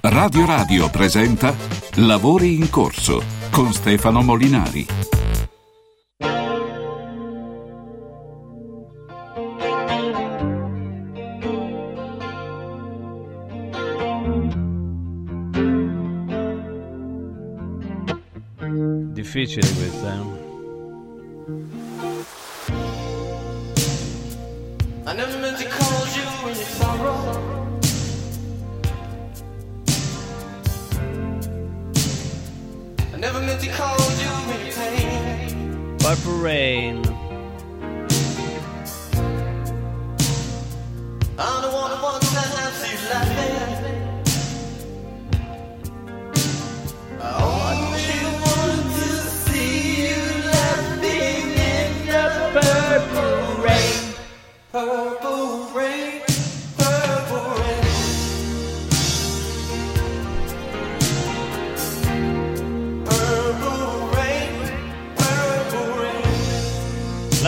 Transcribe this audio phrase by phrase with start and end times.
[0.00, 1.52] Radio Radio presenta
[1.96, 4.86] Lavori in corso con Stefano Molinari.
[19.12, 20.37] Difficile questa, eh?
[36.08, 37.04] Purple Rain.
[41.38, 43.57] I don't wanna want to have you laughing.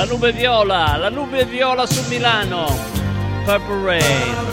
[0.00, 2.64] La nube viola, la nube viola su Milano.
[3.44, 4.49] Purple Rain.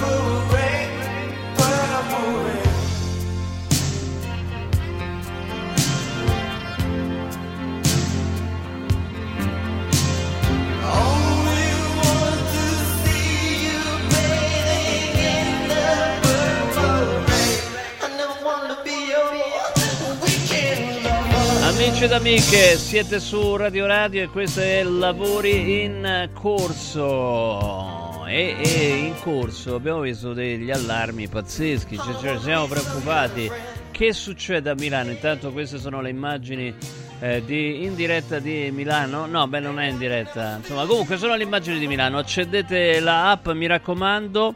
[21.97, 28.23] Amici ed amiche, siete su Radio Radio e questo è Lavori in corso.
[28.27, 33.49] E, e in corso abbiamo visto degli allarmi pazzeschi, cioè, cioè, siamo preoccupati.
[33.89, 35.09] Che succede a Milano?
[35.09, 36.71] Intanto queste sono le immagini
[37.19, 39.25] eh, di, in diretta di Milano.
[39.25, 40.57] No, beh, non è in diretta.
[40.57, 42.19] Insomma, comunque sono le immagini di Milano.
[42.19, 44.53] Accendete la app, mi raccomando,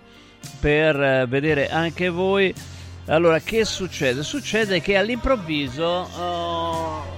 [0.60, 2.54] per eh, vedere anche voi.
[3.08, 4.22] Allora, che succede?
[4.22, 7.11] Succede che all'improvviso oh,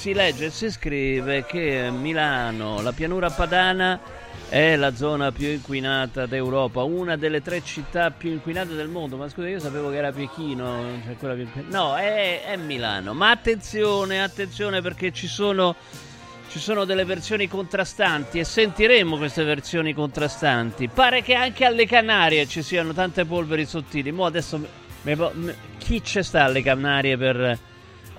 [0.00, 4.00] si legge e si scrive che Milano, la pianura padana,
[4.48, 9.18] è la zona più inquinata d'Europa, una delle tre città più inquinate del mondo.
[9.18, 11.46] Ma scusa, io sapevo che era Pechino, cioè quella più.
[11.68, 13.12] No, è, è Milano.
[13.12, 15.76] Ma attenzione, attenzione perché ci sono
[16.48, 20.88] ci sono delle versioni contrastanti e sentiremo queste versioni contrastanti.
[20.88, 24.12] Pare che anche alle Canarie ci siano tante polveri sottili.
[24.12, 27.58] Mo adesso mi- mi- chi ci sta alle Canarie per,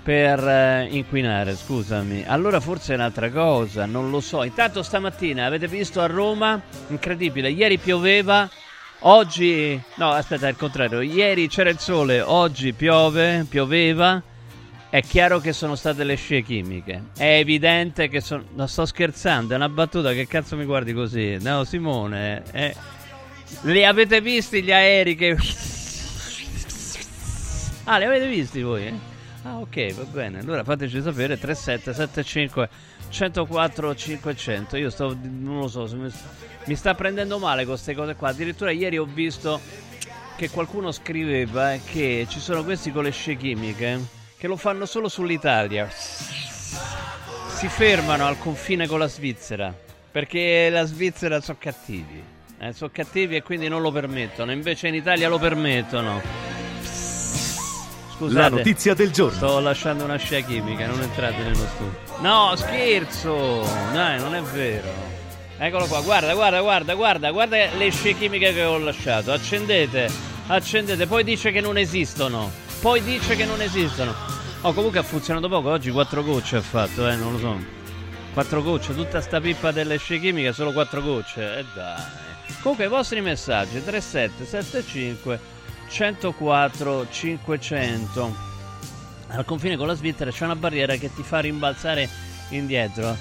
[0.04, 1.56] per eh, inquinare?
[1.56, 2.24] Scusami.
[2.26, 4.44] Allora forse è un'altra cosa, non lo so.
[4.44, 8.50] Intanto stamattina avete visto a Roma, incredibile, ieri pioveva.
[9.04, 11.02] Oggi, no, aspetta, è il contrario.
[11.02, 14.22] Ieri c'era il sole, oggi piove, pioveva.
[14.90, 17.04] È chiaro che sono state le scie chimiche.
[17.16, 18.44] È evidente che sono.
[18.56, 20.12] Non sto scherzando, è una battuta.
[20.14, 21.38] Che cazzo mi guardi così?
[21.40, 22.44] No, Simone.
[22.52, 22.76] eh.
[23.62, 25.38] Li avete visti gli aerei che.
[27.86, 28.86] Ah, li avete visti voi?
[28.86, 29.11] eh?
[29.44, 30.40] Ah, ok, va bene.
[30.40, 32.70] Allora fateci sapere 3775
[33.10, 34.78] 104 500.
[34.78, 35.18] Io sto.
[35.22, 35.88] Non lo so.
[35.96, 36.12] Mi,
[36.66, 38.30] mi sta prendendo male con queste cose qua.
[38.30, 39.60] Addirittura ieri ho visto
[40.36, 44.00] che qualcuno scriveva che ci sono questi con le scie chimiche
[44.38, 45.88] che lo fanno solo sull'Italia.
[45.90, 49.72] Si fermano al confine con la Svizzera
[50.12, 52.24] perché la Svizzera sono cattivi.
[52.60, 54.52] Eh, sono cattivi e quindi non lo permettono.
[54.52, 56.51] Invece in Italia lo permettono.
[58.22, 58.40] Scusate.
[58.40, 59.36] La notizia del giorno.
[59.36, 61.98] Sto lasciando una scia chimica, non entrate nello studio.
[62.20, 63.68] No, scherzo!
[63.92, 64.88] Dai, non è vero.
[65.58, 69.32] Eccolo qua, guarda, guarda, guarda, guarda, guarda le scie chimiche che ho lasciato.
[69.32, 70.08] Accendete,
[70.48, 72.52] accendete, poi dice che non esistono.
[72.80, 74.14] Poi dice che non esistono.
[74.62, 77.58] Oh, comunque ha funzionato poco, oggi quattro gocce ha fatto, eh, non lo so.
[78.34, 81.58] Quattro gocce, tutta sta pippa delle scie chimiche, solo quattro gocce.
[81.58, 82.02] E dai.
[82.62, 85.51] Comunque i vostri messaggi 3775
[85.92, 88.36] 104 500.
[89.28, 92.08] Al confine con la Svizzera c'è una barriera che ti fa rimbalzare
[92.50, 93.16] indietro.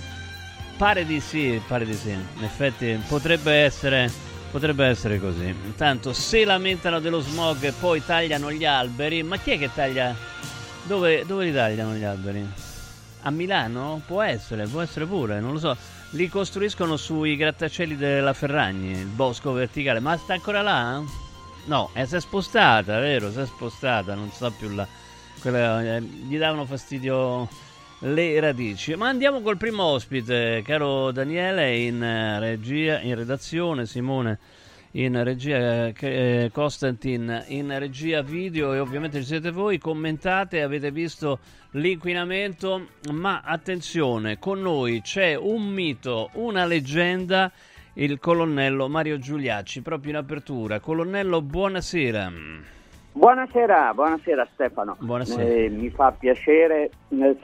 [0.76, 2.10] Pare di sì, pare di sì.
[2.10, 4.10] In effetti potrebbe essere,
[4.52, 5.46] potrebbe essere così.
[5.46, 10.14] Intanto se lamentano dello smog poi tagliano gli alberi, ma chi è che taglia?
[10.84, 12.48] Dove, dove li tagliano gli alberi?
[13.22, 14.00] A Milano?
[14.06, 15.76] Può essere, può essere pure, non lo so.
[16.10, 20.00] Li costruiscono sui grattacieli della Ferragni, il bosco verticale.
[20.00, 21.28] Ma sta ancora là?
[21.66, 23.30] No, eh, si è spostata, vero?
[23.30, 24.86] Si è spostata, non sta più là.
[25.40, 27.48] Quella- eh, gli davano fastidio
[28.00, 28.94] le radici.
[28.94, 34.38] Ma andiamo col primo ospite, caro Daniele, in eh, regia, in redazione, Simone
[34.92, 40.90] in regia eh, eh, Costantin in regia video e ovviamente ci siete voi commentate avete
[40.90, 41.38] visto
[41.72, 47.52] l'inquinamento ma attenzione con noi c'è un mito una leggenda
[47.94, 52.32] il colonnello Mario Giuliacci proprio in apertura colonnello buonasera
[53.12, 54.96] Buonasera, buonasera Stefano.
[55.00, 55.42] Buonasera.
[55.42, 56.90] Eh, mi fa piacere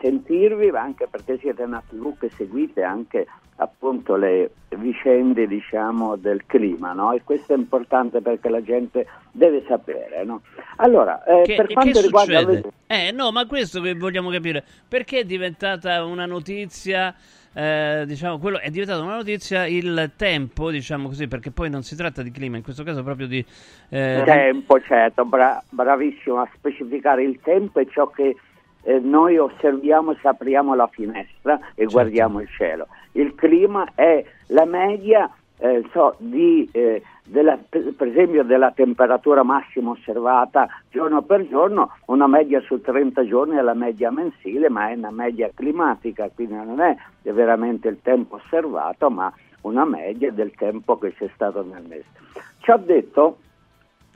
[0.01, 3.27] sentirvi, anche perché siete una TV che seguite anche
[3.57, 7.13] appunto le vicende diciamo, del clima, no?
[7.13, 10.43] E questo è importante perché la gente deve sapere, no?
[10.77, 12.39] Allora, eh, Che, per quanto riguarda...
[12.41, 12.71] succede?
[12.87, 14.63] Eh, no, ma questo che vogliamo capire.
[14.87, 17.15] Perché è diventata una notizia,
[17.57, 21.97] eh, diciamo, quello è diventata una notizia il tempo, diciamo così, perché poi non si
[21.97, 23.43] tratta di clima, in questo caso proprio di...
[23.89, 28.37] eh, tempo, certo, bra- bravissimo a specificare il tempo e ciò che
[28.83, 31.93] eh, noi osserviamo se apriamo la finestra e Certo.
[31.93, 32.89] guardiamo il cielo.
[33.13, 39.91] Il clima è la media eh, so, di, eh, della- per esempio della temperatura massima
[39.91, 44.95] osservata giorno per giorno, una media su 30 giorni è la media mensile, ma è
[44.95, 49.33] una media climatica, quindi non è veramente il tempo osservato, ma
[49.63, 52.05] una media del tempo che c'è stato nel mese.
[52.61, 53.39] Ci ha detto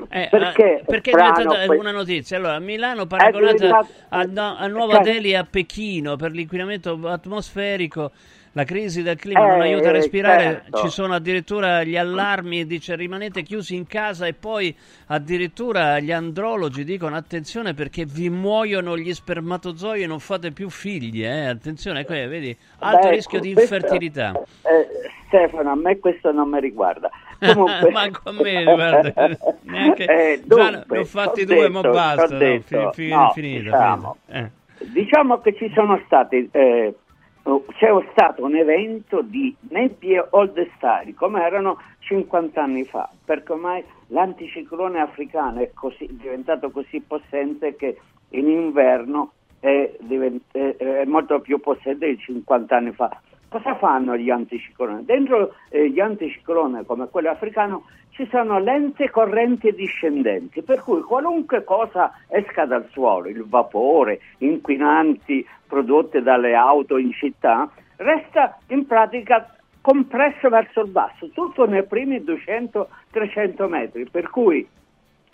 [0.09, 2.37] Eh, perché eh, perché è diventata que- una notizia.
[2.39, 8.11] Allora, Milano paragonata diventato- a, a Nuova Cioè- Delhi a Pechino per l'inquinamento atmosferico.
[8.53, 10.79] La crisi del clima non Eh, aiuta a respirare, certo.
[10.79, 14.75] ci sono addirittura gli allarmi, dice rimanete chiusi in casa e poi
[15.07, 21.25] addirittura gli andrologi dicono attenzione perché vi muoiono gli spermatozoi e non fate più figli,
[21.25, 21.47] eh?
[21.47, 24.33] attenzione, que- vedi, alto Beh, rischio di questo- infertilità.
[24.33, 24.89] eh,
[25.29, 27.09] Stefano, a me questo non mi riguarda.
[27.39, 27.91] Comunque...
[27.93, 29.13] Manco a me, guarda,
[29.63, 32.63] neanche- Eh, già dunque, ne ho fatti t'ho due, detto, ma basta, no, fi-
[32.95, 34.49] fi- no, finito, diciamo, finito.
[34.81, 34.87] Eh.
[34.93, 36.95] Diciamo che ci sono stati, eh,
[37.43, 43.83] c'è stato un evento di nebbie old style, come erano 50 anni fa, perché ormai
[44.09, 47.99] l'anticiclone africano è così- diventato così possente che
[48.31, 53.11] in inverno è, divent- è molto più possente di 50 anni fa.
[53.51, 55.05] Cosa fanno gli anticicloni?
[55.05, 61.65] Dentro eh, gli anticicloni come quello africano ci sono lente correnti discendenti, per cui qualunque
[61.65, 69.53] cosa esca dal suolo, il vapore, inquinanti prodotte dalle auto in città, resta in pratica
[69.81, 74.65] compresso verso il basso, tutto nei primi 200-300 metri, per cui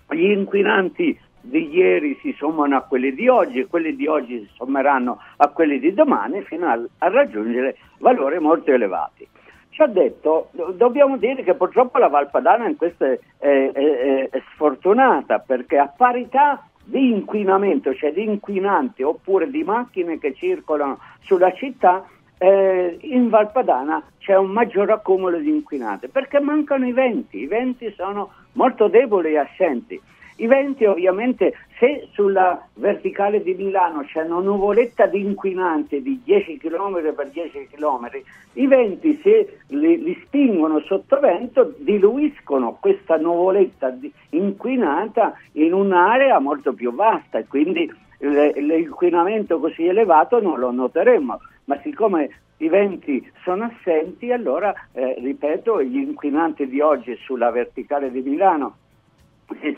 [0.08, 4.50] gli inquinanti di ieri si sommano a quelli di oggi e quelli di oggi si
[4.56, 9.26] sommeranno a quelli di domani fino a, a raggiungere valori molto elevati.
[9.70, 14.28] Ci ha detto, do- dobbiamo dire che purtroppo la Valpadana in questo è, è- è-
[14.30, 20.98] è sfortunata perché a parità di inquinamento, cioè di inquinanti oppure di macchine che circolano
[21.20, 22.04] sulla città,
[22.38, 27.92] eh, in Valpadana c'è un maggior accumulo di inquinanti perché mancano i venti, i venti
[27.96, 30.00] sono molto deboli e assenti.
[30.38, 36.58] I venti ovviamente, se sulla verticale di Milano c'è una nuvoletta di inquinanti di 10
[36.58, 38.10] km per 10 km,
[38.54, 46.38] i venti se li, li spingono sotto vento diluiscono questa nuvoletta di- inquinata in un'area
[46.38, 52.68] molto più vasta e quindi l- l'inquinamento così elevato non lo noteremo, ma siccome i
[52.68, 58.76] venti sono assenti, allora, eh, ripeto, gli inquinanti di oggi sulla verticale di Milano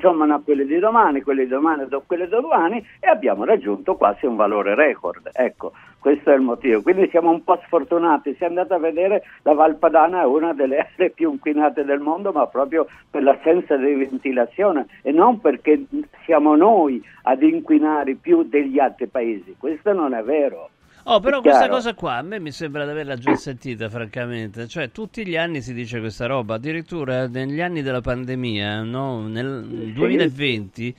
[0.00, 3.96] sommano a quelli di domani, quelli di domani a quelli di domani e abbiamo raggiunto
[3.96, 5.30] quasi un valore record.
[5.32, 6.82] Ecco, questo è il motivo.
[6.82, 8.34] Quindi siamo un po' sfortunati.
[8.38, 12.46] Se andate a vedere, la Valpadana è una delle aree più inquinate del mondo, ma
[12.46, 15.84] proprio per l'assenza di ventilazione e non perché
[16.24, 19.56] siamo noi ad inquinare più degli altri paesi.
[19.58, 20.70] Questo non è vero.
[21.04, 24.68] Oh, però questa cosa qua a me mi sembra di averla già sentita, francamente.
[24.68, 29.26] Cioè, tutti gli anni si dice questa roba, addirittura negli anni della pandemia, no?
[29.26, 30.94] nel 2020,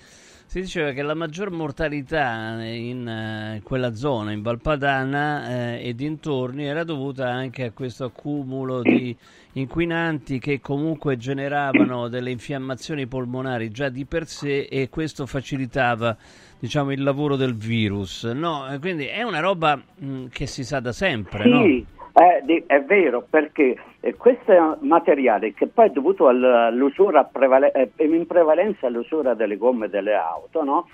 [0.49, 6.65] si diceva che la maggior mortalità in eh, quella zona, in Valpadana eh, e dintorni,
[6.65, 9.15] era dovuta anche a questo accumulo di
[9.53, 16.17] inquinanti che comunque generavano delle infiammazioni polmonari già di per sé e questo facilitava
[16.57, 20.79] diciamo il lavoro del virus no Eh, quindi è una roba mh, che si sa
[20.79, 21.98] da sempre no?
[22.13, 27.71] Eh, di- è vero, perché eh, questo materiale che poi è dovuto al- all'usura prevale-
[27.71, 30.87] eh, in prevalenza all'usura delle gomme delle auto, no?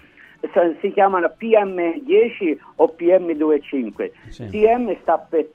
[0.81, 4.12] Si chiamano PM10 o PM25.
[4.29, 4.45] Sì.
[4.50, 5.48] PM sta per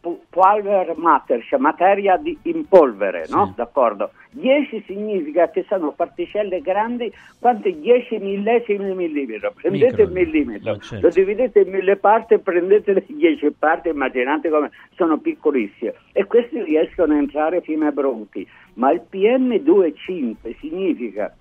[0.00, 3.46] po- pu- powder matter, cioè materia di- in polvere, no?
[3.46, 3.52] Sì.
[3.56, 4.10] D'accordo?
[4.32, 9.52] 10 significa che sono particelle grandi quante 10 millesimi di millimetro.
[9.60, 10.02] Prendete Micro.
[10.04, 11.06] il millimetro, certo.
[11.06, 15.94] lo dividete in mille parti prendete le 10 parti, immaginate come sono piccolissime.
[16.12, 18.46] E questi riescono a entrare fino ai bronchi.
[18.74, 21.34] Ma il PM2,5 significa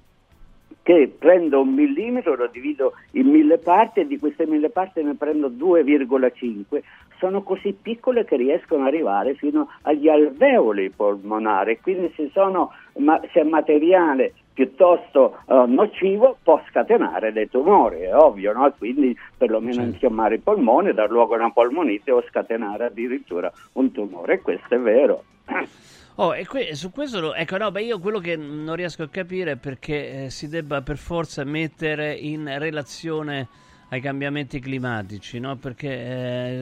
[0.82, 5.14] che prendo un millimetro, lo divido in mille parti e di queste mille parti ne
[5.14, 6.82] prendo 2,5,
[7.20, 13.20] sono così piccole che riescono ad arrivare fino agli alveoli polmonari, quindi se, sono, ma,
[13.32, 18.74] se è materiale piuttosto eh, nocivo può scatenare dei tumori, è ovvio, no?
[18.78, 19.90] quindi perlomeno Certo.
[19.92, 24.80] infiammare i polmoni, dar luogo a una polmonite o scatenare addirittura un tumore, questo è
[24.80, 25.24] vero.
[26.22, 29.52] Oh, e que- su questo, ecco, no, beh, io quello che non riesco a capire
[29.52, 33.48] è perché eh, si debba per forza mettere in relazione
[33.90, 35.56] ai cambiamenti climatici, no?
[35.56, 35.88] Perché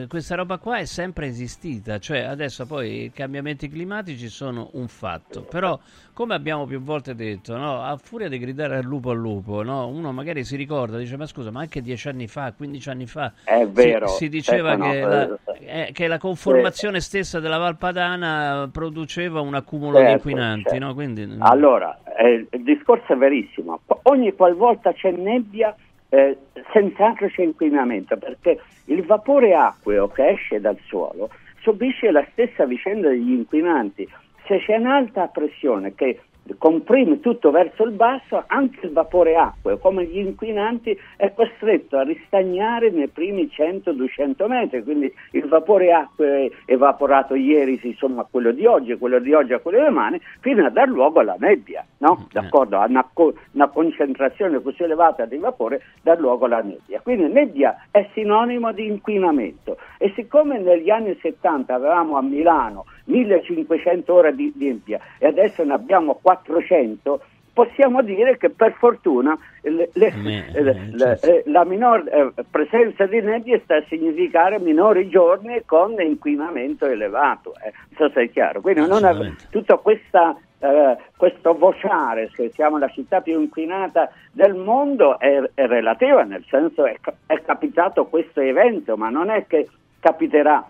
[0.02, 4.88] eh, questa roba qua è sempre esistita, cioè adesso poi i cambiamenti climatici sono un
[4.88, 5.78] fatto, però
[6.14, 7.82] come abbiamo più volte detto, no?
[7.82, 9.88] A furia di gridare al lupo al lupo, no?
[9.88, 13.32] Uno magari si ricorda, dice, ma scusa, ma anche dieci anni fa, 15 anni fa,
[13.44, 14.06] È si- vero.
[14.08, 15.22] si, diceva Stefano, che, la,
[15.58, 20.84] eh, eh, che la conformazione stessa della Valpadana produceva un accumulo di Certo, inquinanti, certo.
[20.86, 20.94] no?
[20.94, 23.80] Quindi, Allora, eh, il discorso è verissimo.
[24.04, 25.74] Ogni qualvolta c'è nebbia,
[26.10, 26.36] eh,
[26.72, 33.08] senz'altro c'è inquinamento, perché il vapore acqueo che esce dal suolo subisce la stessa vicenda
[33.08, 34.08] degli inquinanti.
[34.46, 36.20] Se c'è un'alta pressione che
[36.56, 42.02] comprime tutto verso il basso, anche il vapore acqueo, come gli inquinanti, è costretto a
[42.02, 48.52] ristagnare nei primi 100-200 metri, quindi il vapore acqueo evaporato ieri si somma a quello
[48.52, 51.84] di oggi, quello di oggi a quello di domani, fino a dar luogo alla nebbia,
[51.98, 52.26] no?
[52.28, 52.32] Eh.
[52.32, 52.78] D'accordo?
[52.78, 57.00] A una, co- una concentrazione così elevata di vapore dà luogo alla nebbia.
[57.00, 64.14] Quindi nebbia è sinonimo di inquinamento e siccome negli anni 70 avevamo a Milano 1500
[64.14, 64.80] ore di di
[65.18, 67.20] e adesso ne abbiamo 400,
[67.52, 70.06] possiamo dire che per fortuna le- le-
[70.52, 71.26] eh, le- certo.
[71.26, 77.54] eh, la minor eh, presenza di nebbia sta a significare minori giorni con inquinamento elevato.
[77.64, 77.72] eh.
[77.96, 78.60] So se è chiaro.
[78.60, 79.46] Quindi non Assolutamente.
[79.50, 85.66] tutta questa eh, questo vociare che siamo la città più inquinata del mondo è, è
[85.66, 86.96] relativa, nel senso è,
[87.26, 89.68] è capitato questo evento, ma non è che
[90.00, 90.64] capiterà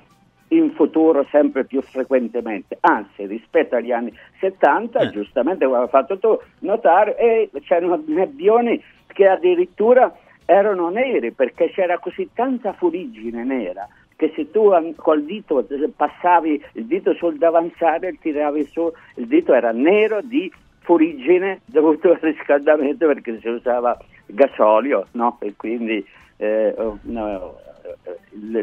[0.49, 5.11] in futuro sempre più frequentemente, anzi rispetto agli anni 70, Eh.
[5.11, 10.15] giustamente come hai fatto tu notare, eh, c'erano nebbioni che addirittura
[10.45, 13.87] erano neri perché c'era così tanta furigine nera
[14.17, 15.65] che se tu col dito
[15.95, 20.51] passavi il dito sul davanzale e tiravi su, il dito era nero di
[20.81, 25.37] furigine dovuto al riscaldamento perché si usava gasolio, no?
[25.41, 26.05] E quindi
[26.39, 27.61] eh, oh, no,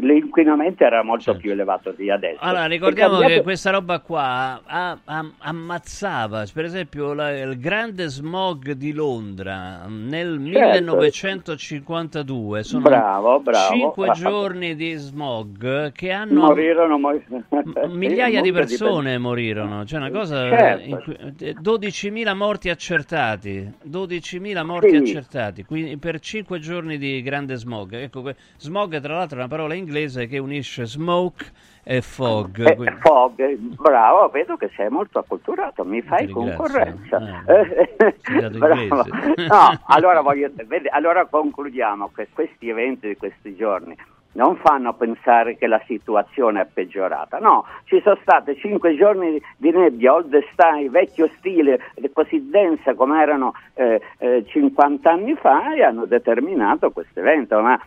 [0.00, 1.40] l'inquinamento era molto Certo.
[1.40, 2.38] più elevato di adesso.
[2.40, 8.06] Allora, ricordiamo cambiato- che questa roba qua a- a- ammazzava, per esempio, la- il grande
[8.08, 10.96] smog di Londra nel Certo.
[10.96, 12.62] 1952.
[12.62, 13.74] Sono Bravo, bravo.
[13.74, 16.40] 5 Ah, giorni di smog che hanno...
[16.46, 17.12] Morirono mo-
[17.50, 21.14] M- Migliaia di persone morirono, c'è una cosa Certo.
[21.38, 24.96] eh, 12.000 morti accertati, 12.000 morti Sì.
[24.96, 27.92] accertati, quindi per 5 giorni di grande smog.
[27.94, 31.44] Ecco, smog tra l'altro è una parola inglese che unisce smoke
[31.82, 32.66] e fog.
[32.66, 37.42] Eh, quindi- Fog, eh, bravo, vedo che sei molto acculturato, mi fai concorrenza.
[37.46, 39.04] Eh, Eh, bravo.
[39.36, 40.50] No, allora, voglio,
[40.90, 43.96] allora concludiamo che questi eventi di questi giorni
[44.32, 49.70] non fanno pensare che la situazione è peggiorata, no, ci sono state cinque giorni di-
[49.70, 51.80] nebbia, old style, vecchio stile,
[52.12, 57.80] così densa come erano eh, eh, 50 anni fa e hanno determinato questo evento, ma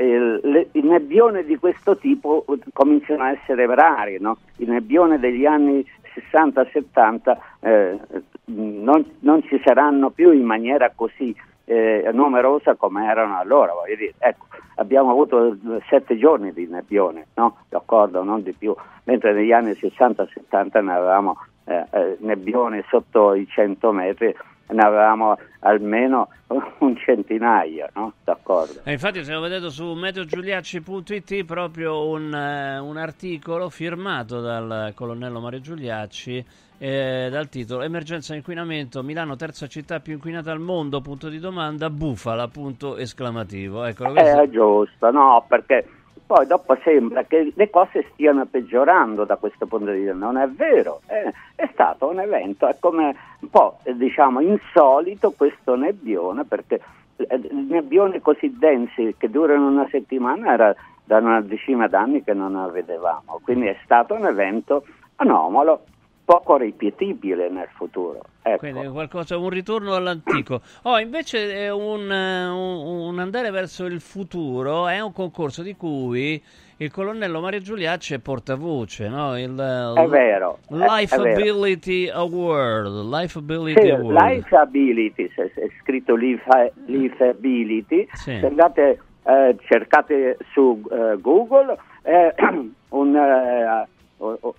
[0.00, 4.38] eh, i nebbioni di questo tipo eh, cominciano a essere rari, no?
[4.56, 5.84] i nebbioni degli anni
[6.32, 7.98] 60-70 eh,
[8.46, 13.72] non, non ci saranno più in maniera così eh, numerosa come erano allora.
[14.18, 15.56] Ecco, abbiamo avuto eh,
[15.88, 17.58] sette giorni di nebbione, no?
[17.68, 23.46] d'accordo, non di più, mentre negli anni 60-70 ne avevamo eh, eh, nebbione sotto i
[23.46, 24.34] 100 metri,
[24.72, 26.28] ne avevamo almeno
[26.78, 28.12] un centinaio, no?
[28.24, 28.80] d'accordo.
[28.84, 35.60] Eh, infatti stiamo vedendo su meteogiuliacci.it proprio un, eh, un articolo firmato dal colonnello Mario
[35.60, 36.44] Giuliacci
[36.82, 41.90] eh, dal titolo Emergenza inquinamento, Milano terza città più inquinata al mondo, punto di domanda,
[41.90, 43.84] bufala, punto esclamativo.
[43.84, 45.86] Eccolo, questo- È giusto, no, perché
[46.30, 50.46] poi dopo sembra che le cose stiano peggiorando da questo punto di vista, non è
[50.46, 56.44] vero, è, è stato un evento, è come un po' eh, diciamo insolito questo nebbione,
[56.44, 56.80] perché
[57.16, 60.72] eh, nebbioni così densi che durano una settimana era
[61.02, 64.84] da una decina d'anni che non la vedevamo, quindi è stato un evento
[65.16, 65.82] anomalo,
[66.30, 68.20] poco ripetibile nel futuro.
[68.42, 68.58] Ecco.
[68.58, 70.60] Quindi qualcosa, un ritorno all'antico.
[70.82, 75.74] Oh, invece è un, eh, un- un andare verso il futuro è un concorso di
[75.74, 76.40] cui
[76.76, 79.36] il colonnello Mario Giuliacci è portavoce, no?
[79.36, 79.50] Il,
[79.96, 80.58] È vero.
[80.68, 83.10] Lifeability Award.
[83.12, 84.16] Lifeability Sì, Award.
[84.30, 88.38] Lifeability, se è scritto life, Lifeability, Sì.
[88.38, 91.76] se andate, eh, cercate su eh, Google,
[92.90, 93.86] un, eh, o-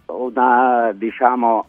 [0.08, 1.66] una diciamo,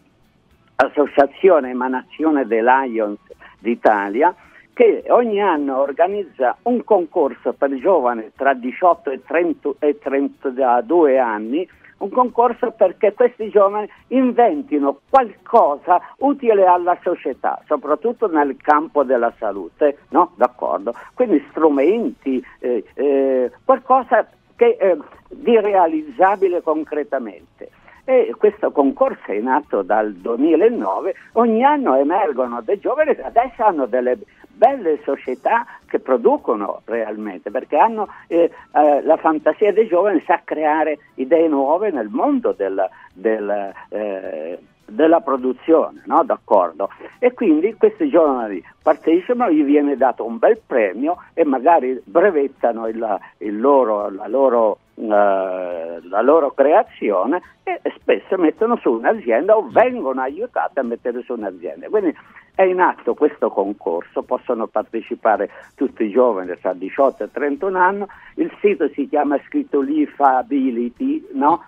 [0.76, 3.18] associazione, emanazione dei Lions
[3.58, 4.34] d'Italia
[4.72, 11.68] che ogni anno organizza un concorso per giovani tra 18 e, 30 e 32 anni,
[11.99, 19.99] un concorso perché questi giovani inventino qualcosa utile alla società, soprattutto nel campo della salute,
[20.08, 20.32] no?
[20.37, 20.94] D'accordo?
[21.14, 27.70] Quindi strumenti, eh, eh, qualcosa che, eh, di realizzabile concretamente.
[28.04, 33.87] E questo concorso è nato dal 2009, ogni anno emergono dei giovani che adesso hanno
[33.87, 34.18] delle
[34.49, 40.99] belle società che producono realmente, perché hanno eh, eh, la fantasia dei giovani sa creare
[41.14, 46.22] idee nuove nel mondo del, del, eh, della produzione, no?
[46.24, 46.90] d'accordo?
[47.18, 53.18] E quindi questi giovani partecipano, gli viene dato un bel premio e magari brevettano il,
[53.38, 60.20] il loro, la loro eh, la loro creazione e spesso mettono su un'azienda o vengono
[60.20, 61.88] aiutate a mettere su un'azienda.
[61.88, 62.14] Quindi
[62.54, 68.04] è in atto questo concorso, possono partecipare tutti i giovani tra 18 e 31 anni,
[68.35, 71.62] il sito si chiama scritto Life Ability, no?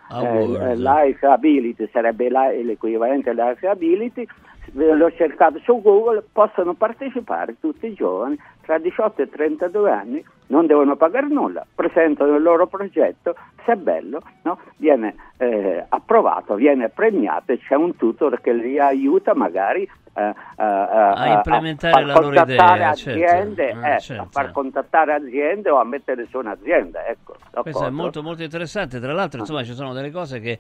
[0.59, 4.27] eh, Life Ability sarebbe l'equivalente Life Ability,
[4.73, 10.67] l'ho cercato su Google, possono partecipare tutti i giovani tra 18 e 32 anni, non
[10.67, 14.59] devono pagare nulla, presentano il loro progetto, se è bello, no?
[14.77, 20.33] viene eh, approvato, viene premiato e c'è un tutor che li aiuta magari eh, eh,
[20.57, 23.85] a implementare a la loro idea, aziende, certo.
[23.85, 24.23] Ah, eh, certo.
[24.23, 27.05] a far contattare aziende o a mettere su un'azienda.
[27.07, 30.59] Ecco, Questo è molto molto interessante, tra l'altro insomma ci sono delle cose che,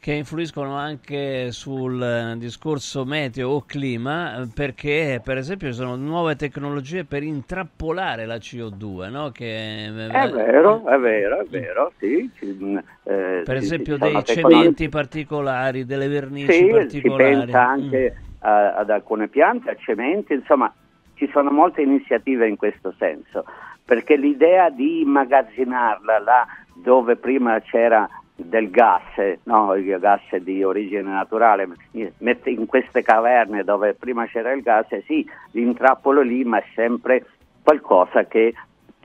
[0.00, 5.96] che influiscono anche sul eh, discorso meteo o clima eh, perché per esempio ci sono
[5.96, 9.30] nuove tecnologie per intrappolare la CO2, no?
[9.30, 12.30] che, eh, È vero, è vero, è vero, sì.
[12.36, 17.34] ci- eh, per esempio ci dei cementi particolari, delle vernici Sì, si particolari.
[17.46, 20.72] pensa anche a- ad alcune piante, a cementi, insomma
[21.14, 23.44] ci sono molte iniziative in questo senso,
[23.84, 26.46] perché l'idea di immagazzinarla là
[26.84, 28.08] dove prima c'era
[28.40, 29.02] del gas,
[29.44, 35.28] no, il gas di origine naturale, in queste caverne dove prima c'era il gas, sì,
[35.52, 37.26] l'intrappolo lì, ma è sempre
[37.62, 38.54] qualcosa che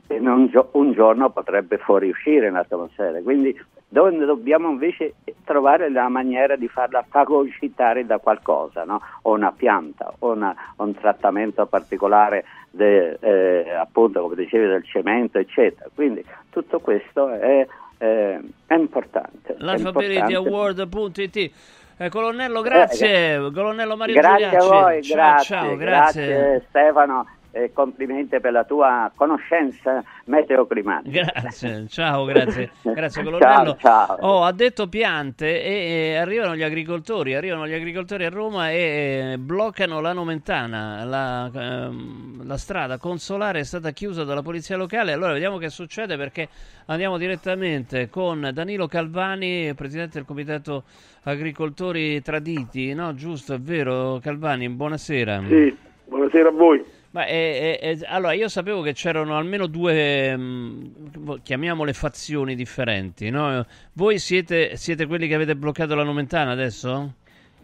[0.06, 3.20] un giorno potrebbe fuoriuscire in atmosfera.
[3.22, 9.00] Quindi dove dobbiamo invece trovare la maniera di farla fagocitare da qualcosa, no?
[9.22, 15.38] o una pianta, o una- un trattamento particolare, de- eh, appunto come dicevi del cemento,
[15.38, 15.88] eccetera.
[15.94, 17.66] Quindi tutto questo è,
[17.98, 19.54] eh, è importante.
[19.54, 19.64] è importante.
[19.64, 21.50] Lifeabilityaward.it
[21.96, 23.50] eh, colonnello, grazie.
[23.52, 24.66] colonnello Mario Grazie Giuliacci.
[24.66, 26.26] a voi, ciao, grazie, ciao, grazie.
[26.26, 31.22] grazie Stefano e complimenti per la tua conoscenza meteoclimatica.
[31.22, 33.76] Grazie, ciao, grazie, grazie colonnello.
[33.76, 34.16] Ciao, ciao.
[34.20, 35.72] Oh, ha detto piante e,
[36.12, 41.50] e arrivano gli agricoltori, arrivano gli agricoltori a Roma e, e bloccano la Nomentana, la,
[41.54, 45.12] ehm, la strada consolare è stata chiusa dalla polizia locale.
[45.12, 46.48] Allora vediamo che succede perché
[46.86, 50.82] andiamo direttamente con Danilo Calvani, presidente del comitato
[51.22, 53.14] agricoltori traditi, no?
[53.14, 55.40] Giusto, è vero Calvani, buonasera.
[55.46, 56.93] Sì, buonasera a voi.
[57.14, 63.30] Ma eh, eh, eh, allora io sapevo che c'erano almeno due, mh, chiamiamole fazioni differenti,
[63.30, 63.64] no?
[63.92, 67.12] Voi siete, siete quelli che avete bloccato la Nomentana adesso?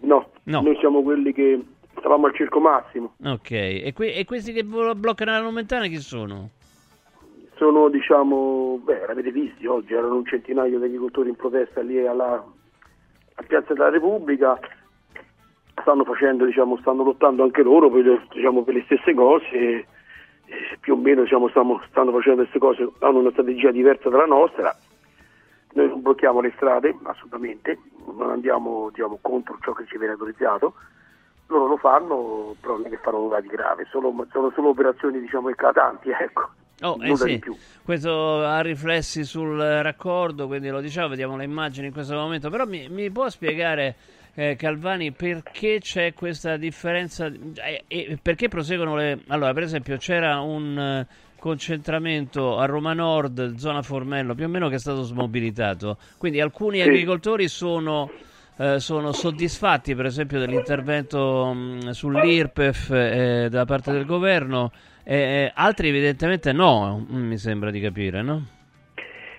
[0.02, 0.60] No, No.
[0.60, 1.60] noi siamo quelli che
[1.98, 3.14] stavamo al Circo Massimo.
[3.24, 6.50] Ok, e, que- e questi che bloccano la Nomentana chi sono?
[7.56, 12.34] Sono, diciamo, beh, l'avete visti, oggi erano un centinaio di agricoltori in protesta lì alla,
[13.34, 14.60] a Piazza della Repubblica.
[15.82, 19.48] Stanno facendo, diciamo, stanno lottando anche loro per, le- diciamo, per le stesse cose.
[19.50, 19.86] e-
[20.52, 24.26] e più o meno diciamo, stiamo- stanno facendo queste cose, hanno una strategia diversa dalla
[24.26, 24.76] nostra.
[25.74, 27.78] Noi non blocchiamo le strade, assolutamente,
[28.16, 30.74] non andiamo diciamo, contro ciò che ci viene autorizzato.
[31.46, 35.20] Loro lo fanno, però non è che fanno nulla di grave, solo- sono solo operazioni
[35.20, 36.48] diciamo, eclatanti, ecco.
[36.82, 37.40] Oh, eh sì,
[37.84, 42.64] questo ha riflessi sul raccordo, quindi lo diciamo, vediamo le immagini in questo momento, però
[42.66, 43.94] mi, mi può spiegare
[44.34, 47.26] eh, Calvani perché c'è questa differenza?
[47.26, 49.20] Eh, e perché proseguono le...
[49.28, 51.06] Allora, per esempio, c'era un eh,
[51.38, 56.80] concentramento a Roma Nord, zona Formello, più o meno che è stato smobilitato, quindi alcuni
[56.82, 58.10] agricoltori sono...
[58.58, 64.70] eh, sono soddisfatti per esempio dell'intervento mh, sull'IRPEF eh, da parte del governo,
[65.02, 68.46] eh, altri evidentemente no, mm, mi sembra di capire, no?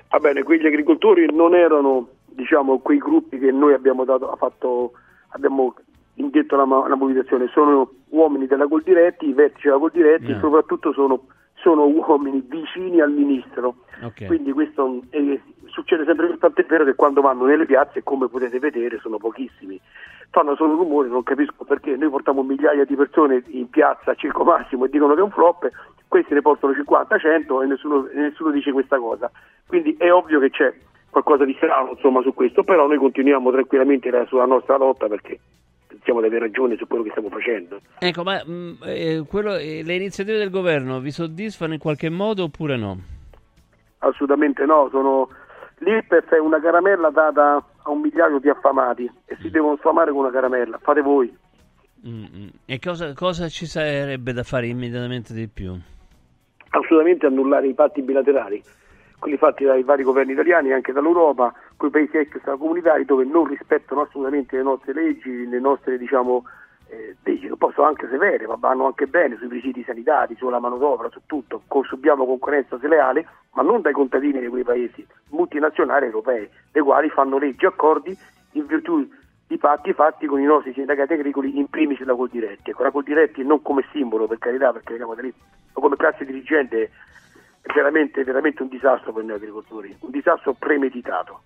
[0.10, 2.08] Va bene, quegli agricoltori non erano
[2.41, 4.93] diciamo, quei gruppi che noi abbiamo, dato, fatto,
[5.30, 5.75] abbiamo
[6.15, 10.38] indetto la, la mobilitazione, sono uomini della Coldiretti, i vertici della Coldiretti Yeah.
[10.38, 11.21] e soprattutto sono
[11.62, 13.75] sono uomini vicini al ministro.
[14.01, 14.25] Ok.
[14.25, 18.58] Quindi questo eh, succede sempre più, tant'è vero che quando vanno nelle piazze, come potete
[18.58, 19.80] vedere, sono pochissimi.
[20.32, 24.43] Fanno solo rumore, non capisco perché noi portiamo migliaia di persone in piazza a Circo
[24.43, 25.69] Massimo e dicono che è un flop,
[26.08, 29.30] questi ne portano 50, 100 e nessuno, e nessuno dice questa cosa.
[29.67, 30.73] Quindi è ovvio che c'è
[31.12, 35.39] qualcosa di strano insomma, su questo, però noi continuiamo tranquillamente la- sulla nostra lotta perché
[35.88, 37.80] pensiamo di avere ragione su quello che stiamo facendo.
[38.00, 42.43] Ecco, ma mh, eh, quello- eh, le iniziative del governo vi soddisfano in qualche modo
[42.45, 42.97] oppure no?
[44.00, 45.30] Assolutamente no, sono
[45.80, 50.21] l'IRPEF è una caramella data a un migliaio di affamati e si devono sfamare con
[50.21, 51.36] una caramella, fate voi.
[52.08, 52.47] Mm, mm.
[52.65, 55.78] E cosa, cosa ci sarebbe da fare immediatamente di più?
[56.69, 58.63] Assolutamente annullare i patti bilaterali,
[59.21, 63.45] quelli fatti dai vari governi italiani e anche dall'Europa, con i paesi extracomunitari dove non
[63.45, 66.43] rispettano assolutamente le nostre leggi, le nostre diciamo
[66.89, 71.10] eh, leggi che possono anche severe, ma vanno anche bene sui presidi sanitari, sulla manodopera,
[71.12, 76.81] su tutto, subiamo concorrenza sleale, ma non dai contadini di quei paesi multinazionali europei, le
[76.81, 78.17] quali fanno leggi e accordi
[78.53, 79.07] in virtù
[79.45, 82.71] di patti fatti con i nostri sindacati agricoli, in primis la Coldiretti.
[82.71, 86.25] Ecco, la Coldiretti non come simbolo, per carità, perché veniamo da lì, ma come classe
[86.25, 86.89] dirigente
[87.62, 91.41] è veramente, veramente un disastro per noi agricoltori, un disastro premeditato.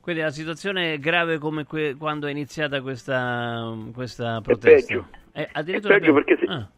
[0.00, 4.94] Quindi la situazione è grave come que- quando è iniziata questa, questa È protesta?
[4.94, 5.06] peggio.
[5.32, 6.68] Eh, È peggio perché se, Ah,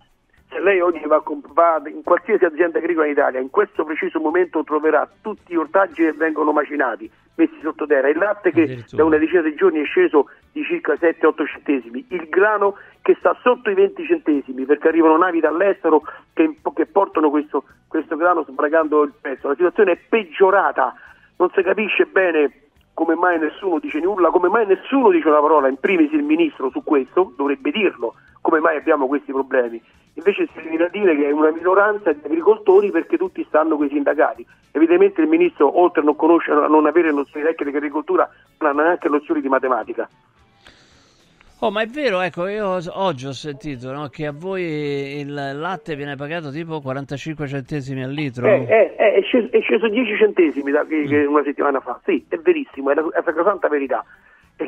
[0.50, 4.62] se lei oggi va, va in qualsiasi azienda agricola in Italia, in questo preciso momento
[4.62, 9.42] troverà tutti gli ortaggi che vengono macinati, messi sottoterra, il latte che da una decina
[9.42, 14.06] di giorni è sceso di circa 7-8 centesimi, il grano che sta sotto i 20
[14.06, 19.48] centesimi perché arrivano navi dall'estero che, che portano questo, questo grano sbragando il prezzo.
[19.48, 20.94] La situazione è peggiorata,
[21.36, 22.63] non si capisce bene
[22.94, 26.70] come mai nessuno dice nulla, come mai nessuno dice una parola, in primis il ministro
[26.70, 29.82] su questo, dovrebbe dirlo, come mai abbiamo questi problemi.
[30.14, 33.86] Invece si viene a dire che è una minoranza di agricoltori perché tutti stanno con
[33.86, 34.46] i sindacati.
[34.70, 38.78] Evidentemente il ministro, oltre a non conoscere, a non avere nozioni tecniche di agricoltura, non
[38.78, 40.08] ha neanche nozioni di matematica.
[41.64, 45.96] Oh, ma è vero, ecco, io oggi ho sentito no, che a voi il latte
[45.96, 48.46] viene pagato tipo 45 centesimi al litro.
[48.46, 52.22] Eh, eh, eh, è, sceso, è sceso 10 centesimi da, che una settimana fa, sì,
[52.28, 54.04] è verissimo, è la, è la sacrosanta verità.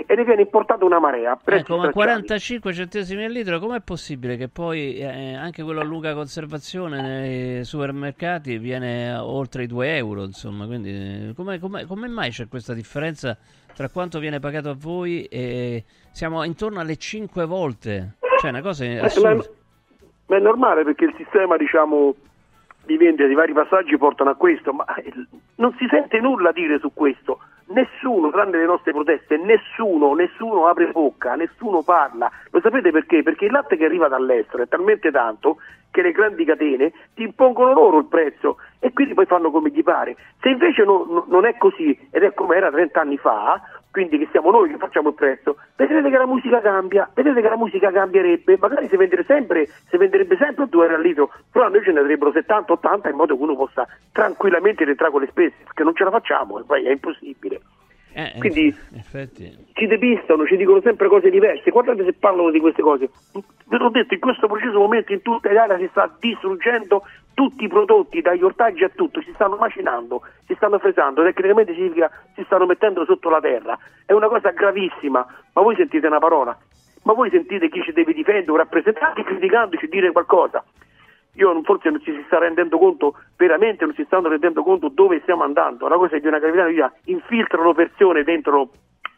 [0.01, 1.33] E, e ne viene importata una marea.
[1.33, 1.93] Ecco, ma stracciati.
[1.93, 7.65] 45 centesimi al litro, com'è possibile che poi eh, anche quello a lunga conservazione nei
[7.65, 12.75] supermercati viene oltre i 2 euro, insomma, quindi eh, come, come- come mai c'è questa
[12.75, 13.37] differenza
[13.75, 18.17] tra quanto viene pagato a voi e siamo intorno alle 5 volte?
[18.41, 19.35] Cioè, una cosa Eh, assurda.
[19.35, 19.43] ma,
[20.27, 22.15] ma è normale perché il sistema, diciamo,
[22.85, 25.13] di vendita di vari passaggi portano a questo, ma eh,
[25.57, 27.39] non si sente nulla dire su questo.
[27.69, 32.31] Nessuno, tranne le nostre proteste, nessuno, nessuno apre bocca, nessuno parla.
[32.51, 33.25] Lo sapete perché?
[33.25, 35.57] Perché il latte che arriva dall'estero è talmente tanto
[35.91, 39.83] che le grandi catene ti impongono loro il prezzo e quindi poi fanno come gli
[39.83, 40.15] pare.
[40.41, 43.61] Se invece no- no- non è così ed è come era 30 anni fa,
[43.97, 47.49] quindi che siamo noi che facciamo il prezzo, vedrete che la musica cambia, vedete che
[47.49, 51.33] la musica cambierebbe, magari si, vendere sempre, si venderebbe sempre a 2 euro al litro,
[51.51, 55.23] però a noi ce ne andrebbero 70-80 in modo che uno possa tranquillamente rientrare con
[55.23, 57.63] le spese, perché non ce la facciamo, è impossibile.
[58.17, 59.55] Eh, in- quindi- in effetti...
[59.75, 63.11] Ci depistano, ci dicono sempre cose diverse, guardate se parlano di queste cose.
[63.67, 67.03] Ve l'ho detto, in questo preciso momento in tutta Italia si sta distruggendo
[67.35, 72.11] tutti i prodotti, dagli ortaggi a tutto, si stanno macinando, si stanno fresando, tecnicamente significa
[72.35, 73.79] si stanno mettendo sotto la terra.
[74.07, 76.57] È una cosa gravissima, ma voi sentite una parola?
[77.03, 80.65] Ma voi sentite chi ci deve difendere, un rappresentante criticandoci dire qualcosa?
[81.37, 85.21] Io forse non ci si sta rendendo conto, veramente non si stanno rendendo conto dove
[85.21, 85.87] stiamo andando.
[85.87, 88.71] Una cosa è di una gravità, via, infiltrano persone dentro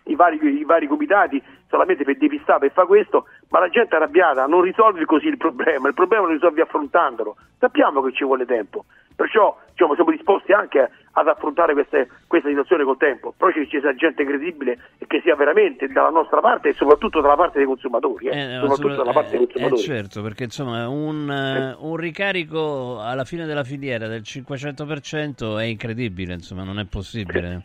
[0.05, 3.97] i vari, i vari comitati solamente per depistare, per fare questo, ma la gente è
[3.97, 7.37] arrabbiata, non risolvi così il problema, il problema lo risolvi affrontandolo.
[7.59, 8.87] Sappiamo che ci vuole tempo,
[9.19, 13.81] perciò diciamo, siamo disposti anche ad affrontare queste- questa situazione col tempo, però ci ci
[13.81, 17.67] sia gente credibile e che sia veramente dalla nostra parte e soprattutto dalla parte dei
[17.67, 19.81] consumatori, eh, Eh, soprattutto dalla parte dei eh, consumatori.
[19.81, 25.65] eh, certo, perché insomma un, eh, un ricarico alla fine della filiera del 500% è
[25.65, 27.63] incredibile, insomma, non è possibile.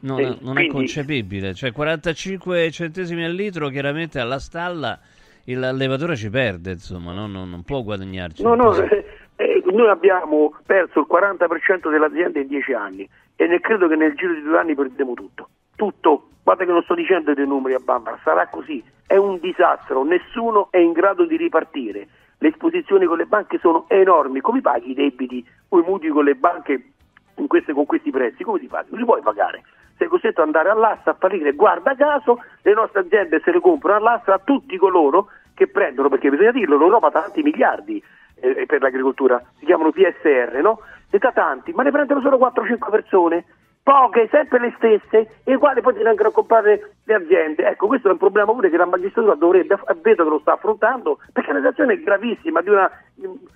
[0.00, 1.54] Non, Eh, non è quindi- concepibile.
[1.54, 4.98] Cioè 45 centesimi al litro, chiaramente alla stalla
[5.44, 7.26] il allevatore ci perde, insomma, no?
[7.26, 8.42] non, non può guadagnarci.
[8.42, 9.04] No, no, eh, eh,
[9.70, 14.14] noi abbiamo perso il 40% delle aziende in dieci anni e ne credo che nel
[14.14, 15.48] giro di due anni perderemo tutto.
[15.76, 16.28] Tutto.
[16.42, 18.82] Guarda che non sto dicendo dei numeri a bambara, sarà così.
[19.06, 22.08] È un disastro, nessuno è in grado di ripartire.
[22.38, 24.40] Le esposizioni con le banche sono enormi.
[24.40, 26.92] Come paghi i debiti o i mutui con le banche
[27.46, 28.44] queste- con questi prezzi?
[28.44, 28.90] Come ti paghi?
[28.90, 29.62] Non li puoi pagare.
[29.98, 31.52] Sei costretto ad andare all'asta a fallire.
[31.52, 36.30] Guarda caso, le nostre aziende se le comprano all'asta a tutti coloro che prendono, perché
[36.30, 38.02] bisogna dirlo, l'Europa ha tanti miliardi
[38.40, 40.80] eh, per l'agricoltura, si chiamano PSR, no?
[41.10, 43.44] Ne dà tanti, ma ne prendono solo 4-5 persone,
[43.82, 47.66] poche, sempre le stesse, e quali poi devono a comprare le aziende.
[47.66, 51.18] Ecco, questo è un problema pure che la magistratura dovrebbe, vedo che lo sta affrontando,
[51.32, 52.90] perché la situazione è gravissima, di una,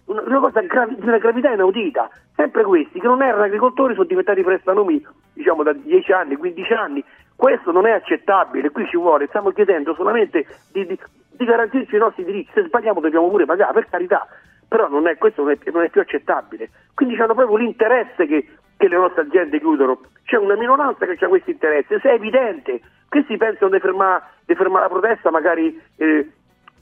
[0.06, 2.10] una, una cosa gravi- di una gravità inaudita.
[2.34, 7.04] Sempre questi che non erano agricoltori sono diventati prestanomi, diciamo, da 10 anni, 15 anni.
[7.36, 10.98] Questo non è accettabile, qui ci vuole, stiamo chiedendo solamente di, di,
[11.30, 14.26] di garantirci i nostri diritti, se sbagliamo dobbiamo pure pagare, per carità,
[14.66, 16.70] però non è, questo non è, non è più accettabile.
[16.94, 21.28] Quindi hanno proprio l'interesse che, che le nostre aziende chiudono, c'è una minoranza che ha
[21.28, 26.30] questo interesse, se è evidente, questi pensano di fermare, di la protesta magari eh,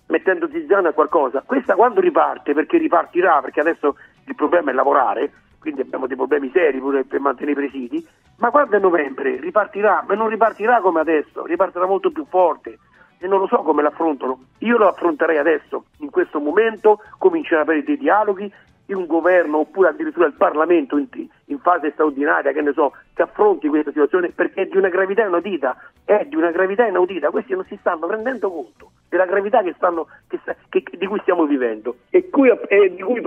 [0.06, 5.32] mettendo zizzano a qualcosa, questa quando riparte, perché ripartirà, perché adesso il problema è lavorare,
[5.58, 8.06] quindi abbiamo dei problemi seri pure per mantenere i presidi,
[8.38, 9.38] ma quando è novembre?
[9.40, 12.78] Ripartirà, ma non ripartirà come adesso, ripartirà molto più forte
[13.22, 14.38] e non lo so come l'affrontano.
[14.58, 18.52] Io lo affronterei adesso, in questo momento, cominciare ad avere dei dialoghi,
[18.92, 21.06] un governo oppure addirittura il Parlamento in,
[21.46, 25.24] in, fase straordinaria, che ne so, che affronti questa situazione perché è di una gravità
[25.24, 29.72] inaudita, è di una gravità inaudita, questi non si stanno rendendo conto della gravità che
[29.76, 33.22] stanno, che, che, di cui stiamo vivendo e, cui, e di cui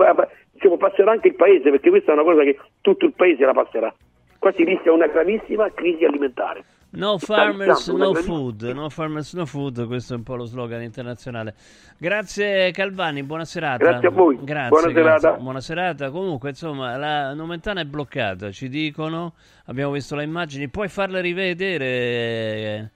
[0.52, 3.52] diciamo, passerà anche il Paese, perché questa è una cosa che tutto il Paese la
[3.52, 3.92] passerà.
[4.38, 6.64] Qua si rischia una gravissima crisi alimentare.
[6.96, 11.54] No farmers, no food, no farmers, no food, questo è un po' lo slogan internazionale.
[11.98, 13.84] Grazie Calvani, buona serata.
[13.84, 15.18] Grazie a voi, grazie, buona grazie.
[15.18, 15.42] serata.
[15.42, 16.10] Buona serata.
[16.10, 19.34] Comunque, insomma, la Nomentana è bloccata, ci dicono,
[19.66, 22.92] abbiamo visto le immagini, puoi farle rivedere,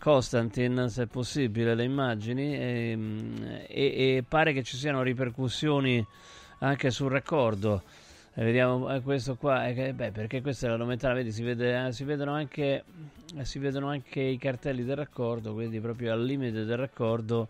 [0.00, 2.98] Costantin, se è possibile, le immagini, e,
[3.68, 6.04] e, e pare che ci siano ripercussioni
[6.58, 7.82] anche sul raccordo.
[8.36, 11.92] Vediamo eh, questo qua, eh, beh, perché questa è la nomentana, vedi, si, vede, eh,
[11.92, 12.82] si, vedono anche,
[13.42, 17.48] si vedono anche i cartelli del raccordo, quindi proprio al limite del raccordo.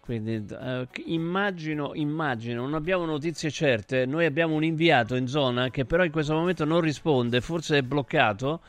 [0.00, 5.86] Quindi eh, immagino, immagino, non abbiamo notizie certe, noi abbiamo un inviato in zona che
[5.86, 8.60] però in questo momento non risponde, forse è bloccato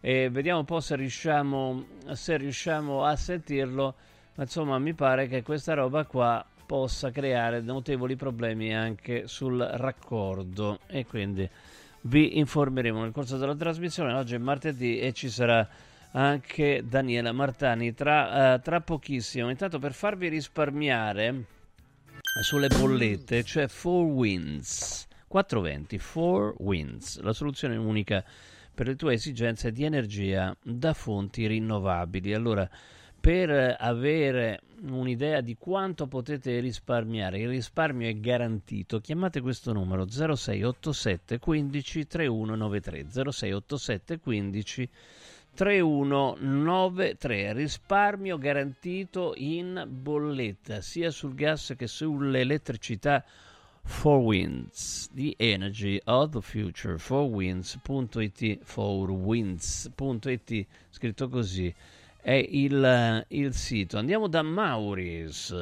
[0.00, 3.94] e vediamo un po' se riusciamo, se riusciamo a sentirlo,
[4.34, 10.80] ma insomma mi pare che questa roba qua possa creare notevoli problemi anche sul raccordo
[10.86, 11.48] e quindi
[12.02, 14.12] vi informeremo nel corso della trasmissione.
[14.12, 15.66] Oggi è martedì e ci sarà
[16.12, 19.48] anche Daniela Martani tra, uh, tra pochissimo.
[19.48, 21.44] Intanto per farvi risparmiare
[22.42, 28.22] sulle bollette c'è 4 Winds 420 4 Winds, la soluzione unica
[28.74, 32.34] per le tue esigenze di energia da fonti rinnovabili.
[32.34, 32.68] Allora
[33.20, 41.38] per avere un'idea di quanto potete risparmiare, il risparmio è garantito, chiamate questo numero 0687
[41.38, 44.88] 15 3193 0687 15
[45.54, 53.24] 3193 risparmio garantito in bolletta sia sul gas che sull'elettricità.
[53.88, 61.74] 4Winds, the energy of the future, 4winds.it, 4winds.it, scritto così
[62.28, 63.96] è il, il sito.
[63.96, 65.54] Andiamo da Mauris.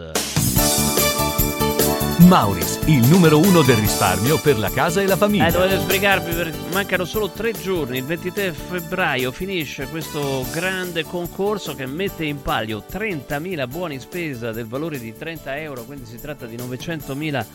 [2.26, 5.46] Mauris, il numero uno del risparmio per la casa e la famiglia.
[5.46, 7.98] Eh, dovete sbrigarvi, perché mancano solo tre giorni.
[7.98, 14.66] Il 23 febbraio finisce questo grande concorso che mette in palio 30.000 buoni spesa del
[14.66, 17.46] valore di 30 euro, quindi si tratta di 900.000 euro,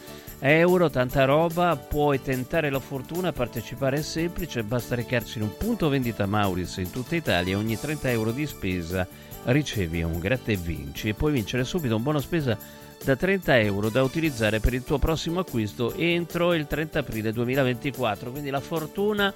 [0.90, 1.76] tanta roba.
[1.76, 6.90] Puoi tentare la fortuna, partecipare è semplice, basta recarsi in un punto vendita Mauris in
[6.90, 7.58] tutta Italia.
[7.58, 9.08] Ogni 30 euro di spesa
[9.46, 12.58] ricevi un gratta e vinci e puoi vincere subito un buono spesa
[13.04, 18.32] da 30 euro da utilizzare per il tuo prossimo acquisto entro il 30 aprile 2024.
[18.32, 19.32] Quindi la fortuna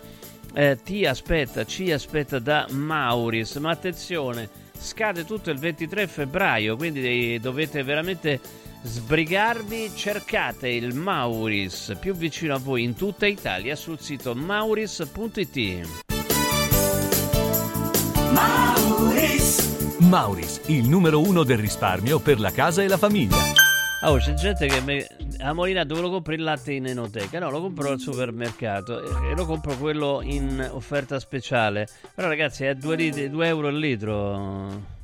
[0.54, 3.56] eh, ti aspetta, ci aspetta da Mauris.
[3.58, 8.40] Ma attenzione, scade tutto il 23 febbraio, quindi dovete veramente
[8.86, 9.92] sbrigarvi.
[9.96, 15.88] Cercate il Mauris più vicino a voi in tutta Italia sul sito mauris.it.
[18.32, 19.98] Mauris.
[20.00, 23.38] Mauris, il numero uno del risparmio per la casa e la famiglia.
[24.04, 25.08] Oh, c'è gente che me...
[25.40, 27.40] a Molina dove lo compro il latte in enoteca?
[27.40, 31.88] No, lo compro al supermercato e lo compro quello in offerta speciale.
[32.14, 34.95] Però ragazzi è 2 euro al litro.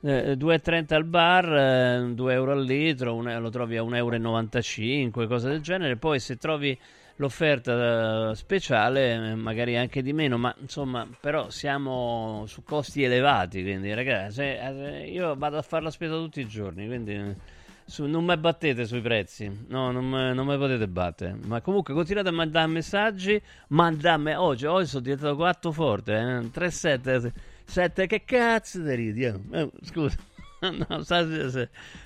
[0.00, 5.26] Eh, 2,30 al bar, eh, 2 euro al litro, un, lo trovi a 1,95 euro,
[5.26, 5.96] cose del genere.
[5.96, 6.78] Poi se trovi
[7.18, 14.44] l'offerta speciale magari anche di meno ma insomma però siamo su costi elevati quindi ragazzi
[15.10, 17.34] io vado a fare la spesa tutti i giorni quindi
[17.84, 22.32] su, non mi battete sui prezzi no non mi potete battere ma comunque continuate a
[22.32, 26.50] mandare messaggi mandame oggi oggi sono diventato 4 forte eh?
[26.52, 26.70] 3
[27.68, 29.38] 7 7 che cazzo ti ridi eh?
[29.52, 30.16] Eh, scusa
[30.88, 31.24] no, sta-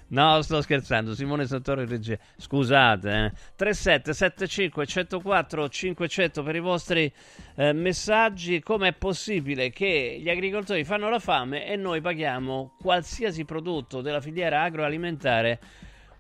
[0.09, 1.15] no, sto scherzando.
[1.15, 2.19] Simone Santoro in regia.
[2.37, 3.09] Scusate.
[3.09, 3.33] Eh.
[3.57, 7.11] 3775 104 500 per i vostri
[7.55, 8.61] eh, messaggi.
[8.61, 14.63] Com'è possibile che gli agricoltori fanno la fame e noi paghiamo qualsiasi prodotto della filiera
[14.63, 15.59] agroalimentare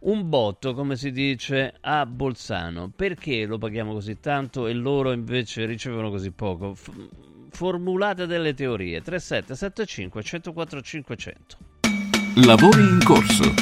[0.01, 2.91] un botto, come si dice a Bolzano?
[2.95, 6.75] Perché lo paghiamo così tanto e loro invece ricevono così poco?
[6.75, 6.91] F-
[7.53, 9.01] formulate delle teorie.
[9.01, 11.57] 3775 104 500.
[12.45, 13.55] Lavori in corso.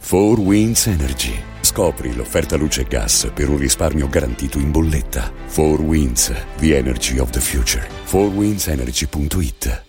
[0.00, 1.40] 4 Winds Energy.
[1.60, 5.32] Scopri l'offerta luce e gas per un risparmio garantito in bolletta.
[5.54, 7.86] 4 Winds, the energy of the future.
[8.06, 9.88] 4windsenergy.it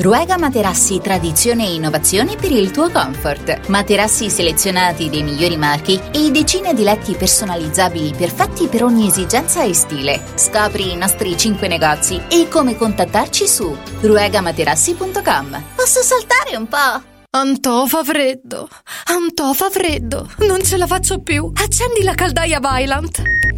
[0.00, 3.66] Ruega Materassi Tradizione e Innovazione per il tuo comfort.
[3.66, 9.74] Materassi selezionati dei migliori marchi e decine di letti personalizzabili perfetti per ogni esigenza e
[9.74, 10.22] stile.
[10.36, 15.62] Scopri i nostri 5 negozi e come contattarci su ruegamaterassi.com.
[15.74, 17.02] Posso saltare un po'?
[17.30, 18.68] Antò fa freddo,
[19.06, 21.50] Antò fa freddo, non ce la faccio più.
[21.56, 23.47] Accendi la caldaia Vylant.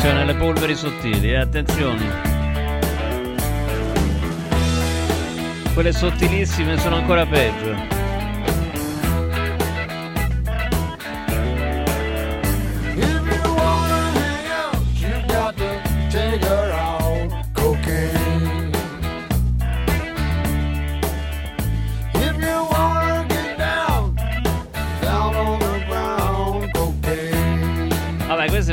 [0.00, 2.06] Attenzione alle polveri sottili, eh, attenzione.
[5.74, 7.99] Quelle sottilissime sono ancora peggio.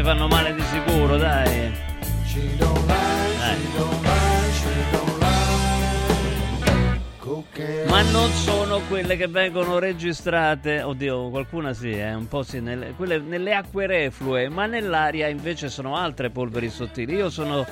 [0.08, 1.70] Fanno male di sicuro, dai.
[2.28, 7.02] She don't lie, she don't lie, she don't lie.
[7.18, 7.90] Cocaine.
[7.90, 12.94] Ma non sono quelle che vengono registrate, oddio, qualcuna sì, eh, un po' sì, nelle,
[12.96, 17.14] quelle nelle acque reflue, ma nell'aria invece sono altre polveri sottili.
[17.14, 17.66] Io sono,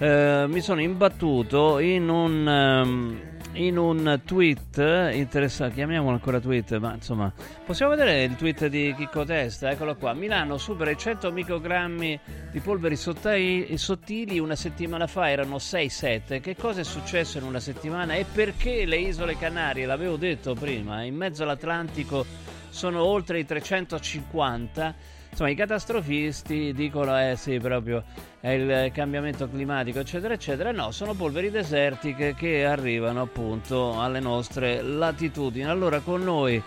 [0.00, 3.20] eh, mi sono imbattuto in un, ehm,
[3.58, 4.78] in un tweet
[5.12, 7.32] interessante, chiamiamolo ancora tweet, ma insomma,
[7.64, 10.12] possiamo vedere il tweet di Chicco Testa, eccolo qua.
[10.12, 12.20] Milano supera i 100 microgrammi
[12.52, 16.40] di polveri sottili, una settimana fa erano 6-7.
[16.40, 21.02] Che cosa è successo in una settimana e perché le isole Canarie, l'avevo detto prima,
[21.02, 22.24] in mezzo all'Atlantico
[22.68, 25.16] sono oltre i 350?
[25.30, 28.02] Insomma, i catastrofisti dicono, eh sì, proprio
[28.40, 30.72] è il cambiamento climatico, eccetera, eccetera.
[30.72, 35.64] No, sono polveri desertiche che arrivano appunto alle nostre latitudini.
[35.66, 36.60] Allora, con noi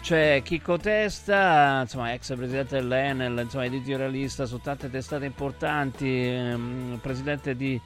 [0.00, 7.56] c'è Chicco Testa, insomma, ex presidente dell'Enel, insomma, editorialista su tante testate importanti, ehm, presidente
[7.56, 7.80] di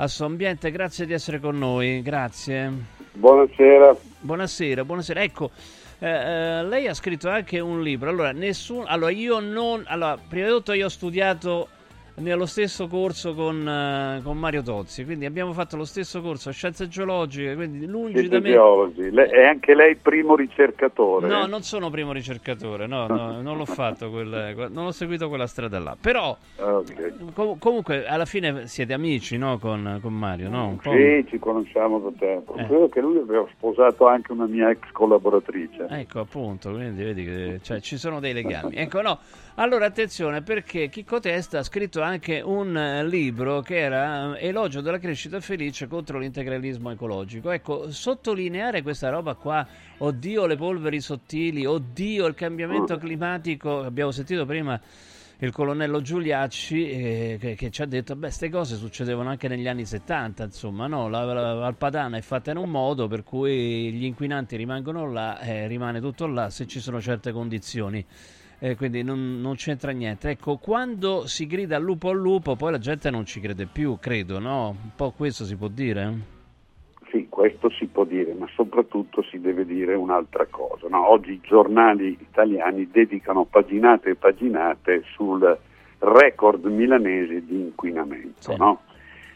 [0.00, 0.70] Assoambiente.
[0.70, 2.72] Grazie di essere con noi, grazie.
[3.12, 3.96] Buonasera.
[4.20, 5.22] Buonasera, buonasera.
[5.22, 5.50] Ecco,
[6.00, 8.08] eh, eh, lei ha scritto anche un libro.
[8.10, 9.84] Allora, nessun, allora, io non.
[9.86, 11.68] Allora, prima di tutto, io ho studiato
[12.18, 16.52] nello stesso corso con, eh, con Mario Tozzi, quindi abbiamo fatto lo stesso corso a
[16.52, 17.54] scienze geologiche.
[17.54, 18.50] Quindi, lungi Siete da me.
[18.50, 19.10] geologi.
[19.10, 21.26] Le- è anche lei primo ricercatore?
[21.28, 25.28] No, non sono primo ricercatore, no, no, non l'ho fatto, quel- que- non ho seguito
[25.28, 25.96] quella strada là.
[26.00, 27.32] Però, Ok.
[27.34, 30.68] com- comunque, alla fine siete amici, no, con, con Mario, no?
[30.68, 30.78] Un.
[30.82, 32.54] Sì, ci conosciamo da tempo.
[32.56, 32.66] Eh.
[32.66, 35.86] Credo che lui aveva sposato anche una mia ex collaboratrice.
[35.88, 38.74] Ecco, appunto, quindi vedi che cioè, ci sono dei legami.
[38.76, 39.18] Ecco, no.
[39.60, 44.80] Allora, attenzione, perché Chicco Testa ha scritto anche un eh, libro che era eh, Elogio
[44.80, 47.50] della crescita felice contro l'integralismo ecologico.
[47.50, 49.66] Ecco, sottolineare questa roba qua,
[49.98, 54.80] oddio le polveri sottili, oddio il cambiamento climatico, abbiamo sentito prima
[55.40, 59.68] il colonnello Giuliacci eh, che, che ci ha detto beh queste cose succedevano anche negli
[59.68, 61.08] anni 70 insomma no?
[61.08, 65.38] La, la Val Padana è fatta in un modo per cui gli inquinanti rimangono là
[65.38, 68.04] eh, rimane tutto là se ci sono certe condizioni
[68.60, 72.72] Eh, quindi non, non c'entra niente ecco quando si grida al lupo al lupo poi
[72.72, 76.12] la gente non ci crede più credo no un po' questo si può dire
[77.10, 80.88] Sì, questo si può dire, ma soprattutto si deve dire un'altra cosa.
[80.88, 81.08] no?
[81.08, 85.56] Oggi i giornali italiani dedicano paginate e paginate sul
[86.00, 88.56] record milanese di inquinamento.
[88.56, 88.80] no?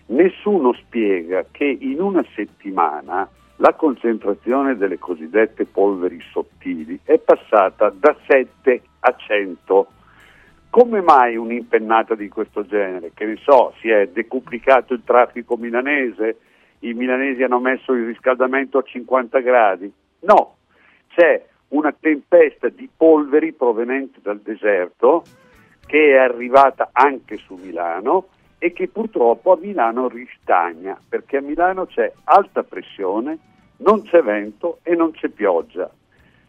[0.07, 8.17] Nessuno spiega che in una settimana la concentrazione delle cosiddette polveri sottili è passata da
[8.27, 9.87] 7 a 100.
[10.71, 13.13] Come mai un'impennata di questo genere?
[13.15, 16.39] Che ne so, si è decuplicato il traffico milanese,
[16.81, 19.93] i milanesi hanno messo il riscaldamento a 50 gradi?
[20.21, 20.57] No,
[21.09, 25.25] c'è una tempesta di polveri proveniente dal deserto
[25.87, 28.29] che è arrivata anche su Milano
[28.65, 33.37] e che purtroppo a Milano ristagna perché a Milano c'è alta pressione,
[33.79, 35.91] non c'è vento e non c'è pioggia.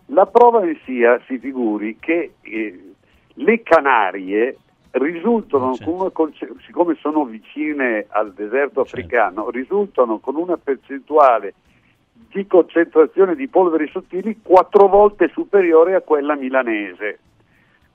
[0.07, 2.93] La prova ne sia, si figuri, che eh,
[3.33, 4.57] le Canarie
[4.91, 11.55] risultano, con una conce- siccome sono vicine al deserto africano, risultano con una percentuale
[12.29, 17.17] di concentrazione di polveri sottili quattro volte superiore a quella milanese.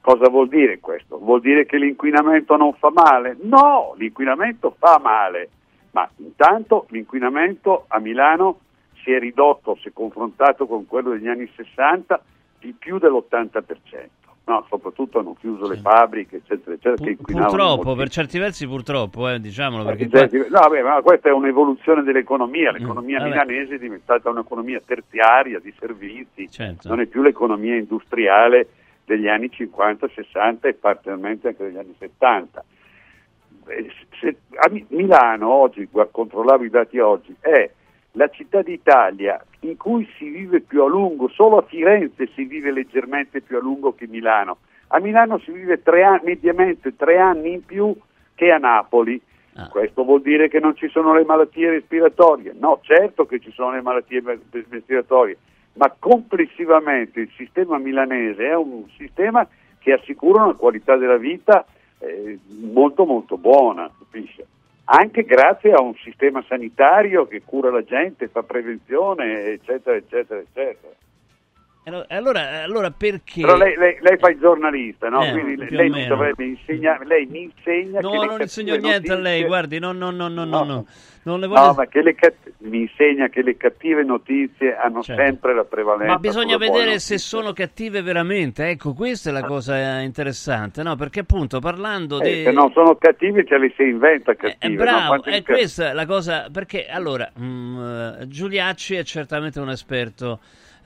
[0.09, 1.18] Cosa vuol dire questo?
[1.18, 3.36] Vuol dire che l'inquinamento non fa male?
[3.42, 5.50] No, l'inquinamento fa male,
[5.90, 8.61] ma intanto l'inquinamento a Milano
[9.02, 12.22] si è ridotto, se confrontato con quello degli anni 60,
[12.59, 14.06] di più dell'80%.
[14.46, 19.38] No, soprattutto hanno chiuso le fabbriche, eccetera, eccetera, inquinavano purtroppo per certi versi purtroppo eh,
[19.40, 22.72] diciamolo perché Cioè, qua- No, vabbè, ma questa è un'evoluzione dell'economia.
[22.72, 26.88] L'economia Mm, milanese è diventata un'economia terziaria di servizi, Certo.
[26.88, 28.68] non è più l'economia industriale
[29.09, 32.62] degli anni 50, 60 e parzialmente anche degli anni 70.
[33.70, 37.70] eh, se- a Mi- Milano oggi, controllavo i dati oggi, è
[38.12, 42.70] la città d'Italia in cui si vive più a lungo, solo a Firenze si vive
[42.70, 44.59] leggermente più a lungo che Milano.
[44.88, 47.94] A Milano si vive tre anni, mediamente tre anni in più
[48.34, 49.20] che a Napoli.
[49.68, 52.54] Questo vuol dire che non ci sono le malattie respiratorie?
[52.59, 54.22] No, certo che ci sono le malattie
[54.70, 55.36] respiratorie,
[55.78, 59.46] ma complessivamente il sistema milanese è un sistema
[59.78, 61.64] che assicura una qualità della vita
[62.00, 64.46] eh, molto molto buona, capisce?
[64.90, 70.94] Anche grazie a un sistema sanitario che cura la gente, fa prevenzione, eccetera, eccetera, eccetera.
[71.89, 73.41] E allo- Allora, allora perché...
[73.41, 75.24] Però lei, lei- lei fa il giornalista, no?
[75.24, 76.09] Eh, Quindi lei meno.
[76.14, 79.47] dovrebbe insegnare, lei mi insegna No, che le non insegno cattive niente a lei, notizie-
[79.47, 80.64] guardi, no, no, no, no, no, No.
[80.64, 80.86] no.
[81.20, 81.61] Non le voglio...
[81.66, 85.22] No, ma che le cat- mi insegna che le cattive notizie hanno Certo.
[85.22, 86.12] sempre la prevalenza.
[86.14, 90.97] Ma bisogna vedere se sono cattive veramente, ecco, questa è la cosa interessante, no?
[90.97, 92.43] Perché appunto parlando Eh, di...
[92.45, 94.57] Se non sono cattivi ce li si inventa cattive.
[94.59, 94.76] È no?
[94.82, 97.78] bravo, Quante è questa la cosa, perché allora, mm,
[98.20, 100.39] eh, Giuliacci è certamente un esperto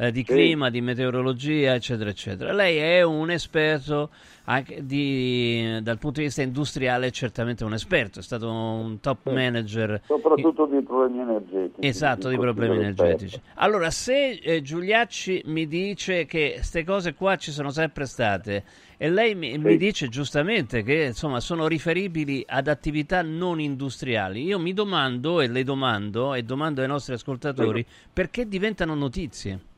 [0.02, 0.32] eh, di Sì.
[0.32, 2.52] clima, di meteorologia, eccetera, eccetera.
[2.52, 4.10] Lei è un esperto
[4.44, 9.30] anche di, dal punto di vista industriale, è certamente un esperto, è stato un top
[9.30, 10.00] manager.
[10.04, 11.86] Soprattutto di problemi energetici.
[11.86, 13.40] Esatto, di Mi problemi energetici.
[13.54, 18.64] Allora, se eh, Giuliacci mi dice che queste cose qua ci sono sempre state
[18.96, 24.58] e lei mi, mi dice giustamente che insomma sono riferibili ad attività non industriali, io
[24.58, 29.70] mi domando e le domando e domando ai nostri ascoltatori perché diventano notizie.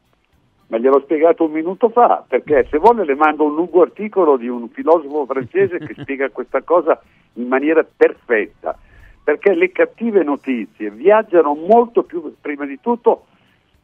[0.75, 4.49] Ma gliel'ho spiegato un minuto fa, perché se vuole le mando un lungo articolo di
[4.49, 7.01] un filosofo francese che spiega questa cosa
[7.35, 8.77] in maniera perfetta,
[9.23, 13.27] perché le cattive notizie viaggiano molto più, prima di tutto,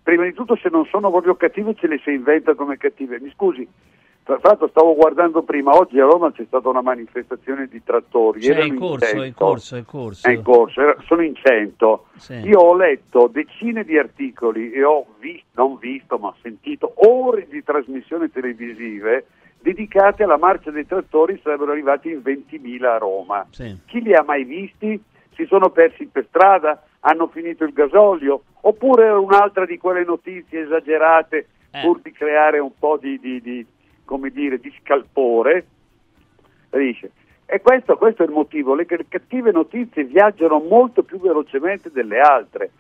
[0.03, 3.21] prima di tutto se non sono proprio cattive ce le si inventa come cattive.
[3.21, 3.65] Mi scusi,
[4.39, 8.41] tra l'altro stavo guardando prima, oggi a Roma c'è stata una manifestazione di trattori.
[8.43, 9.45] Cioè, è in in corso, è in 100.
[9.45, 10.29] corso, è in corso.
[10.29, 12.07] È in corso, era- sono in 100.
[12.17, 12.35] Sì.
[12.35, 17.63] Io ho letto decine di articoli e ho visto, non visto, ma sentito ore di
[17.65, 19.27] trasmissioni televisive
[19.61, 23.47] dedicate alla marcia dei trattori, sarebbero arrivati in 20.000 a Roma.
[23.51, 23.77] Sì.
[23.87, 25.03] Chi li ha mai visti?
[25.35, 26.83] Si sono persi per strada?
[27.01, 28.43] Hanno finito il gasolio?
[28.63, 31.81] Oppure un'altra di quelle notizie esagerate Eh.
[31.83, 33.65] pur di creare un po' di, di- di,
[34.11, 35.65] come dire, di scalpore?
[36.69, 37.13] Capisce?
[37.47, 42.71] E questo, questo è il motivo, le, cattive notizie viaggiano molto più velocemente delle altre.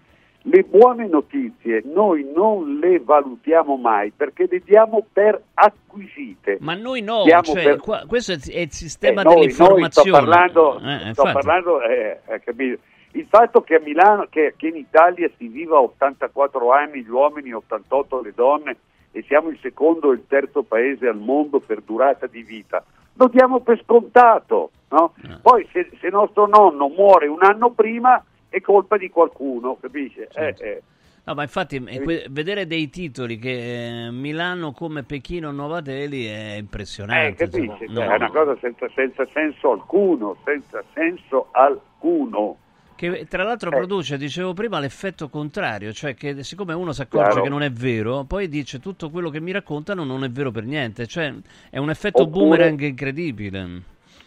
[0.43, 6.57] Le buone notizie noi non le valutiamo mai perché le diamo per acquisite.
[6.61, 10.09] Ma noi no, cioè, per- qua- questo è il- sistema Eh, noi- noi dell'informazione.
[10.09, 11.33] sto parlando, Eh, sto infatti.
[11.33, 12.78] parlando eh, eh,
[13.12, 17.09] il fatto che a Milano, che, che in Italia si viva a 84 anni gli
[17.11, 18.76] uomini, 88 le donne
[19.13, 22.85] e siamo il secondo e il terzo paese al mondo per durata di vita,
[23.15, 24.71] lo diamo per scontato.
[24.91, 25.15] no?
[25.25, 25.39] Eh.
[25.43, 30.29] Poi se, se nostro nonno muore un anno prima è colpa di qualcuno, capisce?
[30.31, 30.63] Certo.
[30.63, 30.83] Eh, eh.
[31.23, 36.55] No, ma infatti eh, vedere dei titoli che eh, Milano come Pechino Nuova Delhi è
[36.55, 37.45] Eh, impressionante.
[37.49, 37.85] capisci?
[37.85, 37.87] insomma.
[37.87, 38.13] Cioè, No.
[38.13, 42.57] È una cosa senza, senza senso alcuno, senza senso alcuno.
[43.01, 43.46] Che tra Eh.
[43.46, 47.42] l'altro produce, dicevo prima, l'effetto contrario, cioè che siccome uno si accorge Chiaro.
[47.44, 50.64] che non è vero, poi dice tutto quello che mi raccontano non è vero per
[50.64, 51.32] niente, cioè
[51.70, 53.82] è un effetto Oppure- boomerang incredibile.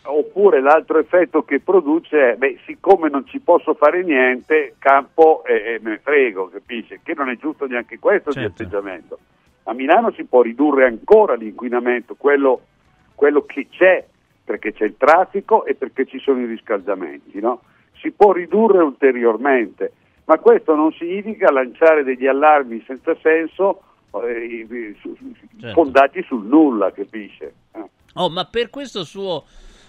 [0.06, 5.76] Oppure l'altro effetto che produce è, beh, siccome non ci posso fare niente, campo e,
[5.76, 7.00] e me ne frego, capisci?
[7.04, 8.64] Che non è giusto neanche questo di Certo.
[8.64, 9.20] atteggiamento.
[9.66, 12.60] A Milano si può ridurre ancora l'inquinamento, quello,
[13.14, 14.04] quello che c'è,
[14.44, 17.62] perché c'è il traffico e perché ci sono i riscaldamenti, no?
[18.04, 19.94] Si può ridurre ulteriormente,
[20.26, 23.82] ma questo non significa lanciare degli allarmi senza senso
[24.22, 24.68] eh,
[25.58, 25.74] Certo.
[25.74, 27.54] fondati sul nulla, capisce?
[27.72, 27.84] Eh.
[28.16, 29.46] Oh, ma per questo suo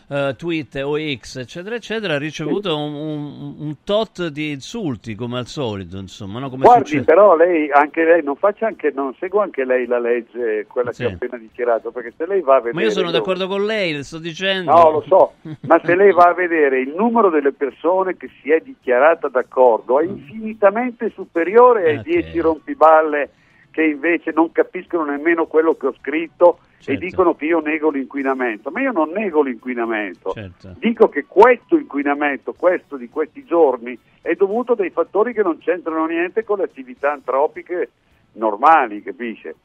[0.09, 5.39] eh, tweet o X, eccetera, eccetera, ha ricevuto un, un- un tot di insulti come
[5.39, 6.51] al solito, insomma, no?
[6.51, 7.05] Come Guardi, succede.
[7.05, 11.05] però lei, anche lei, non faccia anche, non segua anche lei la legge, quella Sì.
[11.05, 12.75] che ho appena dichiarato, perché se lei va a vedere...
[12.75, 14.71] Ma io sono d'accordo con lei, le sto dicendo.
[14.73, 15.33] No, lo so,
[15.67, 20.01] ma se lei va a vedere il numero delle persone che si è dichiarata d'accordo
[20.01, 22.03] è infinitamente superiore ai Ok.
[22.03, 23.31] 10 rompiballe
[23.75, 27.05] che invece non capiscono nemmeno quello che ho scritto e Certo.
[27.05, 28.71] dicono che io nego l'inquinamento.
[28.71, 30.31] Ma io non nego l'inquinamento.
[30.31, 30.77] Certo.
[30.79, 35.59] Dico che questo inquinamento, questo di questi giorni, è dovuto a dei fattori che non
[35.59, 37.91] c'entrano niente con le attività antropiche
[38.35, 39.57] normali, capisce?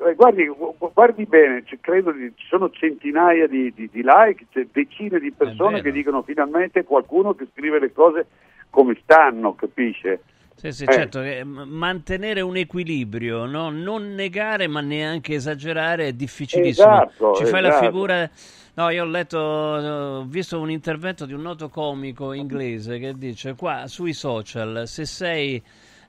[0.00, 4.02] Eh, Guardi, gu- gu- guardi bene, ci, credo di- ci sono centinaia di, di- di
[4.02, 8.26] like, c'è decine di persone che dicono finalmente qualcuno che scrive le cose
[8.70, 10.20] come stanno, capisce?
[10.58, 10.92] Sì, sì, Eh.
[10.92, 13.70] certo, m- mantenere un equilibrio, no?
[13.70, 16.96] non negare ma neanche esagerare è difficilissimo.
[16.98, 17.84] Esatto, Ci fai la esatto.
[17.84, 18.30] figura...
[18.74, 23.54] No, io ho letto, ho visto un intervento di un noto comico inglese che dice
[23.54, 25.60] qua sui social, se sei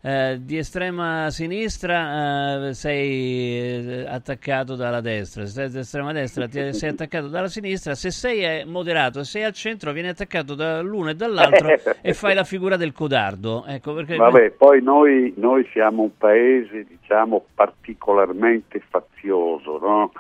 [0.02, 6.48] eh, di estrema sinistra eh, sei eh, attaccato dalla destra, se sei di estrema destra
[6.48, 10.56] ti- sei attaccato dalla sinistra, se sei eh, moderato e sei al centro vieni attaccato
[10.56, 11.68] dall'uno e dall'altro
[12.02, 13.66] e fai la figura del codardo.
[13.68, 14.16] Ecco perché...
[14.16, 20.12] Vabbè, poi noi, noi siamo un paese, diciamo, particolarmente fazioso, no?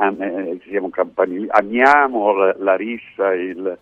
[0.00, 3.76] Am- siamo campanili- amiamo la, la rissa, il,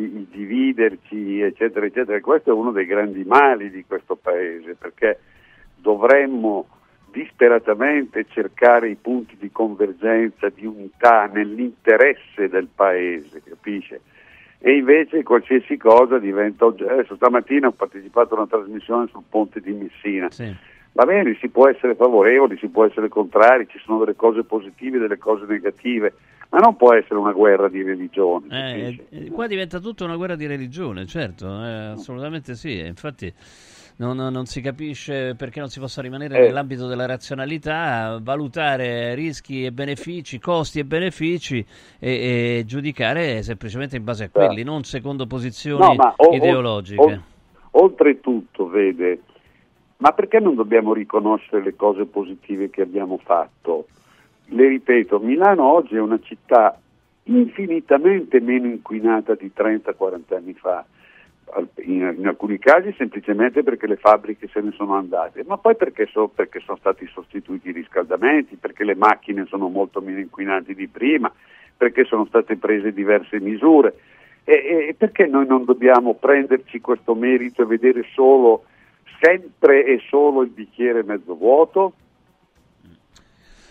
[0.00, 2.20] il- dividerci, eccetera, eccetera.
[2.20, 5.18] Questo è uno dei grandi mali di questo paese, perché
[5.76, 6.68] dovremmo
[7.10, 14.00] disperatamente cercare i punti di convergenza, di unità nell'interesse del paese, capisce?
[14.60, 16.92] E invece qualsiasi cosa diventa oggetto.
[16.92, 20.28] Adesso stamattina ho partecipato a una trasmissione sul ponte di Messina.
[20.92, 24.96] Va bene, si può essere favorevoli, si può essere contrari, ci sono delle cose positive
[24.96, 26.12] e delle cose negative,
[26.50, 28.46] ma non può essere una guerra di religione.
[28.50, 32.78] Eh, eh, qua diventa tutto una guerra di religione, certo, eh, assolutamente sì.
[32.78, 33.32] Infatti
[33.96, 36.40] non, non si capisce perché non si possa rimanere Eh.
[36.46, 41.64] nell'ambito della razionalità, valutare rischi e benefici, costi e benefici
[41.98, 46.34] e, e giudicare semplicemente in base a quelli, non secondo posizioni No, ma o- o-
[46.34, 47.02] ideologiche.
[47.02, 49.22] o- oltretutto, vede,
[49.98, 53.88] ma perché non dobbiamo riconoscere le cose positive che abbiamo fatto?
[54.50, 56.78] Le ripeto, Milano oggi è una città
[57.24, 60.84] infinitamente meno inquinata di 30-40 anni fa.
[61.84, 66.06] In, in alcuni casi semplicemente perché le fabbriche se ne sono andate, ma poi perché,
[66.06, 70.88] so- perché sono stati sostituiti i riscaldamenti, perché le macchine sono molto meno inquinanti di
[70.88, 71.32] prima,
[71.76, 73.94] perché sono state prese diverse misure.
[74.44, 78.64] E, e perché noi non dobbiamo prenderci questo merito e vedere solo,
[79.20, 81.92] sempre e solo il bicchiere mezzo vuoto?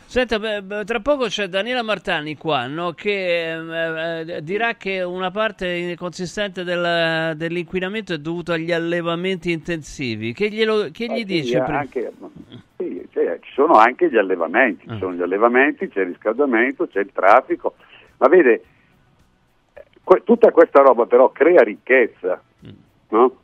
[0.09, 5.31] Senta, beh, tra poco c'è Daniela Martani qua, no, che eh, eh, dirà che una
[5.31, 10.31] parte consistente del- dell'inquinamento è dovuto agli allevamenti intensivi.
[10.31, 11.61] Che, glielo, che gli Eh, sì, dice?
[11.61, 12.13] pri- anche-
[12.77, 14.93] sì, cioè, ci sono anche gli allevamenti, Ah.
[14.93, 17.75] ci sono gli allevamenti, c'è il riscaldamento, c'è il traffico,
[18.19, 18.63] ma vede,
[20.05, 22.41] que- tutta questa roba però crea ricchezza,
[23.09, 23.37] no?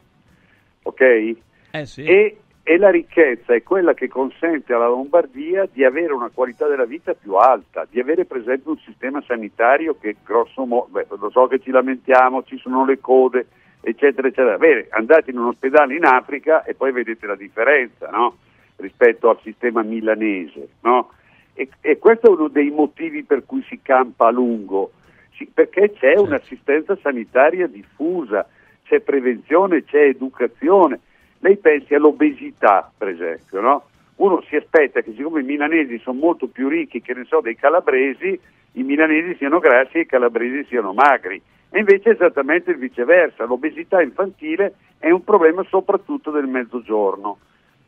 [0.84, 1.02] Ok?
[1.02, 1.32] Mm.
[1.72, 2.04] Eh sì.
[2.06, 6.86] E, e la ricchezza è quella che consente alla Lombardia di avere una qualità della
[6.86, 11.30] vita più alta, di avere per esempio un sistema sanitario che grosso modo, beh, lo
[11.30, 13.48] so che ci lamentiamo, ci sono le code,
[13.82, 14.58] eccetera, eccetera.
[14.58, 18.38] Bene, andate in un ospedale in Africa e poi vedete la differenza, no?
[18.78, 21.12] Rispetto al sistema milanese, no?
[21.54, 24.94] E, e questo è uno dei motivi per cui si campa a lungo,
[25.36, 28.48] Sì, perché c'è un'assistenza sanitaria diffusa,
[28.84, 31.02] c'è prevenzione, c'è educazione.
[31.44, 33.84] Lei pensi all'obesità, per esempio, no?
[34.16, 37.58] Uno si aspetta che siccome i milanesi sono molto più ricchi, che ne so, dei
[37.58, 38.40] calabresi,
[38.74, 41.42] i milanesi siano grassi e i calabresi siano magri.
[41.70, 43.44] E invece è esattamente il viceversa.
[43.44, 47.40] L'obesità infantile è un problema soprattutto del mezzogiorno.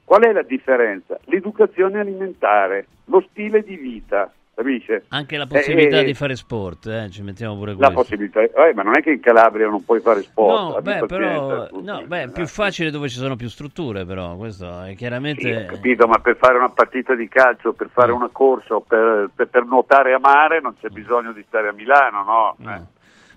[0.04, 1.18] Qual è la differenza?
[1.26, 5.04] L'educazione alimentare, lo stile di vita, capisce?
[5.10, 7.94] Anche la possibilità Eh, di fare sport, eh, ci mettiamo pure la questo.
[7.96, 10.74] possibilità, eh, ma non è che in Calabria non puoi fare sport.
[10.76, 14.84] No, beh, però, no, beh, è più facile dove ci sono più strutture, però questo
[14.84, 15.66] è Sì, chiaramente...
[15.66, 18.16] capito, ma per fare una partita di calcio, per fare Mm.
[18.16, 22.24] una corsa per, per- per nuotare a mare non c'è bisogno di stare a Milano,
[22.24, 22.72] no?
[22.72, 22.82] Eh,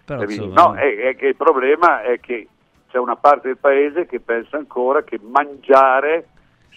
[0.05, 2.47] però, insomma, No, è, è che il problema è che
[2.91, 6.29] c'è una parte del paese che pensa ancora che mangiare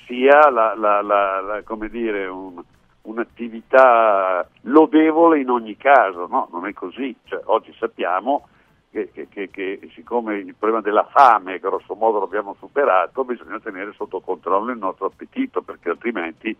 [0.05, 2.61] sia la, la- la- la- come dire, un-
[3.03, 6.47] un'attività lodevole in ogni caso, no?
[6.51, 7.15] Non è così.
[7.25, 8.47] Cioè, oggi sappiamo
[8.91, 13.93] che, che- che- che siccome il problema della fame grosso modo l'abbiamo superato, bisogna tenere
[13.93, 16.55] sotto controllo il nostro appetito perché altrimenti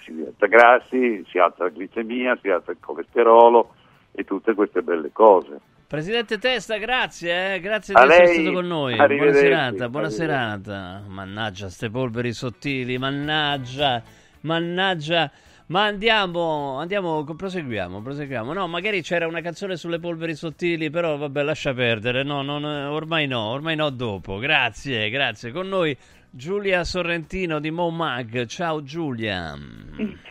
[0.00, 3.74] si diventa grassi, si alza la glicemia, si alza il colesterolo
[4.12, 5.60] e tutte queste belle cose.
[5.86, 8.96] Presidente Testa, grazie, eh, grazie A di essere lei, stato con noi.
[8.96, 11.02] Buona serata, buona serata.
[11.06, 14.02] Mannaggia, ste polveri sottili, mannaggia,
[14.40, 15.30] mannaggia.
[15.66, 18.52] Ma andiamo, andiamo, proseguiamo, proseguiamo.
[18.52, 22.22] No, magari c'era una canzone sulle polveri sottili, però vabbè, lascia perdere.
[22.22, 24.36] No, non- ormai no, ormai no dopo.
[24.38, 25.52] Grazie, grazie.
[25.52, 25.96] Con noi
[26.30, 28.44] Giulia Sorrentino di Momag.
[28.44, 29.54] Ciao Giulia.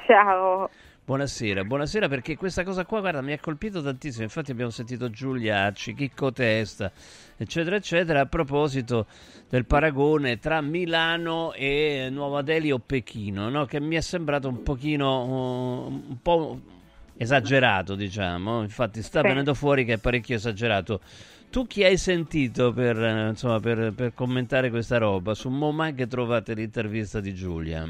[0.05, 0.69] Ciao.
[1.05, 4.23] Buonasera, buonasera perché questa cosa qua, guarda, mi ha colpito tantissimo.
[4.23, 6.93] Infatti abbiamo sentito Giuliacci, Chicco Testa,
[7.35, 9.07] eccetera, eccetera, a proposito
[9.49, 13.65] del paragone tra Milano e Nuova Delhi o Pechino, no?
[13.65, 16.61] che mi è sembrato un pochino, uh, un po'
[17.17, 18.61] esagerato, diciamo.
[18.61, 19.27] Infatti sta Sì.
[19.27, 21.01] venendo fuori che è parecchio esagerato.
[21.49, 25.33] Tu chi hai sentito per, eh, insomma, per, per commentare questa roba?
[25.33, 27.85] Su Momag trovate l'intervista di Giulia.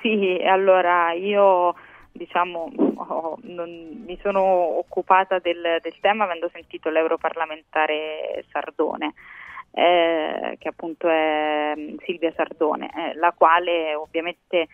[0.00, 1.74] Sì, allora io
[2.12, 4.40] diciamo ho- non- mi sono
[4.78, 9.14] occupata del, del tema avendo sentito l'europarlamentare Sardone,
[9.72, 14.68] eh, che appunto è mm, Silvia Sardone, eh, la quale ovviamente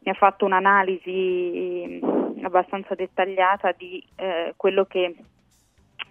[0.00, 5.14] mi ha fatto un'analisi mm, abbastanza dettagliata di eh, quello che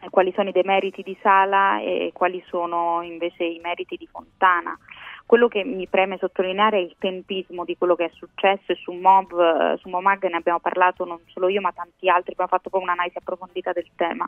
[0.10, 4.78] quali sono i demeriti di Sala e quali sono invece i meriti di Fontana.
[5.26, 8.94] Quello che mi preme sottolineare è il tempismo di quello che è successo e su
[8.94, 12.70] Mob, eh, su Momag ne abbiamo parlato non solo io ma tanti altri, abbiamo fatto
[12.70, 14.28] poi un'analisi approfondita del tema,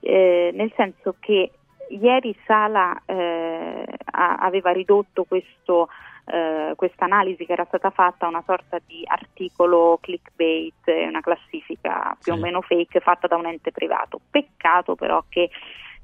[0.00, 1.50] Eh, nel senso che
[1.88, 5.88] ieri Sala eh, aveva ridotto questo
[6.26, 12.16] eh, questa analisi che era stata fatta una sorta di articolo clickbait, eh, una classifica
[12.22, 12.42] più o Sì.
[12.42, 14.20] meno fake fatta da un ente privato.
[14.30, 15.50] Peccato però che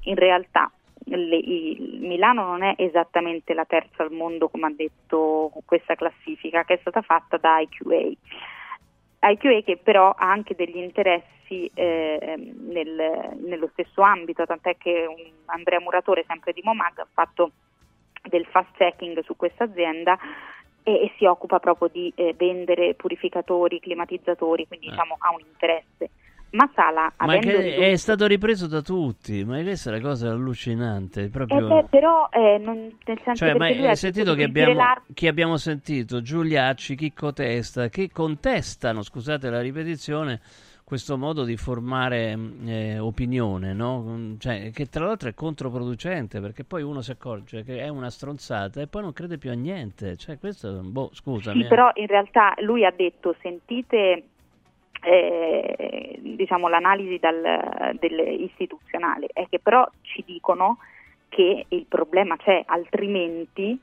[0.05, 0.71] in realtà
[1.05, 6.63] le- il Milano non è esattamente la terza al mondo come ha detto questa classifica
[6.63, 8.11] che è stata fatta da IQA.
[9.29, 15.21] IQA che però ha anche degli interessi eh, nel- nello stesso ambito, tant'è che un
[15.45, 17.51] Andrea Muratore, sempre di Momag, ha fatto
[18.27, 20.17] del fast checking su questa azienda
[20.83, 26.09] e, e si occupa proprio di eh, vendere purificatori, climatizzatori, quindi diciamo ha un interesse.
[26.53, 30.01] Ma Sala, Ma avendo che ridotto- è stato ripreso da tutti, ma questa è la
[30.01, 31.23] cosa allucinante.
[31.23, 31.67] Eh Proprio...
[31.67, 34.79] beh, però eh, non- nel senso Cioè, ma hai ha sentito che abbiamo,
[35.15, 36.21] chi abbiamo sentito?
[36.21, 40.41] Giuliacci, Chicco Testa, che contestano, scusate la ripetizione,
[40.93, 44.03] questo modo di formare mh, eh, opinione, no?
[44.03, 48.11] Mm, Cioè, che tra l'altro è controproducente, perché poi uno si accorge che è una
[48.11, 50.15] stronzata e poi non crede più a niente.
[50.17, 51.61] Cioè, questo, boh, scusami.
[51.61, 51.67] Sì, eh.
[51.67, 54.23] però in realtà lui ha detto sentite
[55.01, 57.97] eh, diciamo, l'analisi dal,
[58.39, 60.77] istituzionale, è che però ci dicono
[61.29, 63.79] che il problema c'è, altrimenti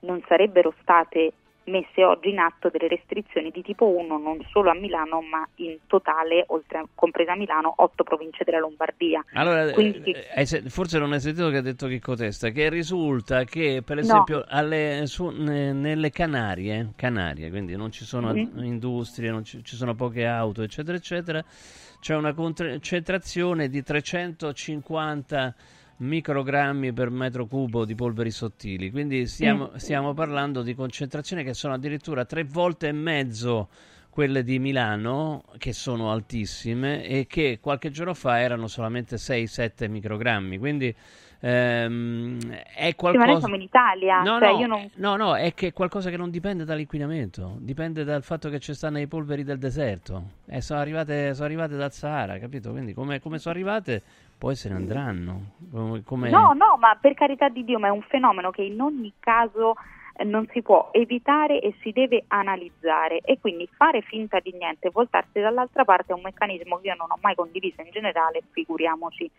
[0.00, 1.32] non sarebbero state
[1.64, 5.76] messe oggi in atto delle restrizioni di tipo 1 non solo a Milano ma in
[5.86, 9.24] totale, oltre a, compresa Milano, otto province della Lombardia.
[9.34, 12.68] Allora, Quindi- eh, hai se- forse non hai sentito che ha detto Chicco Testa, che
[12.70, 14.02] risulta che per No.
[14.02, 18.62] esempio alle- su- ne- nelle Canarie, Canarie, quindi non ci sono Mhm.
[18.64, 21.44] industrie, non ci, ci sono poche auto, eccetera, eccetera,
[22.00, 25.54] c'è una concentrazione di 350
[26.00, 29.76] microgrammi per metro cubo di polveri sottili, quindi stiamo, Mm.
[29.76, 33.68] stiamo parlando di concentrazioni che sono addirittura tre volte e mezzo
[34.08, 40.58] quelle di Milano, che sono altissime e che qualche giorno fa erano solamente 6-7 microgrammi,
[40.58, 40.94] quindi
[41.40, 42.38] ehm,
[42.74, 43.24] è Sì, qualcosa...
[43.26, 44.90] ma noi siamo in Italia, No, cioè no, non...
[44.96, 48.74] no, no, è che è qualcosa che non dipende dall'inquinamento, dipende dal fatto che ci
[48.74, 52.70] stanno i polveri del deserto e sono arrivate, sono arrivate dal Sahara, capito?
[52.72, 54.02] Quindi come, come sono arrivate
[54.40, 55.50] poi se ne andranno.
[56.04, 59.12] Come, No, no, ma per carità di Dio, ma è un fenomeno che in ogni
[59.20, 59.74] caso
[60.16, 64.88] eh, non si può evitare e si deve analizzare e quindi fare finta di niente
[64.90, 69.30] voltarsi dall'altra parte è un meccanismo che io non ho mai condiviso in generale, figuriamoci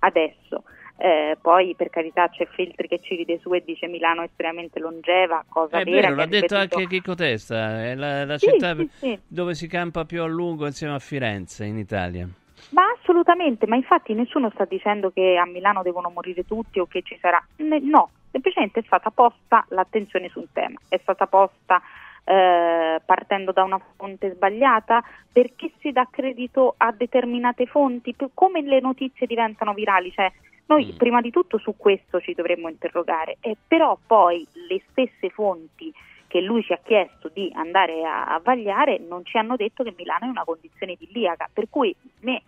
[0.00, 0.64] adesso.
[1.00, 4.80] Eh, poi per carità c'è Feltri che ci ride su e dice Milano è estremamente
[4.80, 8.36] longeva, cosa È vera vero, l'ha ha detto ripetuto- anche Chicco Testa, è la, la
[8.38, 9.18] Sì, città sì, sì.
[9.28, 12.28] dove si campa più a lungo insieme a Firenze in Italia.
[12.70, 17.02] Ma assolutamente, ma infatti nessuno sta dicendo che a Milano devono morire tutti o che
[17.02, 17.42] ci sarà.
[17.56, 21.80] No, semplicemente è stata posta l'attenzione su un tema, è stata posta
[22.24, 25.02] eh, partendo da una fonte sbagliata
[25.32, 30.30] perché si dà credito a determinate fonti, come le notizie diventano virali, cioè
[30.66, 35.90] noi prima di tutto su questo ci dovremmo interrogare, e però poi le stesse fonti
[36.28, 39.92] che lui ci ha chiesto di andare a, a vagliare non ci hanno detto che
[39.96, 42.42] Milano è in una condizione idilliaca, per cui me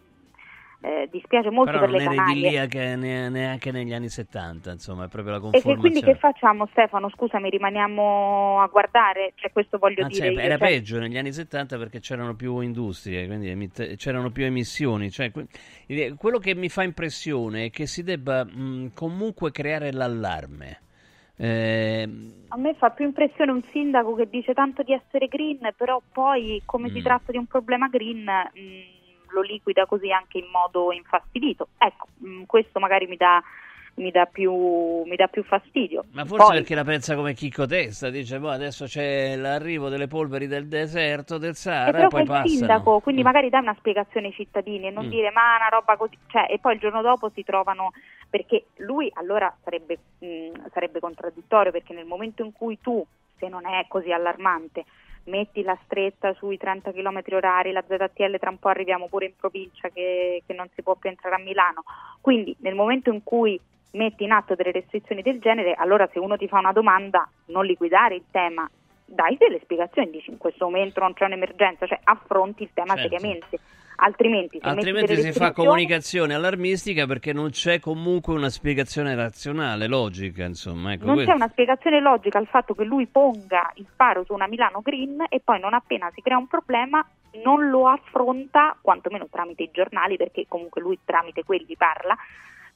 [0.82, 2.38] eh, dispiace molto Però per non le era Canarie.
[2.40, 5.78] idilliaca ne- neanche negli anni 70, insomma, è proprio la E che conformazione.
[5.80, 7.10] quindi che facciamo Stefano?
[7.10, 9.32] Scusami, rimaniamo a guardare?
[9.34, 12.60] Cioè questo voglio Anzi, dire io, era cioè- peggio negli anni 70 perché c'erano più
[12.60, 15.10] industrie, quindi emitte- c'erano più emissioni.
[15.10, 15.48] Cioè, que-
[16.16, 20.80] quello che mi fa impressione è che si debba mh, comunque creare l'allarme.
[21.42, 22.08] Eh,
[22.48, 26.60] A me fa più impressione un sindaco che dice tanto di essere green, però poi
[26.66, 26.92] come Mm.
[26.94, 31.68] si tratta di un problema green mh, lo liquida così anche in modo infastidito.
[31.78, 33.40] Ecco, mh, questo magari mi dà,
[33.94, 34.52] mi dà, più,
[35.04, 36.04] mi dà più fastidio.
[36.12, 40.06] ma forse Poi- perché la pensa come Chicco Testa, dice boh, adesso c'è l'arrivo delle
[40.06, 42.48] polveri del deserto, del E Sahara però e poi passano.
[42.48, 43.24] sindaco, quindi Mm.
[43.24, 45.10] magari dai una spiegazione ai cittadini e non Mm.
[45.10, 47.90] dire ma una roba così, cioè, e poi il giorno dopo si trovano,
[48.28, 53.04] perché lui allora sarebbe, mh, sarebbe contraddittorio, perché nel momento in cui tu,
[53.38, 54.84] se non è così allarmante,
[55.24, 59.36] metti la stretta sui 30 km orari, la ZTL tra un po' arriviamo pure in
[59.36, 61.82] provincia che, che non si può più entrare a Milano.
[62.20, 63.60] Quindi nel momento in cui
[63.92, 67.64] metti in atto delle restrizioni del genere, allora se uno ti fa una domanda non
[67.64, 68.68] liquidare il tema,
[69.04, 73.08] dai delle spiegazioni, dici in questo momento non c'è un'emergenza, cioè affronti il tema Certo.
[73.18, 73.58] seriamente.
[74.02, 80.42] Altrimenti, se Altrimenti si fa comunicazione allarmistica perché non c'è comunque una spiegazione razionale, logica,
[80.44, 80.92] insomma.
[80.94, 84.32] Ecco, Non questo- c'è una spiegazione logica al fatto che lui ponga il faro su
[84.32, 87.06] una Milano Green e poi non appena si crea un problema
[87.44, 92.16] non lo affronta, quantomeno tramite i giornali, perché comunque lui tramite quelli parla,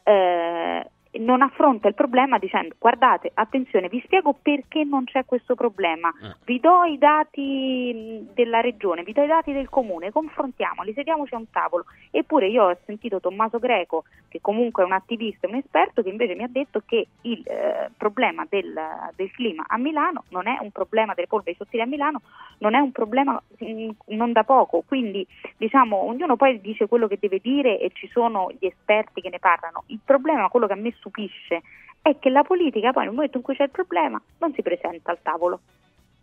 [0.03, 0.87] eh,
[1.19, 6.13] non affronta il problema dicendo guardate, attenzione, vi spiego perché non c'è questo problema,
[6.45, 11.39] vi do i dati della regione, vi do i dati del comune, confrontiamoli, sediamoci a
[11.39, 11.85] un tavolo.
[12.11, 16.35] Eppure io ho sentito Tommaso Greco, che comunque è un attivista, un esperto, che invece
[16.35, 18.75] mi ha detto che il eh, problema del,
[19.15, 22.23] del clima a Milano non è un problema delle polveri sottili a Milano,
[22.59, 27.19] non è un problema mh, non da poco, quindi diciamo ognuno poi dice quello che
[27.21, 29.85] deve dire e ci sono gli esperti che ne parlano.
[29.87, 31.63] Il problema, quello che a me stupisce,
[32.01, 35.11] è che la politica poi nel momento in cui c'è il problema non si presenta
[35.11, 35.61] al tavolo.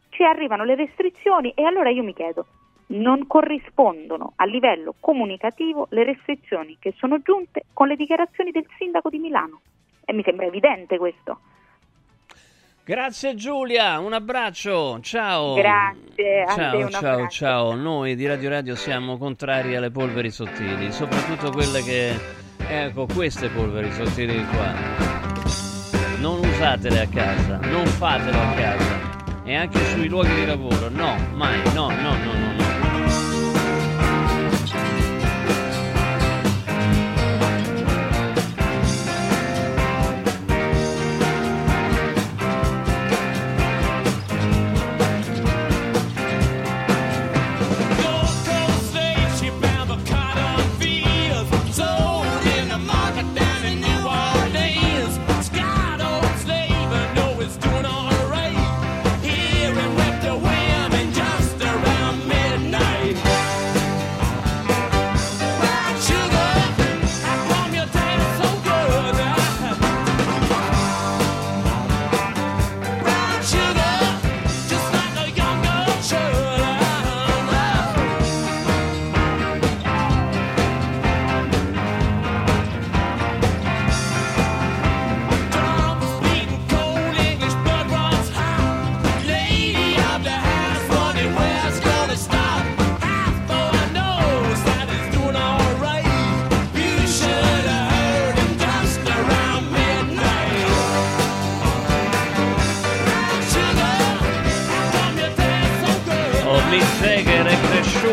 [0.10, 2.46] Ci arrivano le restrizioni e allora io mi chiedo,
[2.88, 9.10] non corrispondono a livello comunicativo le restrizioni che sono giunte con le dichiarazioni del sindaco
[9.10, 9.62] di Milano?
[10.04, 11.40] E mi sembra evidente questo.
[12.84, 15.54] Grazie Giulia, un abbraccio, ciao.
[15.54, 17.28] Grazie, Ciao, ciao, abbraccio.
[17.30, 17.76] ciao.
[17.76, 22.50] Noi di Radio Radio siamo contrari alle polveri sottili, soprattutto quelle che...
[22.68, 24.74] Ecco, queste polveri sottili qua.
[26.20, 29.00] Non usatele a casa, non fatelo a casa.
[29.44, 30.90] E anche sui luoghi di lavoro.
[30.90, 32.51] No, mai, no, no, no, no,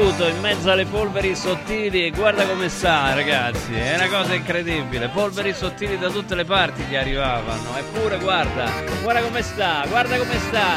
[0.09, 3.75] cresciuto in mezzo alle polveri sottili e guarda come sta, ragazzi.
[3.75, 5.09] È una cosa incredibile.
[5.09, 7.77] Polveri sottili da tutte le parti gli arrivavano.
[7.77, 8.71] Eppure, guarda,
[9.03, 10.77] guarda come sta, guarda come sta.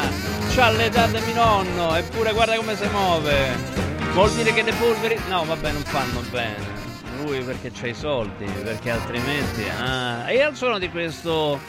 [0.53, 3.55] C'ha l'età del mio nonno, eppure guarda come si muove.
[4.13, 5.17] Vuol dire che le polveri.
[5.29, 6.79] No, vabbè, non fanno bene.
[7.23, 9.63] Lui perché c'ha i soldi, perché altrimenti.
[9.79, 11.59] Ah, e al suono di questo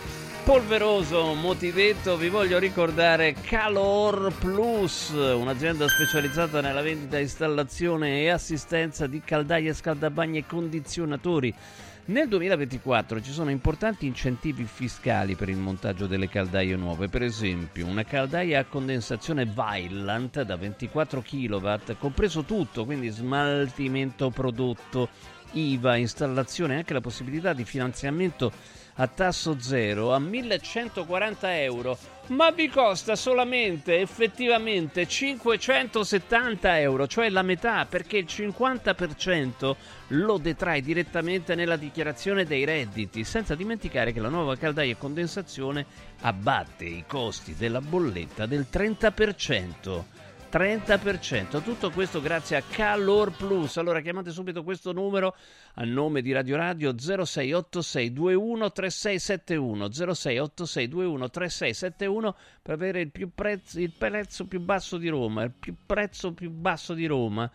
[0.45, 9.21] polveroso motivetto vi voglio ricordare Calor Plus, un'azienda specializzata nella vendita, installazione e assistenza di
[9.25, 11.55] caldaie, scaldabagni e condizionatori.
[12.07, 17.87] Nel 2024 ci sono importanti incentivi fiscali per il montaggio delle caldaie nuove, per esempio
[17.87, 25.09] una caldaia a condensazione Vaillant da 24 kW, compreso tutto, quindi smaltimento prodotto,
[25.53, 32.51] IVA, installazione e anche la possibilità di finanziamento a tasso zero a 1140 euro, ma
[32.51, 39.75] vi costa solamente effettivamente 570 euro, cioè la metà, perché il 50%
[40.09, 45.87] lo detrae direttamente nella dichiarazione dei redditi, senza dimenticare che la nuova caldaia a condensazione
[46.21, 50.05] abbatte i costi della bolletta del 30%.
[50.53, 51.63] 30%.
[51.63, 53.79] Tutto questo grazie a Calor Plus.
[53.79, 55.35] Allora chiamate subito questo numero
[55.77, 64.61] a nome di Radio Radio 0686213671 0686213671 per avere il, più prezzo, il prezzo più
[64.61, 67.51] basso di Roma, il più prezzo più basso di Roma.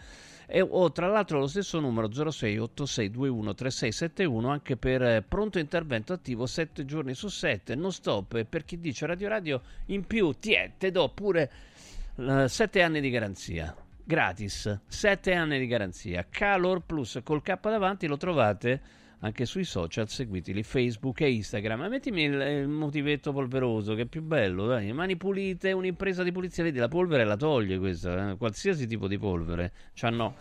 [0.47, 6.85] E, o tra l'altro lo stesso numero 0686213671 anche per eh, pronto intervento attivo 7
[6.85, 10.89] giorni su 7 non stop per chi dice Radio Radio in più ti è, te
[10.89, 11.51] do pure
[12.17, 18.17] 7 anni di garanzia gratis 7 anni di garanzia Calor Plus col K davanti lo
[18.17, 18.81] trovate
[19.19, 21.79] anche sui social, seguiteli Facebook e Instagram.
[21.79, 24.91] Ma mettimi il, il motivetto polveroso che è più bello, dai.
[24.93, 29.17] Mani pulite, un'impresa di pulizia, vedi la polvere la toglie questa, eh, qualsiasi tipo di
[29.17, 29.71] polvere.
[29.93, 30.35] C'hanno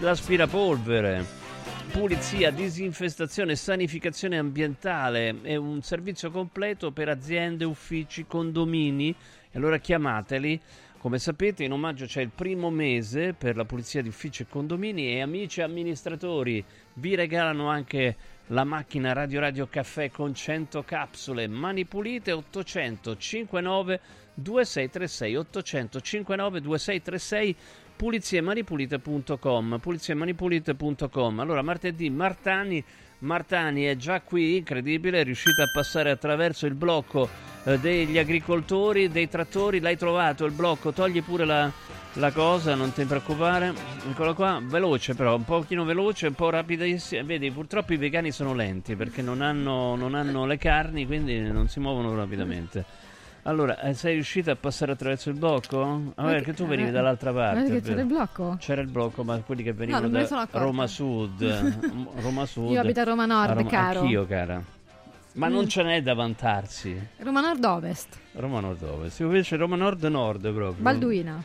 [0.00, 1.46] l'aspirapolvere.
[1.92, 9.14] Pulizia, disinfestazione, sanificazione ambientale è un servizio completo per aziende, uffici, condomini.
[9.50, 10.60] E allora chiamateli.
[10.98, 15.12] Come sapete, in omaggio c'è il primo mese per la pulizia di uffici e condomini
[15.12, 18.16] e amici amministratori vi regalano anche
[18.48, 21.46] la macchina Radio Radio Caffè con 100 capsule.
[21.46, 24.00] Mani pulite 800 59
[24.34, 27.56] 2636 800 59 2636
[27.96, 32.84] puliziemaniPulite.com puliziemaniPulite.com allora martedì Martani
[33.20, 37.28] Martani è già qui, incredibile, è riuscita a passare attraverso il blocco
[37.64, 41.70] eh, degli agricoltori, dei trattori, l'hai trovato il blocco, togli pure la,
[42.14, 43.74] la cosa, non ti preoccupare,
[44.08, 48.54] eccolo qua, veloce però, un pochino veloce, un po' rapidissimo, vedi purtroppo i vegani sono
[48.54, 52.84] lenti perché non hanno, non hanno le carni, quindi non si muovono rapidamente.
[53.42, 56.12] Allora, eh, sei riuscita a passare attraverso il blocco?
[56.16, 57.76] Ah, perché tu venivi eh, dall'altra parte.
[57.76, 58.56] è c'era il blocco?
[58.58, 60.48] C'era il blocco, ma quelli che venivano ne da.
[60.52, 61.42] Roma Sud.
[62.20, 62.70] Roma Sud.
[62.70, 64.00] Io abito a Roma Nord, caro.
[64.00, 64.62] Anch'io, cara.
[65.34, 65.52] Ma Mm.
[65.52, 67.00] non ce n'è da vantarsi.
[67.18, 69.20] Roma Nord Ovest, Roma Nord Ovest.
[69.20, 70.82] Invece Roma Nord Nord proprio.
[70.82, 71.42] Balduina.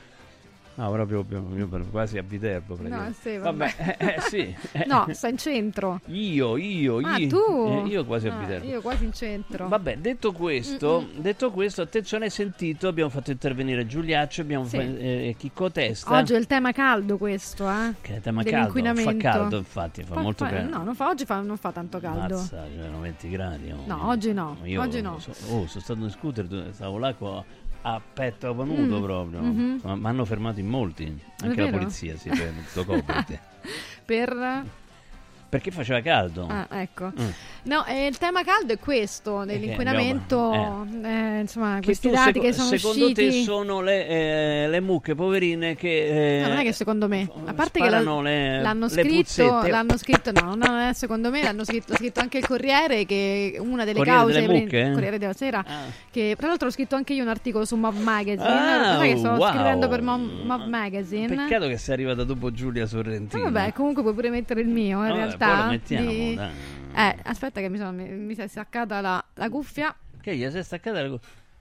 [0.76, 2.76] No, proprio, proprio- proprio quasi a Viterbo.
[2.76, 3.17] praticamente.
[3.21, 3.74] sì, vabbè.
[3.78, 4.55] eh, eh, sì.
[4.71, 4.86] eh.
[4.88, 5.99] No, sta in centro.
[6.07, 7.28] Io, io, Ah, io.
[7.28, 7.84] tu?
[7.86, 8.65] eh, io quasi a Ah, Viterbo.
[8.67, 9.67] Io quasi in centro.
[9.67, 14.78] Vabbè, detto questo, detto questo, attenzione, hai sentito, abbiamo fatto intervenire Giuliaccio, abbiamo Sì.
[14.78, 16.17] fa- eh, Chicco Testa.
[16.17, 17.93] Oggi è il tema caldo questo, eh?
[18.01, 20.78] Che è tema caldo, fa caldo infatti, fa, molto fa- caldo.
[20.78, 22.36] No, non fa, oggi fa- non fa tanto caldo.
[22.36, 23.71] Mazza, c'erano 20 gradi.
[23.71, 23.84] oh.
[23.86, 24.57] No, oggi no.
[24.63, 25.19] Io oggi no.
[25.19, 27.45] so- oh, sono stato in scooter, stavo là co-
[27.84, 29.39] a petto venuto Mm, proprio.
[29.41, 29.79] mhm.
[29.99, 31.03] Ma hanno fermato in molti,
[31.41, 33.38] anche la polizia, sì, per sto copriti.
[34.05, 34.63] Per...
[35.54, 36.47] Perché faceva caldo.
[36.49, 37.12] Ah, ecco.
[37.20, 37.28] Mm.
[37.66, 42.45] No, eh, il tema caldo è questo, dell'inquinamento, eh, insomma, Che questi tu, dati seco-
[42.45, 43.28] che sono secondo usciti...
[43.30, 46.39] te sono le, eh, le mucche poverine che...
[46.39, 49.20] eh, No, non è che secondo me, a parte che la- le- l'hanno, le scritto,
[49.22, 49.70] puzzette.
[49.70, 53.86] l'hanno scritto, no, non è secondo me, l'hanno scritto, scritto anche il Corriere che una
[53.86, 54.91] delle Corriere cause, delle mucche?
[54.91, 55.64] Corriere della Sera,
[56.12, 59.30] che tra l'altro ho scritto anche io un articolo su Mob Magazine, Ah, che sto
[59.30, 59.51] wow.
[59.51, 61.28] scrivendo per Mob, Mob Magazine.
[61.28, 63.43] Peccato che sei arrivata dopo Giulia Eh, Sorrentino.
[63.43, 65.42] vabbè, comunque puoi pure mettere il mio, in Vabbè, realtà.
[65.47, 66.39] Lo mettiamo, di-.
[66.95, 69.95] Eh, aspetta che mi, sono, mi, mi si è staccata la, la cuffia.
[70.21, 71.09] Che gli sei staccata la...
[71.09, 71.19] co-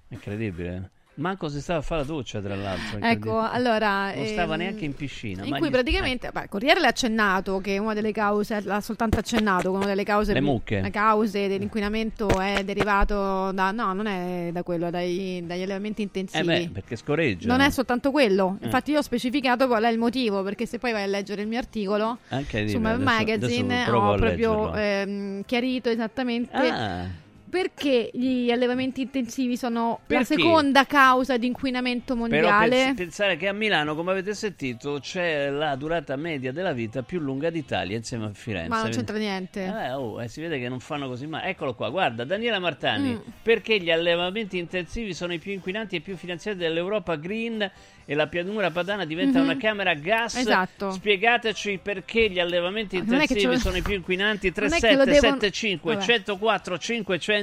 [0.09, 0.91] Incredibile.
[1.15, 2.97] Manco si stava a fare la doccia, tra l'altro.
[2.97, 3.49] Ecco, incredibile.
[3.53, 4.15] allora...
[4.15, 5.45] Non stava ehm, neanche in piscina.
[5.45, 9.71] In cui praticamente, beh, il Corriere l'ha accennato che una delle cause, l'ha soltanto accennato,
[9.71, 10.81] che una delle cause, Le mucche.
[10.81, 16.05] le cause dell'inquinamento è derivato da, no, non è da quello, dai- dagli allevamenti Eh
[16.05, 16.45] intensivi.
[16.47, 17.47] beh, perché scorreggia.
[17.47, 18.65] non è soltanto quello, Eh.
[18.65, 21.49] infatti io ho specificato qual è il motivo, perché se poi vai a leggere il
[21.49, 27.07] mio articolo Anche su adesso- Magazine adesso ho proprio ehm, chiarito esattamente Ah.
[27.53, 30.37] Perché gli allevamenti intensivi sono la Perché?
[30.37, 32.69] seconda causa di inquinamento Però mondiale.
[32.71, 37.21] pens- pensare che a Milano, come avete sentito, c'è la durata media della vita più
[37.21, 38.69] lunga d'Italia insieme a Firenze.
[38.71, 39.65] Ma non c'entra niente.
[39.67, 41.45] Eh, oh, eh, si vede che non fanno così male.
[41.49, 43.11] Eccolo qua, guarda, Daniela Martani.
[43.11, 43.31] Mm.
[43.43, 47.71] Perché gli allevamenti intensivi sono i più inquinanti e più finanziati dell'Europa Green
[48.07, 49.45] e la pianura padana diventa Mhm.
[49.45, 50.37] una camera a gas?
[50.37, 50.91] Esatto.
[50.91, 54.51] Spiegateci perché gli allevamenti che intensivi sono i più inquinanti.
[54.57, 56.05] Non è che lo devono- 3775 Vabbè.
[56.07, 57.41] 104 500.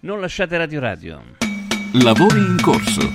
[0.00, 1.22] Non lasciate Radio Radio.
[1.94, 3.10] Lavori in corso.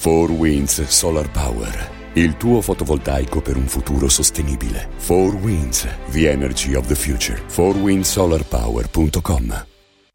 [0.00, 1.90] 4 Winds Solar Power.
[2.12, 4.90] Il tuo fotovoltaico per un futuro sostenibile.
[5.04, 7.42] 4 Winds, the energy of the future.
[7.48, 9.66] 4windsolarpower.com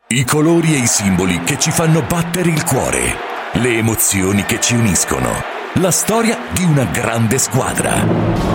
[0.07, 3.17] I colori e i simboli che ci fanno battere il cuore,
[3.53, 5.29] le emozioni che ci uniscono,
[5.75, 8.54] la storia di una grande squadra.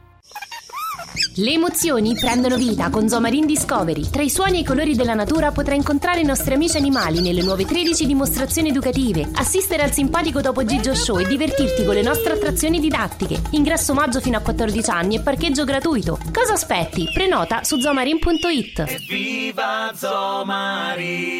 [1.35, 4.09] Le emozioni prendono vita con Zomarin Discovery.
[4.09, 7.41] Tra i suoni e i colori della natura potrai incontrare i nostri amici animali nelle
[7.41, 12.33] nuove 13 dimostrazioni educative, assistere al simpatico Topo Gigio Show e divertirti con le nostre
[12.33, 13.39] attrazioni didattiche.
[13.51, 16.19] Ingresso maggio fino a 14 anni e parcheggio gratuito.
[16.33, 17.09] Cosa aspetti?
[17.13, 19.07] Prenota su zomarin.it.
[19.07, 21.39] Viva Zomarin!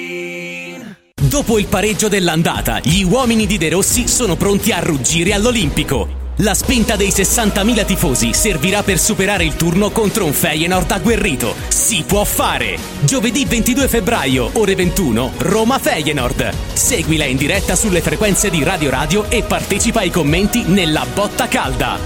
[1.21, 6.20] Dopo il pareggio dell'andata, gli uomini di De Rossi sono pronti a ruggire all'Olimpico.
[6.41, 11.53] La spinta dei 60.000 tifosi servirà per superare il turno contro un Feyenoord agguerrito.
[11.67, 12.79] Si può fare!
[13.01, 16.51] Giovedì 22 febbraio, ore 21, Roma-Feyenoord.
[16.73, 21.99] Seguila in diretta sulle frequenze di Radio Radio e partecipa ai commenti nella botta calda.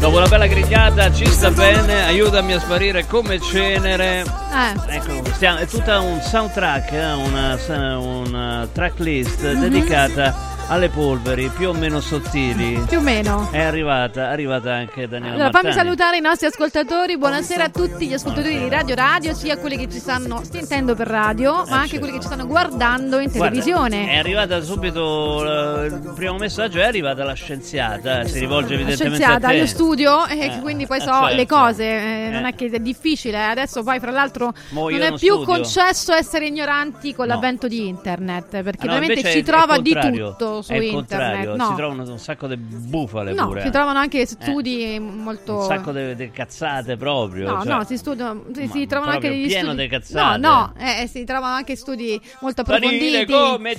[0.00, 4.22] Dopo una bella grigliata ci sta bene, aiutami a sparire come cenere.
[4.22, 4.94] Eh.
[4.94, 7.58] Ecco, stiamo- è tutta un soundtrack, eh, una,
[7.98, 9.60] una tracklist Mhm.
[9.60, 10.34] dedicata
[10.70, 13.48] alle polveri più o meno sottili Più o meno.
[13.50, 15.84] è arrivata, è arrivata anche Daniela Allora, fammi Martani.
[15.84, 17.18] salutare i nostri ascoltatori.
[17.18, 21.08] Buonasera a tutti gli ascoltatori di Radio Radio, sia quelli che ci stanno sentendo per
[21.08, 24.08] radio, ma anche quelli che ci stanno guardando in Eh, Guarda, televisione.
[24.10, 29.16] è arrivata subito eh, il primo messaggio è arrivata la scienziata si rivolge La evidentemente
[29.16, 31.34] scienziata, a te io studio e Eh, quindi poi eh, so certo.
[31.34, 32.48] le cose, eh, non Eh.
[32.50, 33.38] è che è difficile.
[33.38, 33.42] eh.
[33.50, 35.52] Adesso poi, fra l'altro, Mo io non è non più studio.
[35.52, 37.34] concesso essere ignoranti con No.
[37.34, 40.28] l'avvento di internet, perché Ah, no, veramente invece si è- è trova di contrario.
[40.30, 41.28] tutto su è il internet.
[41.44, 41.66] contrario, No.
[41.68, 43.70] si trovano un sacco di bufale No, pure si eh.
[43.70, 45.56] trovano anche Eh, studi molto.
[45.58, 47.72] un sacco di cazzate proprio No, cioè.
[47.74, 49.82] no, si studiano, si, Ma si trovano anche degli pieno studi.
[49.82, 50.38] di cazzate.
[50.38, 53.26] No, no, eh, eh, si trovano anche studi molto approfonditi.
[53.26, 53.76] come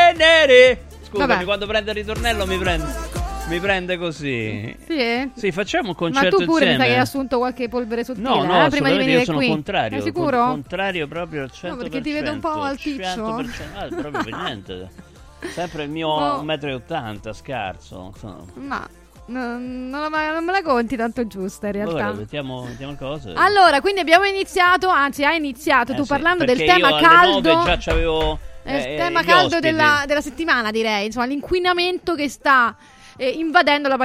[0.00, 1.44] cenere scusami Vabbè.
[1.44, 3.18] quando prende il ritornello mi prende
[3.48, 5.30] mi prende così Sì, eh?
[5.34, 8.04] sì facciamo un Ma concerto tu pure mi sa insieme che hai assunto qualche polvere
[8.04, 9.48] sottile No, no, eh, prima di venire io sono qui.
[9.48, 9.98] contrario.
[10.00, 10.38] Sei sicuro?
[10.38, 11.68] con- contrario proprio al 100%.
[11.68, 13.02] No, perché ti vedo un po' alticcio.
[13.02, 14.88] 100%, ah, proprio per niente.
[15.48, 16.42] Sempre il mio Oh.
[16.42, 18.12] 1,80 m, scarso.
[18.54, 18.86] Ma
[19.26, 21.96] non, non non me la conti tanto giusta in realtà.
[22.04, 23.32] Allora, mettiamo, mettiamo cose.
[23.34, 27.52] Allora, quindi abbiamo iniziato, anzi hai iniziato Eh, tu sì, parlando del tema caldo.
[27.52, 31.06] 9 già c'avevo È il eh, tema caldo della, della settimana, direi.
[31.06, 32.76] Insomma, l'inquinamento che sta
[33.20, 33.98] eh, invadendo la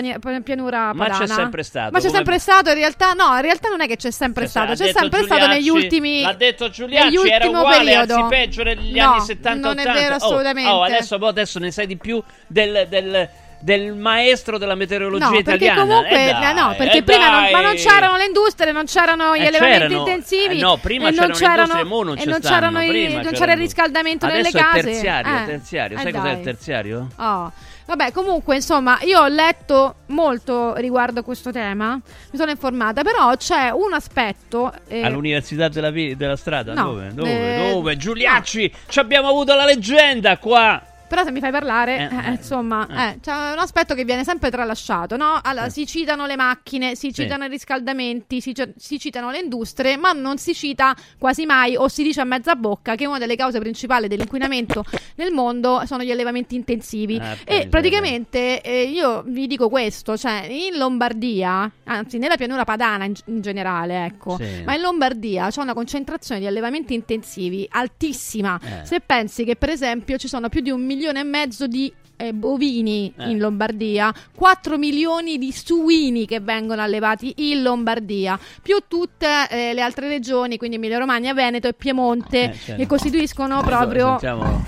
[0.44, 1.26] pianura Ma padana.
[1.26, 3.88] c'è sempre stato, Ma c'è come- sempre stato, in realtà, no, in realtà non è
[3.88, 6.22] che c'è sempre Cioè, stato, c'è sempre stato negli Giuliacci- ultimi.
[6.22, 8.16] L'ha detto Giuliacci, negli era uguale, periodo.
[8.16, 10.00] anzi peggio negli No, anni 70 non è 80.
[10.00, 10.70] vero Oh, assolutamente.
[10.72, 13.30] Oh, adesso, boh, adesso ne sai di più del, del,
[13.62, 15.82] del maestro della meteorologia No, perché italiana.
[15.82, 19.36] comunque, Eh dai, no, perché eh prima non, ma non c'erano le industrie, non c'erano
[19.38, 19.98] gli Eh, allevamenti c'erano.
[20.00, 20.58] intensivi.
[20.58, 22.86] Eh, no, prima e non c'erano le industrie, mo non e ci non c'erano i-
[22.88, 24.80] non c'erano- c'era il riscaldamento nelle Adesso case.
[24.80, 25.98] è terziario, Eh, terziario.
[25.98, 27.08] eh, Sai cos'è il terziario?
[27.16, 27.52] Oh.
[27.88, 33.36] Vabbè, comunque, insomma, io ho letto molto riguardo a questo tema, mi sono informata, però
[33.36, 34.74] c'è un aspetto...
[34.88, 36.74] eh, All'università della, della strada?
[36.74, 37.14] No, Dove?
[37.14, 37.68] Dove?
[37.68, 37.96] eh, Dove?
[37.98, 38.74] Giuliacci!
[38.88, 40.82] Ci abbiamo avuto la leggenda qua!
[41.08, 44.50] Però se mi fai parlare, Eh, eh, insomma, eh, c'è un aspetto che viene sempre
[44.50, 45.40] tralasciato, no?
[45.44, 47.22] Allora, si citano le macchine, si Sì.
[47.22, 51.88] citano i riscaldamenti, si, si citano le industrie, ma non si cita quasi mai o
[51.88, 54.84] si dice a mezza bocca che una delle cause principali dell'inquinamento
[55.16, 57.18] nel mondo sono gli allevamenti intensivi.
[57.22, 63.06] Ah, e praticamente eh, io vi dico questo, cioè in Lombardia, anzi nella pianura padana
[63.06, 64.64] in, in generale, ecco, Sì.
[64.66, 68.60] ma in Lombardia c'è una concentrazione di allevamenti intensivi altissima.
[68.62, 68.86] Eh.
[68.86, 72.32] Se pensi che per esempio ci sono più di un milione e mezzo di eh,
[72.34, 73.30] bovini Eh.
[73.30, 79.82] in Lombardia, 4 milioni di suini che vengono allevati in Lombardia, più tutte eh, le
[79.82, 82.76] altre regioni, quindi Emilia Romagna, Veneto e Piemonte, Eh, certo.
[82.82, 84.66] che costituiscono Ecco, proprio Sentiamo.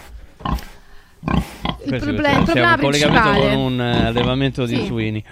[1.85, 3.39] il, proble- il problema in collegamento principale.
[3.39, 4.85] con un eh, allevamento di Sì.
[4.85, 5.23] suini.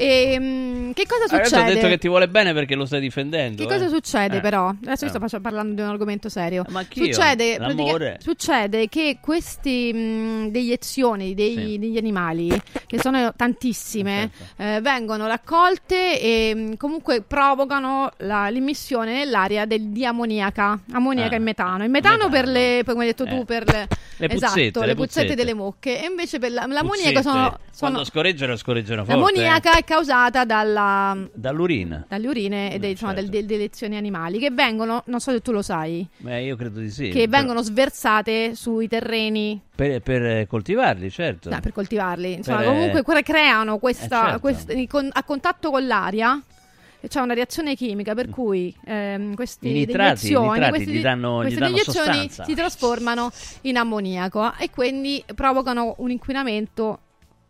[0.00, 1.70] E, mm, che cosa Adesso succede?
[1.70, 3.66] ho detto che ti vuole bene perché lo stai difendendo.
[3.66, 3.88] Che cosa eh.
[3.90, 4.40] succede Eh.
[4.40, 4.68] però?
[4.68, 5.08] Adesso Eh.
[5.08, 6.64] sto parlando di un argomento serio.
[6.70, 11.78] Ma anch'io, Succede, pratica- succede che queste deiezioni dei- Sì.
[11.78, 12.50] degli animali,
[12.86, 20.04] che sono tantissime, eh, vengono raccolte e mh, comunque provocano la- l'immissione nell'aria del, di
[20.06, 21.38] ammoniaca, ammoniaca Ah.
[21.38, 21.84] e metano.
[21.84, 23.44] Il metano, per le, come hai detto tu, Eh.
[23.44, 25.34] per le, Le esatto, puzzette, le, puzzette puzzette.
[25.34, 26.02] delle mucche.
[26.02, 27.22] E invece per la- l'ammoniaca Puzzette.
[27.22, 27.58] sono, sono
[27.92, 29.14] Quando scorreggiano, scorreggiano forte.
[29.20, 31.30] l'ammoniaca è causata dalla eh.
[31.34, 32.04] Dall'urina.
[32.08, 33.30] dalle urine e dei, insomma, certo.
[33.30, 36.78] del- delle lezioni animali che vengono, non so se tu lo sai, Beh, io credo
[36.78, 37.08] di sì.
[37.08, 41.50] che però- vengono sversate sui terreni Per, per, eh, coltivarli, certo.
[41.50, 42.34] no, per coltivarli.
[42.34, 44.40] Insomma, Per, eh, comunque que- creano questa, eh, certo.
[44.40, 46.40] quest- con- a contatto con l'aria.
[47.08, 51.00] C'è una reazione chimica per cui ehm, questi I nitrati- i deiezioni, nitrati questi gli
[51.00, 52.44] danno- gli queste danno deiezioni sostanza.
[52.44, 53.30] si trasformano
[53.62, 56.98] in ammoniaco e quindi provocano un inquinamento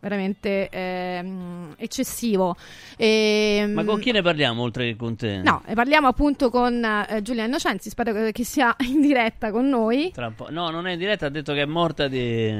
[0.01, 2.55] veramente ehm, eccessivo.
[2.97, 5.37] Ehm, Ma con chi ne parliamo oltre che con te?
[5.37, 10.11] No, e parliamo appunto con eh, Giulia Innocenzi, spero che, sia in diretta con noi.
[10.13, 10.33] Tra.
[10.49, 12.51] No, non è in diretta, ha detto che è morta di,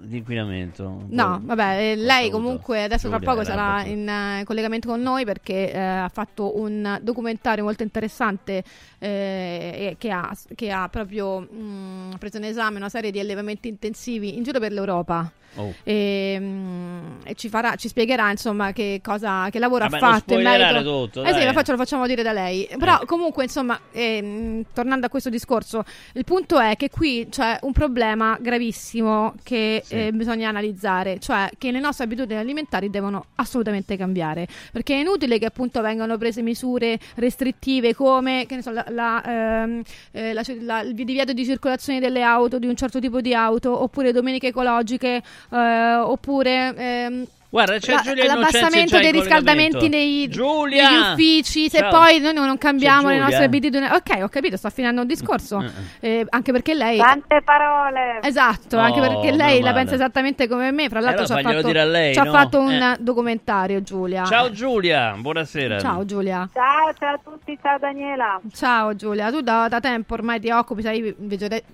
[0.00, 1.04] di inquinamento.
[1.08, 5.00] No, vabbè, eh, lei comunque adesso tra Giulia, poco era sarà in eh, collegamento con
[5.00, 8.64] noi perché eh, ha fatto un documentario molto interessante
[9.02, 14.36] eh, che, ha, che ha proprio mh, preso in esame una serie di allevamenti intensivi
[14.36, 15.30] in giro per l'Europa.
[15.56, 15.74] Oh.
[15.82, 20.32] E, mh, e ci, farà, ci spiegherà insomma che cosa che lavoro Vabbè, ha fatto
[20.32, 23.78] in merito tutto, eh sì lo, faccio- lo facciamo dire da lei però comunque insomma
[23.92, 25.84] ehm, tornando a questo discorso
[26.14, 30.06] il punto è che qui c'è un problema gravissimo che Sì.
[30.06, 35.38] eh, bisogna analizzare cioè che le nostre abitudini alimentari devono assolutamente cambiare perché è inutile
[35.38, 39.82] che appunto vengano prese misure restrittive come che ne so, la, la, ehm,
[40.12, 43.82] eh, la- la- il divieto di circolazione delle auto di un certo tipo di auto
[43.82, 50.98] oppure domeniche ecologiche eh, oppure ehm, Guarda, c'è la- Giulia l'abbassamento dei riscaldamenti nei, negli
[51.12, 51.90] uffici, se Ciao.
[51.90, 53.84] poi noi non cambiamo le nostre abitudini.
[53.92, 55.62] Ok, ho capito, sto finendo un discorso.
[56.00, 56.96] Eh, anche perché lei.
[56.96, 58.20] Tante parole.
[58.22, 60.88] Esatto, Oh, anche perché lei la pensa esattamente come me.
[60.88, 62.30] Fra l'altro, allora ci ha fatto, lei, ci ha no?
[62.32, 62.96] fatto un Eh.
[63.00, 64.24] documentario, Giulia.
[64.24, 65.78] Ciao Giulia, buonasera.
[65.78, 66.48] Ciao Giulia.
[66.54, 68.40] Ciao, ciao a tutti, ciao Daniela.
[68.54, 71.14] Ciao Giulia, tu da, da tempo ormai ti occupi, sei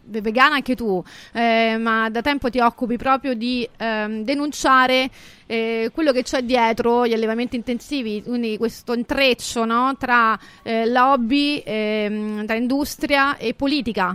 [0.06, 1.00] vegana anche tu,
[1.32, 5.08] eh, ma da tempo ti occupi proprio di ehm, denunciare
[5.48, 11.62] eh, quello che c'è dietro gli allevamenti intensivi, quindi questo intreccio no, tra eh, lobby,
[11.64, 14.14] ehm, tra industria e politica.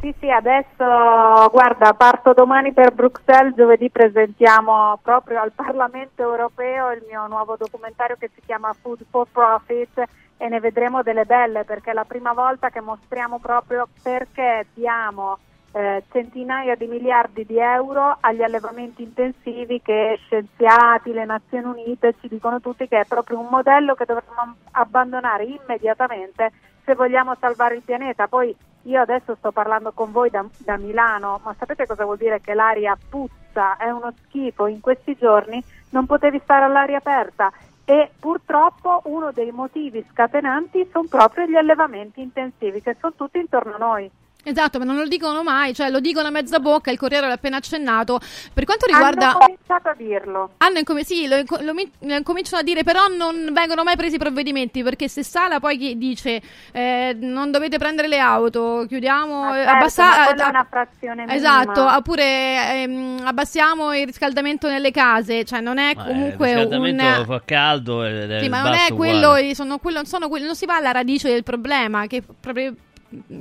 [0.00, 7.02] Sì, sì, adesso guarda, parto domani per Bruxelles, giovedì presentiamo proprio al Parlamento europeo il
[7.08, 10.02] mio nuovo documentario che si chiama Food for Profit
[10.38, 15.38] e ne vedremo delle belle perché è la prima volta che mostriamo proprio perché diamo
[15.76, 22.28] eh, centinaia di miliardi di euro agli allevamenti intensivi che scienziati, le Nazioni Unite ci
[22.28, 26.50] dicono tutti che è proprio un modello che dovremmo abbandonare immediatamente
[26.82, 28.26] se vogliamo salvare il pianeta.
[28.26, 32.40] Poi io adesso sto parlando con voi da, da Milano, ma sapete cosa vuol dire
[32.40, 37.52] che l'aria puzza, è uno schifo, in questi giorni non potevi stare all'aria aperta
[37.84, 43.74] e purtroppo uno dei motivi scatenanti sono proprio gli allevamenti intensivi che sono tutti intorno
[43.74, 44.10] a noi.
[44.48, 47.32] Esatto, ma non lo dicono mai, cioè lo dicono a mezza bocca, il Corriere l'ha
[47.32, 48.20] appena accennato.
[48.54, 49.30] Per quanto riguarda...
[49.30, 50.50] Hanno cominciato a dirlo.
[50.58, 54.84] Hanno incom- sì, lo, lo lo incominciano a dire, però non vengono mai presi provvedimenti
[54.84, 56.40] perché se Sala poi chi dice
[56.70, 60.50] eh, non dovete prendere le auto, chiudiamo, Ma eh, certo, abbassa- ma quella è eh,
[60.50, 61.34] una frazione minima.
[61.34, 66.56] Esatto, oppure ehm, abbassiamo il riscaldamento nelle case, cioè non è Ma, eh, comunque il
[66.56, 66.62] un...
[66.62, 70.54] riscaldamento fa caldo è Sì, ma non è quello, sono quello, non sono quelli- non
[70.54, 72.72] si va alla radice del problema, che proprio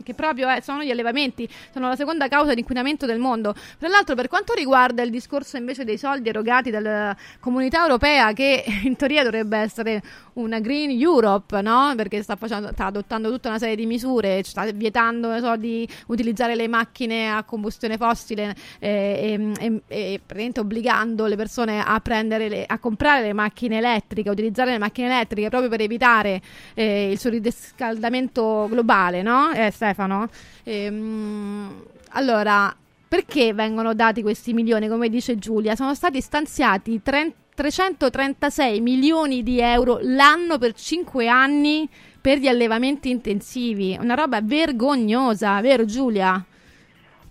[0.04, 3.54] che proprio eh, sono gli allevamenti, sono la seconda causa di inquinamento del mondo.
[3.78, 8.64] Tra l'altro, per quanto riguarda il discorso invece dei soldi erogati dalla comunità europea, che
[8.84, 10.02] in teoria dovrebbe essere
[10.34, 11.94] una Green Europe, no?
[11.96, 16.56] Perché sta, facendo, sta adottando tutta una serie di misure, sta vietando so, di utilizzare
[16.56, 22.80] le macchine a combustione fossile eh, e, e- e obbligando le persone a, le- a
[22.80, 26.42] comprare le macchine elettriche, a utilizzare le macchine elettriche proprio per evitare
[26.74, 29.52] eh, il surriscaldamento globale, no?
[29.56, 30.30] Eh, Stefano?
[30.64, 32.76] Ehm, allora,
[33.08, 34.88] perché vengono dati questi milioni?
[34.88, 41.88] Come dice Giulia, sono stati stanziati 30 336 milioni di euro l'anno per 5 anni
[42.20, 43.98] per gli allevamenti intensivi.
[44.00, 46.46] Una roba vergognosa, vero Giulia?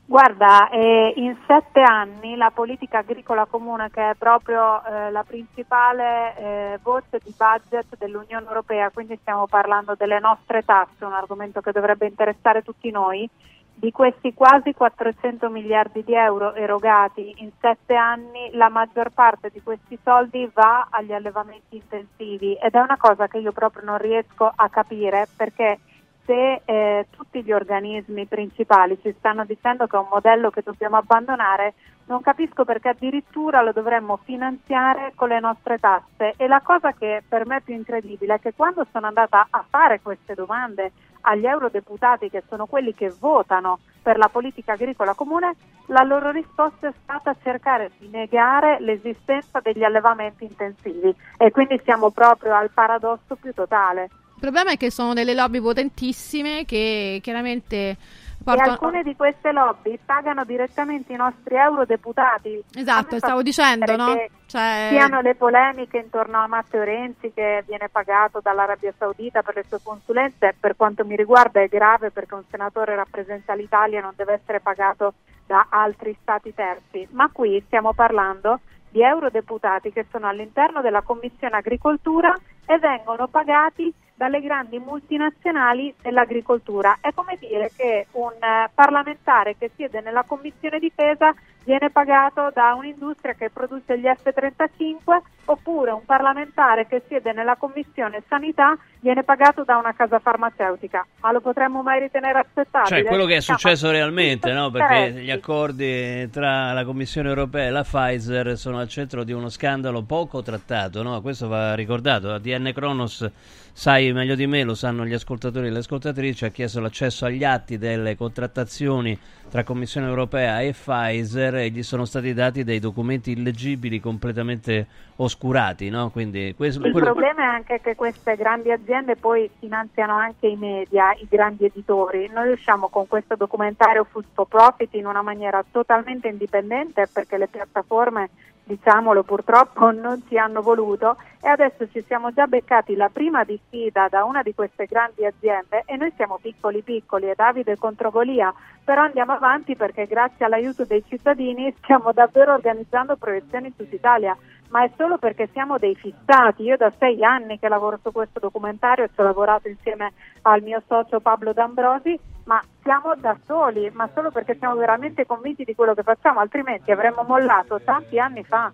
[0.07, 6.37] Guarda, eh, in sette anni la politica agricola comune, che è proprio eh, la principale
[6.37, 11.73] eh, voce di budget dell'Unione Europea, quindi stiamo parlando delle nostre tasse, un argomento che
[11.73, 13.29] dovrebbe interessare tutti noi,
[13.77, 19.63] di questi quasi 400 miliardi di euro erogati in sette anni, la maggior parte di
[19.63, 22.55] questi soldi va agli allevamenti intensivi.
[22.55, 25.81] Ed è una cosa che io proprio non riesco a capire perché
[26.25, 30.97] se eh, tutti gli organismi principali ci stanno dicendo che è un modello che dobbiamo
[30.97, 31.75] abbandonare,
[32.07, 36.35] non capisco perché addirittura lo dovremmo finanziare con le nostre tasse.
[36.37, 39.65] E la cosa che per me è più incredibile è che quando sono andata a
[39.69, 40.93] fare queste domande
[41.27, 45.55] agli eurodeputati, che sono quelli che votano per la politica agricola comune,
[45.87, 52.11] la loro risposta è stata cercare di negare l'esistenza degli allevamenti intensivi e quindi siamo
[52.11, 54.09] proprio al paradosso più totale.
[54.35, 57.97] Il problema è che sono delle lobby potentissime che chiaramente
[58.45, 58.71] portano...
[58.73, 62.65] alcune di queste lobby pagano direttamente i nostri eurodeputati.
[62.75, 64.15] Esatto, stavo dicendo, no?
[64.47, 69.65] Cioè- Siano le polemiche intorno a Matteo Renzi che viene pagato dall'Arabia Saudita per le
[69.67, 74.13] sue consulenze, per quanto mi riguarda è grave perché un senatore rappresenta l'Italia e non
[74.15, 75.15] deve essere pagato
[75.47, 77.09] da altri stati terzi.
[77.11, 78.61] Ma qui stiamo parlando
[78.91, 82.33] di eurodeputati che sono all'interno della Commissione Agricoltura
[82.67, 86.99] e vengono pagati dalle grandi multinazionali dell'agricoltura.
[87.01, 91.35] È come dire che un eh, parlamentare che siede nella Commissione Difesa
[91.65, 98.23] viene pagato da un'industria che produce gli F-35 oppure un parlamentare che siede nella Commissione
[98.29, 101.07] Sanità viene pagato da una casa farmaceutica.
[101.21, 103.01] Ma lo potremmo mai ritenere accettabile?
[103.01, 104.71] Cioè, quello che è successo realmente, no?
[104.71, 109.49] Perché gli accordi tra la Commissione europea e la Pfizer sono al centro di uno
[109.49, 111.21] scandalo poco trattato, no?
[111.21, 112.31] Questo va ricordato.
[112.31, 113.31] ADN Kronos,
[113.77, 117.43] sai meglio di me, lo sanno gli ascoltatori e le ascoltatrici, ha chiesto l'accesso agli
[117.43, 119.19] atti delle contrattazioni
[119.51, 124.87] tra Commissione europea e Pfizer e gli sono stati dati dei documenti illeggibili completamente
[125.17, 126.11] oscurati, no?
[126.11, 130.57] Quindi questo, Il quello- problema è anche che queste grandi aziende poi finanziano anche i
[130.57, 132.31] media, i grandi editori.
[132.33, 137.49] Noi riusciamo con questo documentario Food for Profit in una maniera totalmente indipendente perché le
[137.49, 138.31] piattaforme
[138.65, 144.09] diciamolo purtroppo non ci hanno voluto e adesso ci siamo già beccati la prima diffida
[144.09, 148.53] da una di queste grandi aziende e noi siamo piccoli piccoli e Davide contro Golia,
[148.83, 154.37] però andiamo avanti perché grazie all'aiuto dei cittadini stiamo davvero organizzando proiezioni in tutta Italia,
[154.75, 156.65] ma è solo perché siamo dei fissati.
[156.65, 160.63] Io da sei anni che lavoro su questo documentario e ci ho lavorato insieme al
[160.63, 165.77] mio socio Pablo D'Ambrosi, ma siamo da soli, ma solo perché siamo veramente convinti di
[165.77, 168.73] quello che facciamo, altrimenti avremmo mollato tanti anni fa.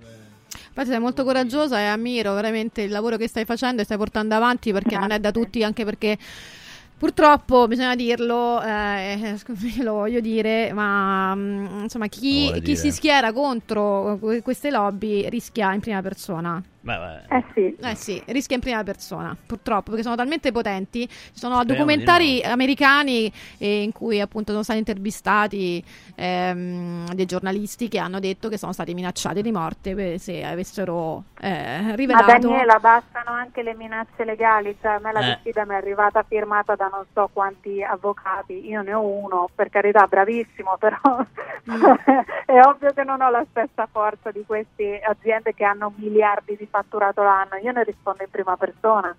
[0.68, 4.35] Infatti sei molto coraggiosa e ammiro veramente il lavoro che stai facendo e stai portando
[4.35, 6.16] avanti perché non è da tutti, anche perché
[7.01, 9.35] purtroppo bisogna dirlo, eh,
[9.82, 15.72] lo voglio dire, ma mm, insomma chi, chi si schiera contro que- queste lobby rischia
[15.72, 16.62] in prima persona.
[16.82, 17.36] Beh, beh.
[17.36, 17.77] Eh sì.
[17.78, 21.07] Eh sì, rischia in prima persona, purtroppo, perché sono talmente potenti.
[21.07, 25.85] Ci sono Speriamo documentari americani eh, in cui appunto sono stati intervistati
[26.16, 31.24] ehm, dei giornalisti che hanno detto che sono stati minacciati di morte per- se avessero
[31.40, 32.48] eh, Ma rivelato...
[32.48, 35.35] Daniela, bastano anche le minacce legali, cioè a me la Eh.
[35.36, 39.69] diffida mi è arrivata firmata da non so quanti avvocati, io ne ho uno, per
[39.69, 40.97] carità, bravissimo, però
[42.47, 46.69] è ovvio che non ho la stessa forza di queste aziende che hanno miliardi di
[46.71, 49.15] fatturato l'anno, io ne rispondo in prima persona.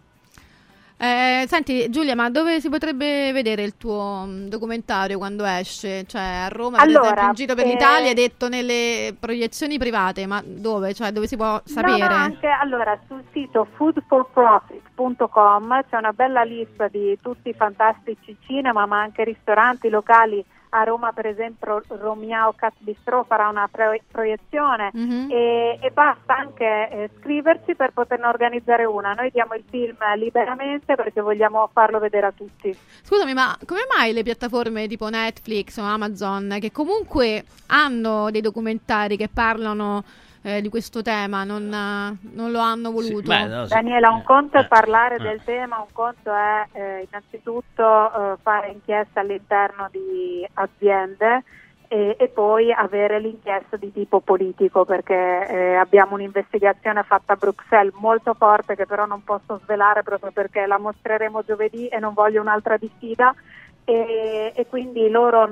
[1.03, 6.05] Eh, senti Giulia, ma dove si potrebbe vedere il tuo mm, documentario quando esce?
[6.05, 10.27] Cioè a Roma, Allora, esempio, in giro per eh, l'Italia, hai detto nelle proiezioni private,
[10.27, 10.93] ma dove?
[10.93, 11.97] Cioè dove si può sapere?
[11.97, 18.37] No, no, anche allora sul sito foodforprofit.com c'è una bella lista di tutti i fantastici
[18.45, 20.45] cinema, ma anche ristoranti locali.
[20.73, 25.27] A Roma, per esempio, Romiao Cat Bistro farà una pro- proiezione Mhm.
[25.29, 29.11] e, e basta anche eh, scriverci per poterne organizzare una.
[29.13, 32.73] Noi diamo il film liberamente perché vogliamo farlo vedere a tutti.
[33.03, 39.17] Scusami, ma come mai le piattaforme tipo Netflix o Amazon, che comunque hanno dei documentari
[39.17, 40.03] che parlano
[40.43, 43.27] eh, di questo tema, non, eh, non lo hanno voluto?
[43.27, 43.73] beh, no, sì.
[43.73, 45.19] Daniela, un conto è parlare eh.
[45.19, 51.43] del tema, un conto è eh, innanzitutto eh, fare inchieste all'interno di aziende
[51.87, 57.93] e, e poi avere l'inchiesta di tipo politico perché eh, abbiamo un'investigazione fatta a Bruxelles
[57.95, 62.39] molto forte che però non posso svelare proprio perché la mostreremo giovedì e non voglio
[62.39, 63.35] un'altra diffida
[63.83, 65.49] e, e quindi loro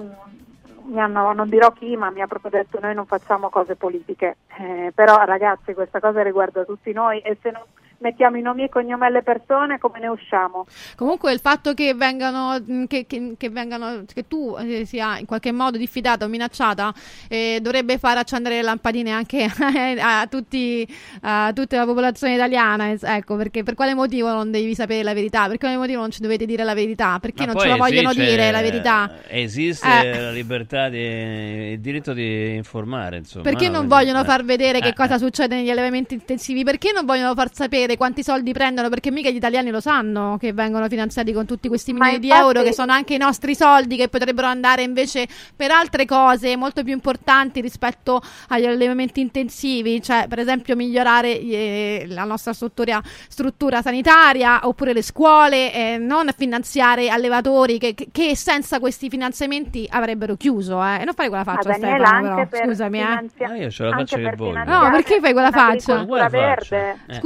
[0.97, 4.37] hanno, non dirò chi, ma mi ha proprio detto noi non facciamo cose politiche.
[4.57, 7.61] Eh, però ragazzi questa cosa riguarda tutti noi e se non
[7.99, 10.65] mettiamo i nomi e cognomi alle persone come ne usciamo?
[10.95, 15.25] Comunque il fatto che vengano, mh, che, che- che vengano, che tu eh, sia in
[15.25, 16.93] qualche modo diffidata o minacciata
[17.27, 19.47] eh, dovrebbe far accendere le lampadine anche
[19.99, 20.87] a, tutti,
[21.21, 22.91] a tutta la popolazione italiana.
[22.91, 25.47] Ecco, perché per quale motivo non devi sapere la verità?
[25.47, 27.19] Per quale motivo non ci dovete dire la verità?
[27.19, 29.11] Perché Ma non ce la vogliono dire la verità?
[29.27, 30.19] Esiste Eh.
[30.21, 33.43] la libertà, di, il diritto di informare, insomma.
[33.43, 33.77] Perché no?
[33.79, 34.25] non vogliono eh.
[34.25, 35.19] far vedere che Eh, cosa eh.
[35.19, 36.63] succede negli allevamenti intensivi?
[36.63, 38.89] Perché non vogliono far sapere quanti soldi prendono?
[38.89, 42.43] Perché mica gli italiani lo sanno che vengono finanziati con tutti questi milioni di infatti-
[42.43, 46.83] euro che sono anche i nostri soldi che potrebbero andare invece per altre cose molto
[46.83, 53.81] più importanti rispetto agli allevamenti intensivi, cioè per esempio migliorare eh, la nostra struttura, struttura
[53.81, 60.83] sanitaria oppure le scuole, eh, non finanziare allevatori che, che- senza questi finanziamenti avrebbero chiuso.
[60.83, 61.01] Eh.
[61.01, 62.61] E non fare quella faccia, Daniela, Stefano, anche però.
[62.63, 62.99] per scusami.
[62.99, 63.05] Eh.
[63.05, 64.63] finanzia- Ah, io ce la faccio che voglio.
[64.63, 66.05] No, perché fai quella faccia?
[66.05, 66.37] Quale faccia?
[66.39, 66.97] verde.
[67.07, 67.19] Eh.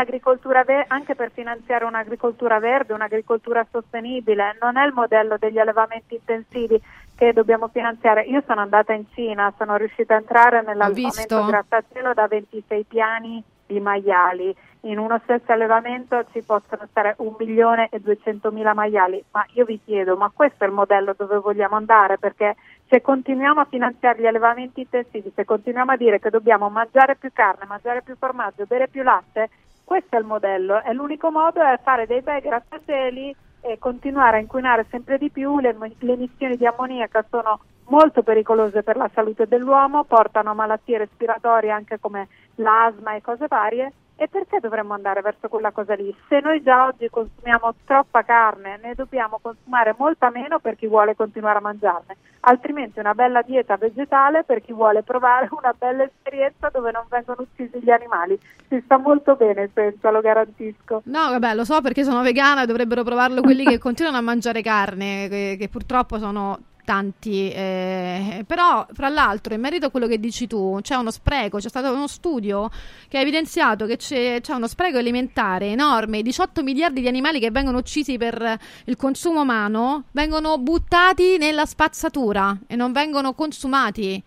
[0.00, 6.14] Un'agricoltura ve- anche per finanziare un'agricoltura verde, un'agricoltura sostenibile, non è il modello degli allevamenti
[6.14, 6.80] intensivi
[7.14, 8.22] che dobbiamo finanziare.
[8.22, 13.78] Io sono andata in Cina, sono riuscita a entrare nell'allevamento grattacielo da 26 piani di
[13.78, 14.56] maiali.
[14.84, 19.78] In uno stesso allevamento ci possono stare un milione e duecentomila maiali, ma io vi
[19.84, 22.16] chiedo, ma questo è il modello dove vogliamo andare?
[22.16, 22.56] Perché
[22.88, 27.30] se continuiamo a finanziare gli allevamenti intensivi, se continuiamo a dire che dobbiamo mangiare più
[27.34, 29.50] carne, mangiare più formaggio, bere più latte,
[29.90, 34.40] questo è il modello e l'unico modo è fare dei bei grattacieli e continuare a
[34.40, 35.58] inquinare sempre di più.
[35.58, 37.58] Le, le emissioni di ammoniaca sono
[37.88, 43.92] molto pericolose per la salute dell'uomo, portano malattie respiratorie anche come l'asma e cose varie.
[44.20, 46.14] E perché dovremmo andare verso quella cosa lì?
[46.28, 51.16] Se noi già oggi consumiamo troppa carne, ne dobbiamo consumare molta meno per chi vuole
[51.16, 56.68] continuare a mangiarne, altrimenti una bella dieta vegetale per chi vuole provare una bella esperienza
[56.68, 58.38] dove non vengono uccisi gli animali.
[58.68, 61.00] Si sta molto bene senza, lo garantisco.
[61.06, 64.60] No, vabbè, lo so perché sono vegana e dovrebbero provarlo quelli che continuano a mangiare
[64.60, 66.58] carne, che, che purtroppo sono
[66.90, 67.52] tanti.
[67.52, 71.68] eh, però, fra l'altro, in merito a quello che dici tu, c'è uno spreco, c'è
[71.68, 72.68] stato uno studio
[73.08, 77.52] che ha evidenziato che c'è, c'è uno spreco alimentare enorme, 18 miliardi di animali che
[77.52, 84.20] vengono uccisi per il consumo umano, vengono buttati nella spazzatura e non vengono consumati.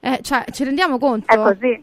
[0.00, 1.32] Eh, cioè, ci rendiamo conto?
[1.32, 1.82] È così.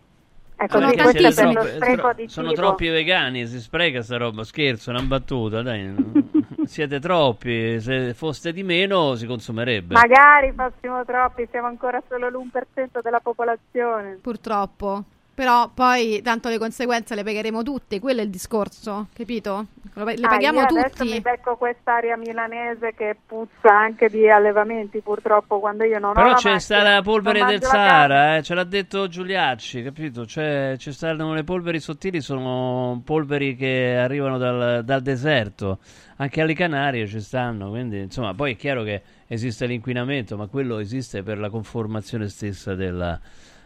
[0.62, 2.62] È è che questo siete per lo troppi- spreco tro- di sono cibo.
[2.62, 5.94] troppi vegani, si spreca sta roba, scherzo, una battuta, dai.
[6.66, 9.96] siete troppi, se foste di meno si consumerebbe.
[9.96, 14.20] Magari fossimo troppi, siamo ancora solo l'1% della popolazione.
[14.22, 15.04] Purtroppo.
[15.42, 19.66] Però poi tanto le conseguenze le pagheremo tutte, quello è il discorso, capito?
[19.96, 21.10] Le Ah, paghiamo adesso tutti.
[21.14, 26.28] mi becco quest'aria milanese che puzza anche di allevamenti purtroppo quando io non ho Però
[26.28, 27.64] c'è macchina, sta la polvere del.
[27.64, 30.28] Sahara, eh, ce l'ha detto Giuliacci, capito?
[30.28, 35.80] Cioè, ci stanno le polveri sottili, sono polveri che arrivano dal, dal deserto.
[36.18, 40.78] Anche alle Canarie ci stanno, quindi insomma, poi è chiaro che esiste l'inquinamento, ma quello
[40.78, 43.20] esiste per la conformazione stessa della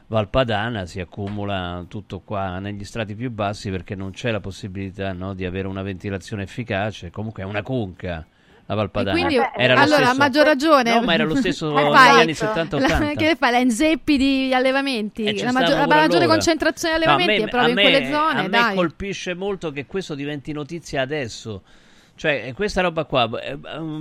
[0.08, 5.34] Valpadana, si accumula tutto qua negli strati più bassi perché non c'è la possibilità no,
[5.34, 8.26] di avere una ventilazione efficace, comunque è una conca.
[8.68, 10.92] La Valpadana E quindi, era lo allora, a stesso- maggior ragione.
[10.96, 13.14] No, ma era lo stesso negli anni 70-80.
[13.18, 13.52] Che fai?
[13.52, 15.24] La inzeppi di allevamenti?
[15.24, 16.28] Eh, la, maggior- la maggiore allora.
[16.34, 18.50] concentrazione di No, a allevamenti me- è proprio a in me- quelle zone, A me
[18.50, 18.76] dai.
[18.76, 21.62] colpisce molto che questo diventi notizia adesso.
[22.16, 23.58] Cioè, eh, questa roba qua eh,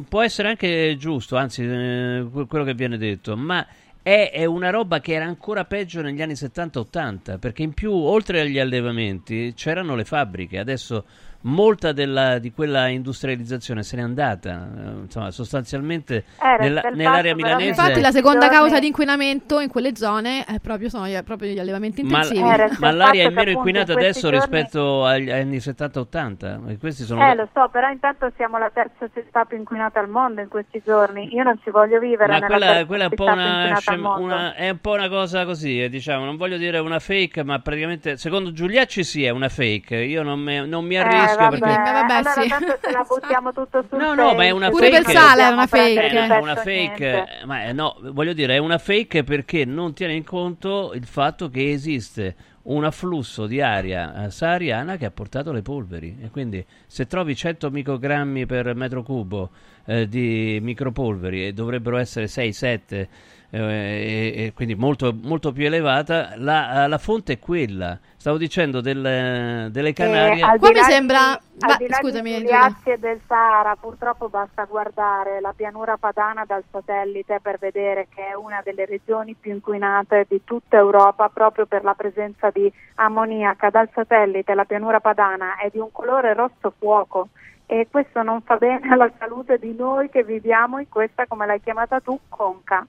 [0.08, 3.66] può essere anche giusto, anzi, eh, que- quello che viene detto, ma
[4.04, 8.42] è, è una roba che era ancora peggio negli anni 70-80, perché in più, oltre
[8.42, 10.58] agli allevamenti, c'erano le fabbriche.
[10.58, 11.06] Adesso
[11.46, 14.68] molta della- di quella industrializzazione se n'è andata.
[14.76, 17.68] eh, insomma, sostanzialmente Eh, nella- nell'area milanese...
[17.68, 21.58] Infatti la seconda causa di inquinamento in quelle zone è proprio, sono gli, proprio gli
[21.58, 22.40] allevamenti Ma, intensivi.
[22.48, 26.60] Eh, ma il l'aria è meno inquinata in adesso giorni- rispetto agli anni 70-80.
[26.68, 30.08] E questi sono Eh, lo so, però intanto siamo la terza città più inquinata al
[30.08, 31.34] mondo in questi giorni.
[31.34, 33.22] Io non ci voglio vivere Ma nella quella, terza quella è, un
[33.68, 36.98] una, scem- una- è un po' una cosa così, eh, diciamo, non voglio dire una
[36.98, 39.96] fake, ma praticamente secondo Giuliacci sì è una fake.
[39.96, 41.02] Io non, me- non mi Eh,
[41.34, 42.48] arrisco vabbè, perché vabbè, allora sì.
[42.48, 45.02] tanto ce la buttiamo tutto sul No, no, ma è una Pure fake.
[45.02, 45.94] per Sala è una fake.
[45.94, 49.92] prendere è una per fake, ma eh, no, voglio dire, è una fake perché non
[49.94, 55.10] tiene in conto il fatto che esiste un afflusso di aria eh, sahariana che ha
[55.10, 59.50] portato le polveri e quindi se trovi 100 microgrammi per metro cubo
[59.84, 63.06] eh, di micropolveri e dovrebbero essere 6-7
[63.54, 68.80] eh, e, e quindi molto, molto più elevata la, la fonte è quella stavo dicendo
[68.80, 72.58] del- delle Canarie Eh, al Qua mi di- sembra- al di là scusami, di Giulia.
[72.58, 78.28] Giuliazzi e del Sahara, purtroppo basta guardare la pianura padana dal satellite per vedere che
[78.28, 83.70] è una delle regioni più inquinate di tutta Europa proprio per la presenza di ammoniaca.
[83.70, 87.28] Dal satellite la pianura padana è di un colore rosso fuoco
[87.66, 91.60] e questo non fa bene alla salute di noi che viviamo in questa, come l'hai
[91.62, 92.86] chiamata tu, conca.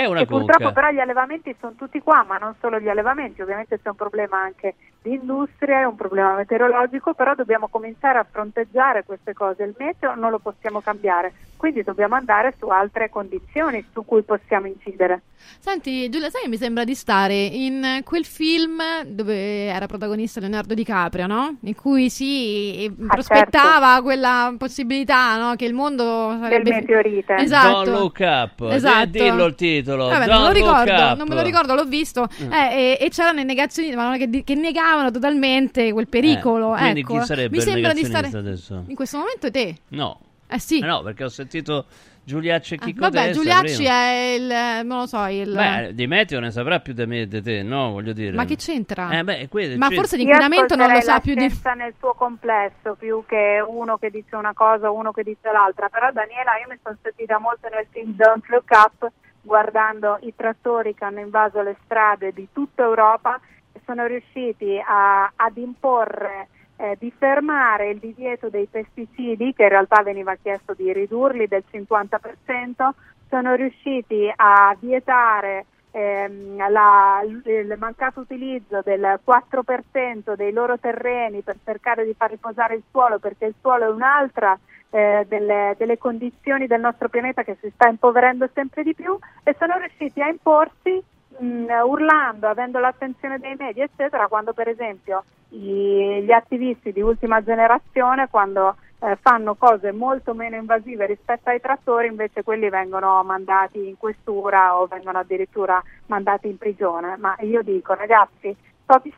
[0.00, 2.88] È una e purtroppo conca però gli allevamenti sono tutti qua, ma non solo gli
[2.88, 4.74] allevamenti, ovviamente c'è un problema anche
[5.06, 9.62] di industria, è un problema meteorologico, però dobbiamo cominciare a fronteggiare queste cose.
[9.62, 14.66] Il meteo non lo possiamo cambiare, quindi dobbiamo andare su altre condizioni su cui possiamo
[14.66, 15.22] incidere.
[15.60, 21.26] Senti, Giulia, sai, mi sembra di stare in quel film dove era protagonista Leonardo DiCaprio,
[21.26, 21.56] no?
[21.60, 25.54] In cui si Ah, prospettava quella possibilità, no?
[25.54, 26.70] Che il mondo Del sarebbe...
[26.70, 27.36] meteorite.
[27.36, 27.84] Esatto.
[27.84, 29.06] Don't look up Esatto.
[29.06, 31.16] Dillo il titolo Vabbè, Don't non me lo look ricordo, up.
[31.16, 32.26] non me lo ricordo, l'ho visto.
[32.42, 32.52] Mm.
[32.52, 36.74] Eh, e, e c'erano i negazionisti ma non è che, che negavano totalmente quel pericolo.
[36.74, 37.18] Eh, quindi ecco.
[37.18, 38.28] chi sarebbe Mi il sembra di stare.
[38.28, 38.84] adesso?
[38.86, 39.76] In questo momento te.
[39.88, 40.78] no Eh sì.
[40.78, 41.86] Eh no perché ho sentito
[42.24, 43.90] Giuliacci e Ah, Chicco vabbè, Giuliacci prima.
[43.92, 44.86] è il.
[44.86, 45.52] Non lo so, il.
[45.54, 47.92] Beh, di meteo ne saprà più di me di te, no?
[47.92, 48.34] Voglio dire.
[48.34, 49.10] ma che c'entra?
[49.10, 51.48] Eh, beh, quello- Ma cioè- forse Io l'inquinamento non lo sa più di.
[51.48, 55.88] scienza nel suo complesso più che uno che dice una cosa uno che dice l'altra
[55.88, 59.10] però Daniela io mi sono sentita molto nel film Don't Look Up
[59.42, 63.40] guardando i trattori che hanno invaso le strade di tutta Europa
[63.86, 66.48] sono riusciti a- ad imporre
[66.78, 71.64] eh, di fermare il divieto dei pesticidi che in realtà veniva chiesto di ridurli del
[71.70, 72.90] 50%
[73.30, 81.56] sono riusciti a vietare ehm, la- il mancato utilizzo del 4% dei loro terreni per
[81.64, 84.58] cercare di far riposare il suolo perché il suolo è un'altra
[84.90, 89.56] eh, delle, delle condizioni del nostro pianeta che si sta impoverendo sempre di più e
[89.58, 91.02] sono riusciti a imporsi
[91.38, 97.42] mh, urlando, avendo l'attenzione dei media eccetera quando per esempio i- gli attivisti di ultima
[97.42, 103.88] generazione quando eh, fanno cose molto meno invasive rispetto ai trattori, invece quelli vengono mandati
[103.88, 107.16] in questura o vengono addirittura mandati in prigione.
[107.18, 108.56] Ma io dico, ragazzi,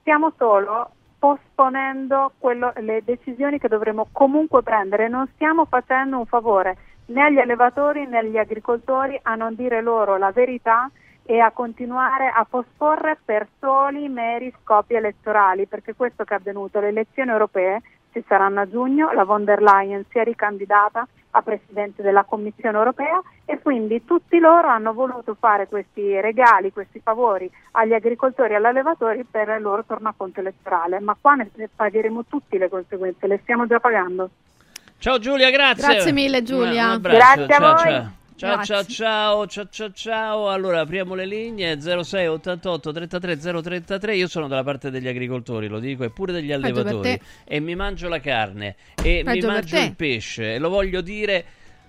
[0.00, 5.08] stiamo solo posponendo quello- le decisioni che dovremo comunque prendere.
[5.08, 6.76] Non stiamo facendo un favore
[7.06, 10.90] né agli allevatori né agli agricoltori a non dire loro la verità
[11.30, 16.80] e a continuare a posporre per soli meri scopi elettorali, perché questo che è avvenuto,
[16.80, 17.82] le elezioni europee
[18.12, 22.78] ci saranno a giugno, la von der Leyen si è ricandidata a presidente della Commissione
[22.78, 28.56] europea e quindi tutti loro hanno voluto fare questi regali, questi favori agli agricoltori e
[28.56, 33.38] agli allevatori per il loro tornaconto elettorale, ma qua ne pagheremo tutti le conseguenze, le
[33.42, 34.30] stiamo già pagando.
[34.96, 35.92] Ciao Giulia, grazie.
[35.92, 36.86] Grazie mille, Giulia.
[36.86, 37.92] Un abbraccio, Grazie a ciao, voi.
[37.92, 38.16] Ciao.
[38.38, 38.84] Ciao, Grazie.
[38.84, 40.48] ciao, ciao, ciao, ciao, ciao.
[40.48, 44.14] Allora, apriamo le linee 06 88 33 033.
[44.14, 47.20] Io sono dalla parte degli agricoltori, lo dico, e pure degli allevatori.
[47.42, 50.54] E mi mangio la carne e mi Peggio per mangio il pesce.
[50.54, 51.44] E lo voglio dire.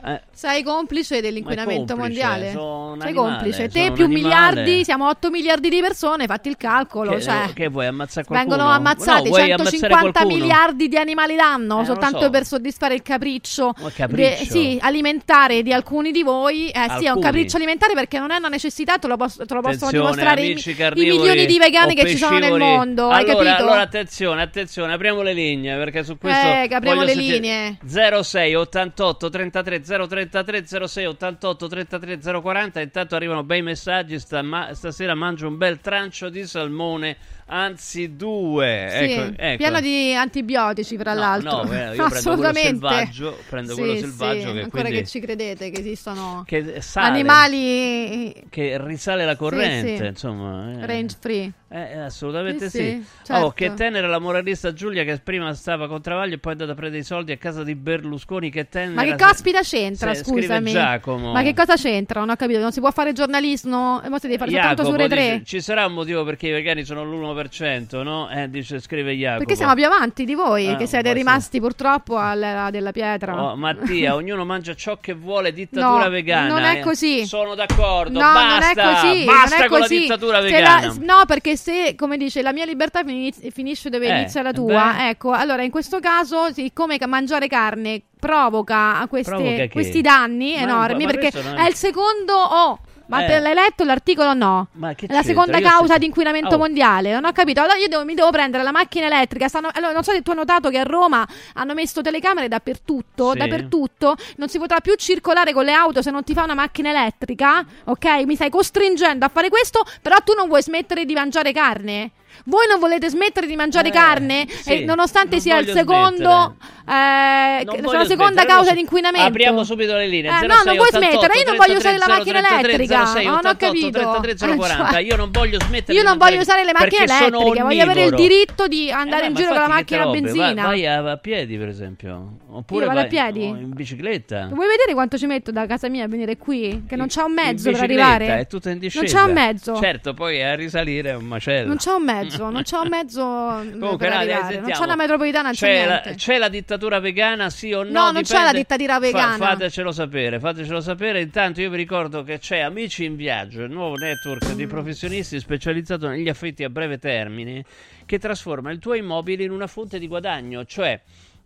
[0.06, 2.52] Eh, Sei complice dell'inquinamento complice, mondiale?
[2.52, 3.68] Sei animale, complice.
[3.70, 7.12] Te più miliardi, siamo 8 miliardi di persone, fatti il calcolo.
[7.12, 8.56] che, cioè, che vuoi ammazzare qualcuno?
[8.56, 10.36] vengono ammazzati No, vuoi ammazzare 150 qualcuno?
[10.40, 12.30] miliardi di animali l'anno Eh, soltanto so.
[12.30, 14.16] per soddisfare il capriccio, capriccio?
[14.44, 16.70] de- sì, alimentare di alcuni di voi.
[16.70, 17.22] Eh sì, è un Alcuni.
[17.22, 20.52] capriccio alimentare perché non è una necessità, te lo, posso- te lo possono dimostrare i,
[20.52, 23.10] i milioni di vegani che ci sono nel mondo.
[23.10, 23.64] hai allora, capito?
[23.68, 27.78] allora attenzione, attenzione, apriamo le linee perché su questo Eh, apriamo le linee.
[27.86, 35.16] 06 88 33 033 06 88 33 040 intanto arrivano bei messaggi sta- ma- stasera
[35.16, 37.18] mangio un bel trancio di salmone
[37.52, 39.57] anzi due Sì, ecco, ecco.
[39.57, 41.64] pieno di antibiotici, fra No, l'altro.
[41.64, 42.68] no, eh, io prendo quello Assolutamente.
[42.70, 46.82] selvaggio, prendo quello Sì, selvaggio sì, che ancora quindi- che ci credete che esistono che
[46.82, 50.06] sale, animali che risale la corrente sì.
[50.06, 50.86] insomma eh.
[50.86, 51.52] range free.
[51.72, 52.84] Eh, assolutamente Sì, sì.
[53.04, 53.46] sì, certo.
[53.46, 56.72] Oh, che tenera la moralista Giulia che prima stava con Travaglio e poi è andata
[56.72, 58.50] a prendere i soldi a casa di Berlusconi.
[58.50, 58.94] Che tenera.
[58.94, 60.72] Ma che caspita c'entra, Se- scusami?
[60.72, 61.32] Giacomo.
[61.32, 62.22] Ma che cosa c'entra?
[62.22, 64.02] Non ho capito, non si può fare giornalismo?
[64.04, 65.32] E mo si deve fare soltanto su Jacopo Rai 3?
[65.40, 68.30] dice, ci sarà un motivo perché i vegani sono l'1%, no?
[68.32, 69.38] Eh, dice, scrive Jacopo.
[69.40, 73.40] Perché siamo più avanti di voi, Ah, che siete rimasti purtroppo all'era della pietra.
[73.44, 76.48] Oh, Mattia, ognuno mangia ciò che vuole, dittatura No, vegana.
[76.48, 76.82] non è eh.
[76.82, 77.26] così.
[77.28, 78.14] Sono d'accordo.
[78.20, 79.26] No, basta, non è così.
[79.26, 79.94] Basta non è con così.
[79.96, 80.88] la dittatura vegana.
[80.88, 84.52] la- no, perché se, come dice, la mia libertà fini- finisce dove Eh, inizia la
[84.53, 85.10] tua, beh.
[85.10, 91.06] ecco, allora in questo caso, siccome mangiare carne provoca queste- Provoca questi danni Ma- enormi,
[91.06, 92.80] ma perché è- è il secondo O.
[93.10, 93.27] Ma Eh.
[93.27, 94.34] te l'hai letto l'articolo?
[94.34, 94.68] No.
[94.73, 96.57] Ma che È la seconda Io causa sto- di inquinamento Oh.
[96.60, 97.11] mondiale.
[97.11, 97.60] Non ho capito.
[97.60, 99.48] Allora io devo- mi devo prendere la macchina elettrica.
[99.48, 103.31] Stanno- allora, non so se tu hai notato che a Roma hanno messo telecamere dappertutto.
[103.31, 103.38] Sì.
[103.40, 104.15] Dappertutto.
[104.38, 107.65] Non si potrà più circolare con le auto se non ti fa una macchina elettrica.
[107.86, 108.06] Ok?
[108.26, 109.84] Mi stai costringendo a fare questo.
[110.03, 112.11] Però tu non vuoi smettere di mangiare carne.
[112.46, 116.56] Voi non volete smettere di mangiare Eh, carne, sì, e nonostante non sia il secondo,
[116.88, 119.28] eh, Non la seconda causa di inquinamento.
[119.28, 120.32] Apriamo subito le linee.
[120.32, 121.40] Eh, 06 no, non vuoi 88 smettere.
[121.40, 123.06] Io non voglio usare la 33 macchina 033 elettrica.
[123.06, 124.20] 06 Non ho 88 capito.
[124.22, 124.88] 33 040.
[124.88, 128.04] Eh, cioè, Io non voglio smettere Io non voglio usare le macchine elettriche, voglio avere
[128.06, 130.64] il diritto di andare Eh, in giro con la macchina a benzina.
[130.64, 132.38] Vai, a, piedi, per esempio.
[132.52, 133.44] Oppure vado a piedi?
[133.46, 134.48] in bicicletta.
[134.52, 136.84] Vuoi vedere quanto ci metto da casa mia a venire qui?
[136.88, 138.40] Che non c'è un mezzo per arrivare.
[138.40, 139.18] È tutto in Non discesa.
[139.18, 139.76] c'è un mezzo.
[139.80, 141.68] Certo, poi a risalire è un macello.
[141.68, 143.22] Non c'è un mezzo, non c'è un mezzo
[143.80, 144.41] Comunque, no, arrivare.
[144.41, 144.80] Non sentiamo.
[144.80, 147.90] c'è una metropolitana, c'è, C'è la, c'è la dittatura vegana, sì o no?
[147.91, 149.38] No, non c'è Dipende- la dittatura Fa- vegana.
[149.38, 151.22] fatecelo sapere, fatecelo sapere.
[151.22, 156.08] Intanto io vi ricordo che c'è Amici in Viaggio, il nuovo network di professionisti specializzato
[156.08, 157.64] negli affitti a breve termine,
[158.06, 161.00] che trasforma il tuo immobile in una fonte di guadagno, cioè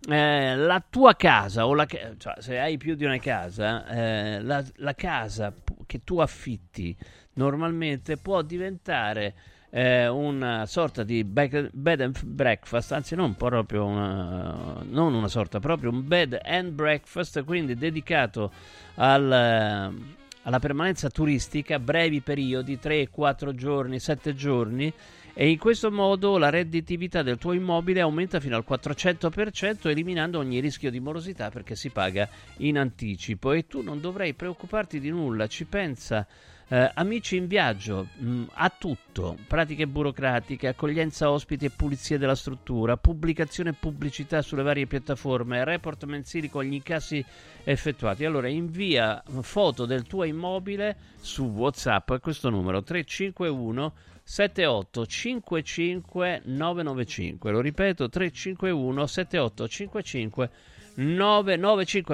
[0.10, 4.64] eh, la tua casa o la cioè, se hai più di una casa, eh, la,
[4.78, 5.54] la casa
[5.86, 6.96] che tu affitti
[7.36, 9.34] normalmente può diventare
[9.76, 11.72] eh, una sorta di bed
[12.02, 17.74] and breakfast, anzi non proprio una, non una sorta, proprio un bed and breakfast, quindi
[17.74, 18.52] dedicato
[18.96, 24.94] al, alla permanenza turistica, brevi periodi, 3, 4 giorni, 7 giorni,
[25.34, 30.60] e in questo modo la redditività del tuo immobile aumenta fino al 400%, eliminando ogni
[30.60, 33.52] rischio di morosità perché si paga in anticipo.
[33.52, 36.28] E tu non dovrai preoccuparti di nulla, ci pensa
[36.68, 42.98] eh, amici in viaggio, mh, a tutto, pratiche burocratiche, accoglienza ospiti e pulizia della struttura,
[42.98, 47.24] pubblicazione e pubblicità sulle varie piattaforme, report mensili con gli incassi
[47.64, 48.26] effettuati.
[48.26, 57.52] Allora invia foto del tuo immobile su WhatsApp a questo numero 351 78 55 995.
[57.52, 60.73] Lo ripeto 351 78 55 995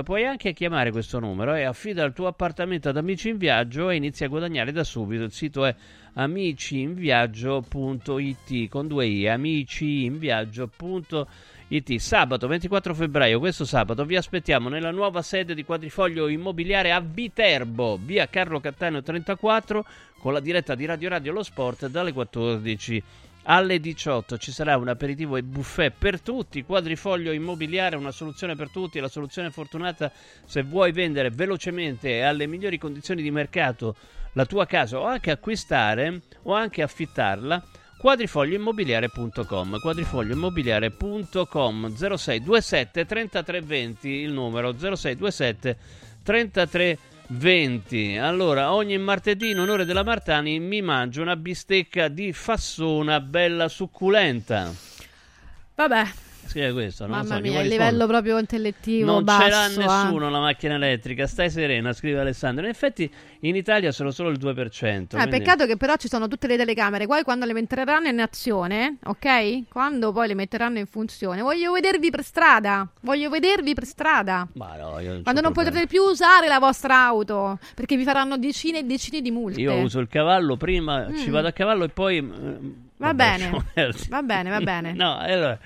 [0.04, 3.98] puoi anche chiamare questo numero e affida il tuo appartamento ad Amici in Viaggio e
[3.98, 5.24] inizia a guadagnare da subito.
[5.24, 5.76] Il sito è
[6.14, 15.54] amiciinviaggio.it con due i amiciinviaggio.it sabato 24 febbraio questo sabato vi aspettiamo nella nuova sede
[15.54, 19.86] di Quadrifoglio Immobiliare a Viterbo via Carlo Cattaneo 34
[20.18, 23.04] con la diretta di Radio Radio Lo Sport dalle 14
[23.44, 28.70] alle 18 ci sarà un aperitivo e buffet per tutti, quadrifoglio immobiliare, una soluzione per
[28.70, 30.12] tutti, la soluzione fortunata
[30.46, 33.96] se vuoi vendere velocemente e alle migliori condizioni di mercato
[34.34, 37.64] la tua casa o anche acquistare o anche affittarla.
[37.98, 45.78] quadrifoglioimmobiliare.com quadrifoglioimmobiliare.com 0627 3320 il numero 0627
[46.24, 47.18] 3320
[48.18, 54.74] allora ogni martedì in onore della Martani mi mangio una bistecca di fassona bella succulenta.
[55.76, 56.04] Vabbè,
[56.50, 57.70] scrive questo non mamma so, mia, rispondere?
[57.70, 59.42] livello proprio intellettivo non basso.
[59.44, 59.78] ce l'ha eh.
[59.78, 62.64] nessuno la macchina elettrica, stai serena, scrive Alessandro.
[62.66, 63.10] In effetti
[63.42, 64.84] in Italia sono solo il 2%.
[64.84, 67.06] Eh, quindi- peccato che però ci sono tutte le telecamere.
[67.08, 69.70] Poi quando le metteranno in azione, ok?
[69.70, 72.88] Quando poi le metteranno in funzione, voglio vedervi per strada.
[73.02, 74.48] Voglio vedervi per strada.
[74.56, 75.54] Ma no, io non Quando non problemi.
[75.72, 79.62] potrete più usare la vostra auto, perché vi faranno decine e decine di multe.
[79.62, 81.16] Io uso il cavallo prima, Mm.
[81.18, 82.22] ci vado a cavallo e poi...
[82.22, 83.66] mm, Va vabbè, bene.
[84.10, 84.94] Va bene, va bene.
[85.00, 85.58] No, allora,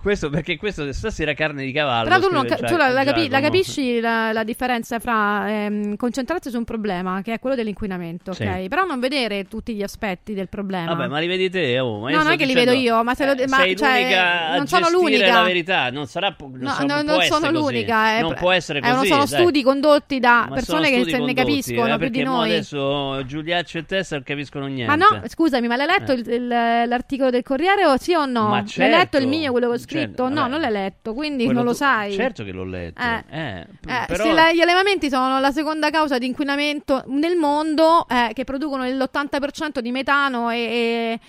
[0.00, 2.08] questo perché questo stasera carne di cavallo.
[2.08, 5.48] Però tu, non scrive ca- tu la, la capi- la capisci la, la differenza fra
[5.48, 8.36] ehm, concentrarsi su un problema, che è quello dell'inquinamento, ok?
[8.62, 8.68] Sì.
[8.68, 10.94] Però non vedere tutti gli aspetti del problema.
[10.94, 13.14] Vabbè, ma li vedi te, oh, ma No, non è che li vedo io, ma
[13.14, 15.32] se lo- eh, ma- sei cioè, l'unica a non sono l'unica.
[15.34, 17.52] la verità, non sarà non, No, sarà- no, può non sono così.
[17.52, 18.16] l'unica.
[18.16, 19.08] È, non può essere è uno- così.
[19.08, 19.40] sono dai.
[19.40, 22.50] studi condotti da Ma persone che se ne capiscono eh, più perché di noi.
[22.50, 24.86] adesso Giuliaccio e Tessa non capiscono niente.
[24.86, 26.86] Ma no, scusami, ma l'hai letto Eh.
[26.86, 28.50] l'articolo del Corriere o sì o no?
[28.50, 30.28] L'hai certo, letto il mio, quello che ho certo, scritto?
[30.28, 30.48] no, vabbè.
[30.48, 32.12] non l'hai letto, quindi Quello non lo tu- sai.
[32.12, 33.00] Certo che l'ho letto.
[33.02, 33.24] Eh.
[33.30, 38.06] Eh, Eh, però se la- gli allevamenti sono la seconda causa di inquinamento nel mondo,
[38.08, 41.20] eh, che producono l'80% di metano e, e-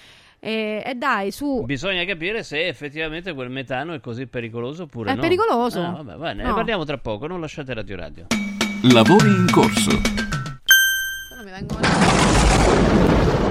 [0.43, 1.63] e- e dai, su.
[1.65, 5.21] bisogna capire se effettivamente quel metano è così pericoloso oppure È no.
[5.21, 5.81] pericoloso.
[5.81, 6.53] Ah, vabbè, va, ne No.
[6.55, 8.25] parliamo tra poco, non lasciate Radio Radio.
[8.91, 9.91] Lavori in corso.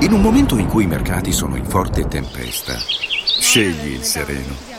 [0.01, 4.79] In un momento in cui i mercati sono in forte tempesta, scegli il sereno.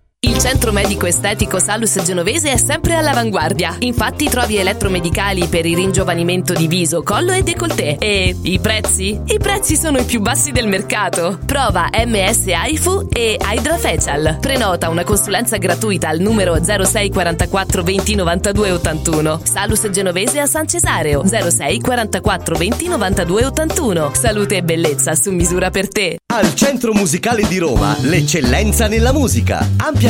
[0.23, 3.77] Il centro medico estetico Salus Genovese è sempre all'avanguardia.
[3.79, 7.97] Infatti trovi elettromedicali per il ringiovanimento di viso, collo e décolleté.
[7.97, 9.19] E i prezzi?
[9.25, 11.39] I prezzi sono i più bassi del mercato.
[11.43, 14.37] Prova MS AIFU e Hydra Facial.
[14.39, 19.41] Prenota una consulenza gratuita al numero 06 44 20 92 81.
[19.43, 24.11] Salus Genovese a San Cesareo 06 44 20 92 81.
[24.13, 26.19] Salute e bellezza su misura per te.
[26.31, 29.67] Al Centro Musicale di Roma, l'eccellenza nella musica.
[29.77, 30.09] Ampia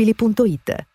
[0.01, 0.85] ValentinoAutomobili.it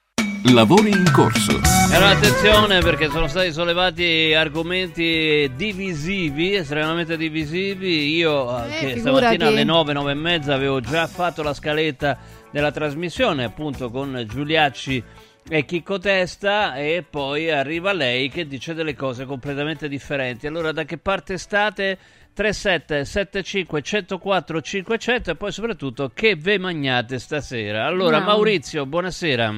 [0.53, 1.53] Lavori in corso.
[1.53, 8.15] E allora attenzione perché sono stati sollevati argomenti divisivi, estremamente divisivi.
[8.15, 9.01] Io eh, che figurati.
[9.01, 12.19] stamattina alle 9, 9 e mezza avevo già fatto la scaletta
[12.51, 15.03] della trasmissione appunto con Giuliacci
[15.49, 20.47] e Chicco Testa e poi arriva lei che dice delle cose completamente differenti.
[20.47, 21.99] Allora da che parte state?
[22.37, 27.87] 37 75 104 500 e poi soprattutto che ve magnate stasera.
[27.87, 28.27] Allora No.
[28.27, 29.55] Maurizio, buonasera.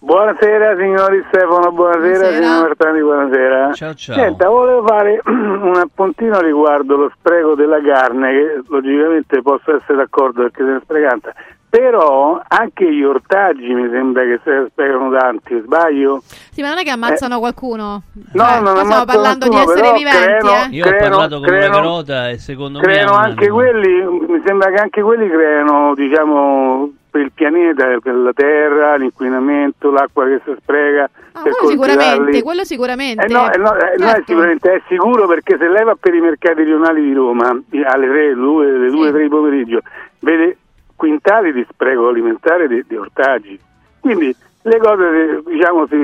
[0.00, 2.32] Buonasera signori Stefano, buonasera, Buonasera.
[2.36, 3.72] signor Martani, buonasera.
[3.72, 4.14] Ciao ciao.
[4.16, 10.42] Senta, volevo fare un appuntino riguardo lo spreco della carne, che logicamente posso essere d'accordo
[10.42, 11.32] perché se ne sprecanta,
[11.68, 16.22] però anche gli ortaggi mi sembra che se ne sprecano tanti, sbaglio?
[16.52, 18.02] Sì, ma non è che ammazzano qualcuno.
[18.14, 20.74] No, Cioè, non stiamo ammazzano parlando di nessuno, esseri però viventi, creano- eh.
[20.76, 24.42] Io ho creano- parlato con creano- una grota e secondo me creano anche quelli, mi
[24.46, 30.40] sembra che anche quelli creano, diciamo, per il pianeta, per la terra, l'inquinamento, l'acqua che
[30.44, 31.10] si spreca.
[31.32, 33.26] Ah, quello sicuramente, quello sicuramente.
[33.26, 34.24] Eh no, eh no, eh, no, è Certo.
[34.26, 38.06] sicuramente è sicuro perché se lei va per i mercati rionali di Roma eh, alle
[38.06, 39.80] 3, le 2, 3 di pomeriggio,
[40.20, 40.56] vede
[40.94, 43.58] quintali di spreco alimentare di, di ortaggi.
[44.00, 44.34] Quindi
[44.68, 45.96] le cose eh, diciamo si,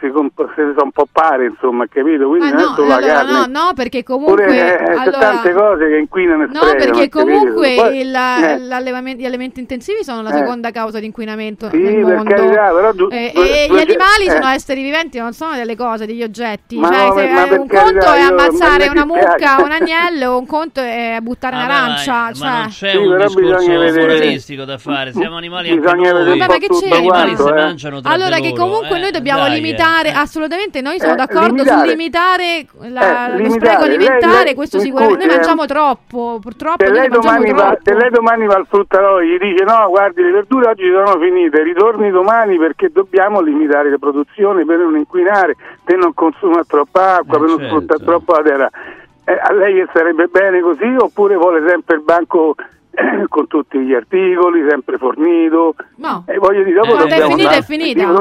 [0.00, 0.30] si, si sono
[0.82, 2.28] un po' pari, insomma, capito?
[2.28, 3.32] Quindi Ma non è no, allora, carne.
[3.32, 6.76] no, no, perché comunque Pure eh, c'è allora, tante cose che inquinano e No, sprecano.
[6.92, 8.58] perché comunque Poi- il- eh.
[8.58, 10.38] l'allevamento- gli alimenti intensivi sono la Eh.
[10.38, 12.34] seconda causa di inquinamento Sì, nel per mondo.
[12.34, 14.30] carità, però du- Eh, due- e due- gli animali eh.
[14.30, 16.78] sono esseri viventi, non sono delle cose, degli oggetti.
[16.78, 19.64] Ma Cioè, no, se- ma eh, un carità, conto è ammazzare ma una mucca o
[19.64, 22.12] un agnello, un conto è buttare Vabbè, un'arancia.
[22.12, 22.46] ma, cioè.
[22.48, 26.36] ma non c'è Sì, un discorso moralistico da fare, siamo animali anche noi.
[26.38, 26.86] ma che c'è?
[26.88, 27.52] Gli animali si eh.
[28.00, 30.12] Mangiano tra Allora che loro, comunque eh, noi dobbiamo dai, limitare, eh.
[30.14, 31.78] assolutamente noi siamo Eh, d'accordo limitare.
[31.78, 33.50] sul limitare la- Eh, lo limitare.
[33.60, 35.24] spreco Lei- alimentare, lei- questo sicuramente.
[35.26, 35.36] Noi eh.
[35.36, 37.80] mangiamo troppo, purtroppo Se lei, domani va, troppo.
[37.84, 41.62] se lei domani va al fruttarolo gli dice no, guardi le verdure oggi sono finite,
[41.62, 47.36] ritorni domani perché dobbiamo limitare la produzione per non inquinare, per non consumare troppa acqua,
[47.36, 47.74] Eh, per non certo.
[47.74, 48.70] sfruttare troppo la terra.
[49.24, 52.64] Eh, a lei che sarebbe bene così oppure vuole sempre il banco eh,
[53.28, 55.74] con tutti gli articoli, sempre fornito?
[55.96, 56.24] No.
[56.26, 58.06] E voglio dire, dopo Eh, Quando è dobbiamo finita è finita.
[58.06, 58.12] la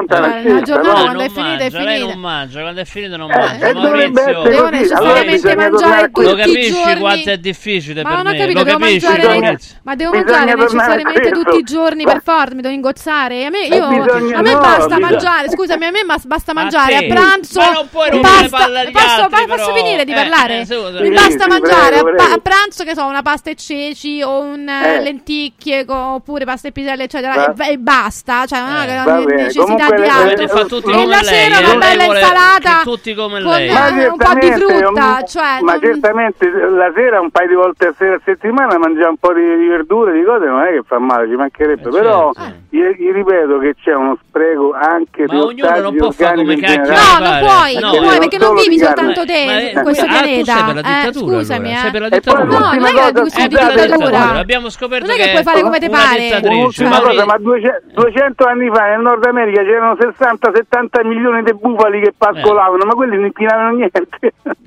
[0.54, 1.04] la giornata no?
[1.04, 2.06] quando è non finita è finita.
[2.14, 3.68] non mangia, quando è finito non Eh, mangia.
[3.68, 4.94] e dovrebbe Maurizio, essere Devono così.
[4.94, 7.00] Allora necessariamente bisogna mangiare tornare a tutti lo i capisci giorni.
[7.00, 8.38] quanto è difficile Ma per non ho me?
[8.38, 9.76] capito, lo devo capisci, mangiare, Maurizio?
[9.84, 13.46] ma devo Bisogna mangiare necessariamente tutti i giorni per forza, mi devo ingozzare.
[13.46, 16.54] A me, Eh, io, bisogna- a me no, basta bisogna- mangiare, scusami, a me basta
[16.54, 17.60] mangiare a pranzo.
[17.60, 18.58] Ma non puoi rompere basta,
[18.92, 19.76] posso, altri, posso però.
[19.76, 20.60] finire di Eh, parlare?
[20.62, 22.34] eh, mi basta sì, mangiare prego, a, pa- prego.
[22.34, 25.02] a pranzo che so, una pasta e ceci o un eh, Eh.
[25.02, 28.46] lenticchie co- oppure pasta e piselli, eccetera, Va- e, basta.
[28.46, 28.82] Cioè, non ho
[29.22, 29.42] Eh, bene.
[29.44, 30.92] necessità Comunque di altro.
[30.92, 31.64] E la lei, sera eh.
[31.64, 33.70] una Lei bella insalata tutti come con lei.
[33.70, 35.06] eh, Ma un po' di certamente, frutta.
[35.20, 38.78] un- Cioè, ma non- certamente la sera un paio di volte a sera a settimana
[38.78, 41.88] mangiare un po' di, di verdure, di cose non è che fa male, ci mancherebbe,
[41.88, 42.52] Eh, però certo.
[42.70, 46.56] gli, gli ripeto che c'è uno spreco anche Ma di ognuno non può fare come
[46.58, 46.98] cacchio generale.
[46.98, 50.06] No, non puoi, No, non puoi non perché non vivi soltanto te Ma- in questo
[50.06, 50.64] ah, tu sei pianeta.
[50.66, 51.76] per la Eh, dittatura, scusami, eh.
[51.78, 52.44] sei per la dittatura.
[52.44, 54.44] No, non è che È di per la dittatura.
[54.58, 56.42] Abbiamo scoperto Non è che puoi fare come te pare.
[56.42, 62.02] Mauri- cosa, ma 200, 200 anni fa nel Nord America c'erano 60-70 milioni di bufali
[62.02, 64.08] che pascolavano, ma quelli non inquinavano niente.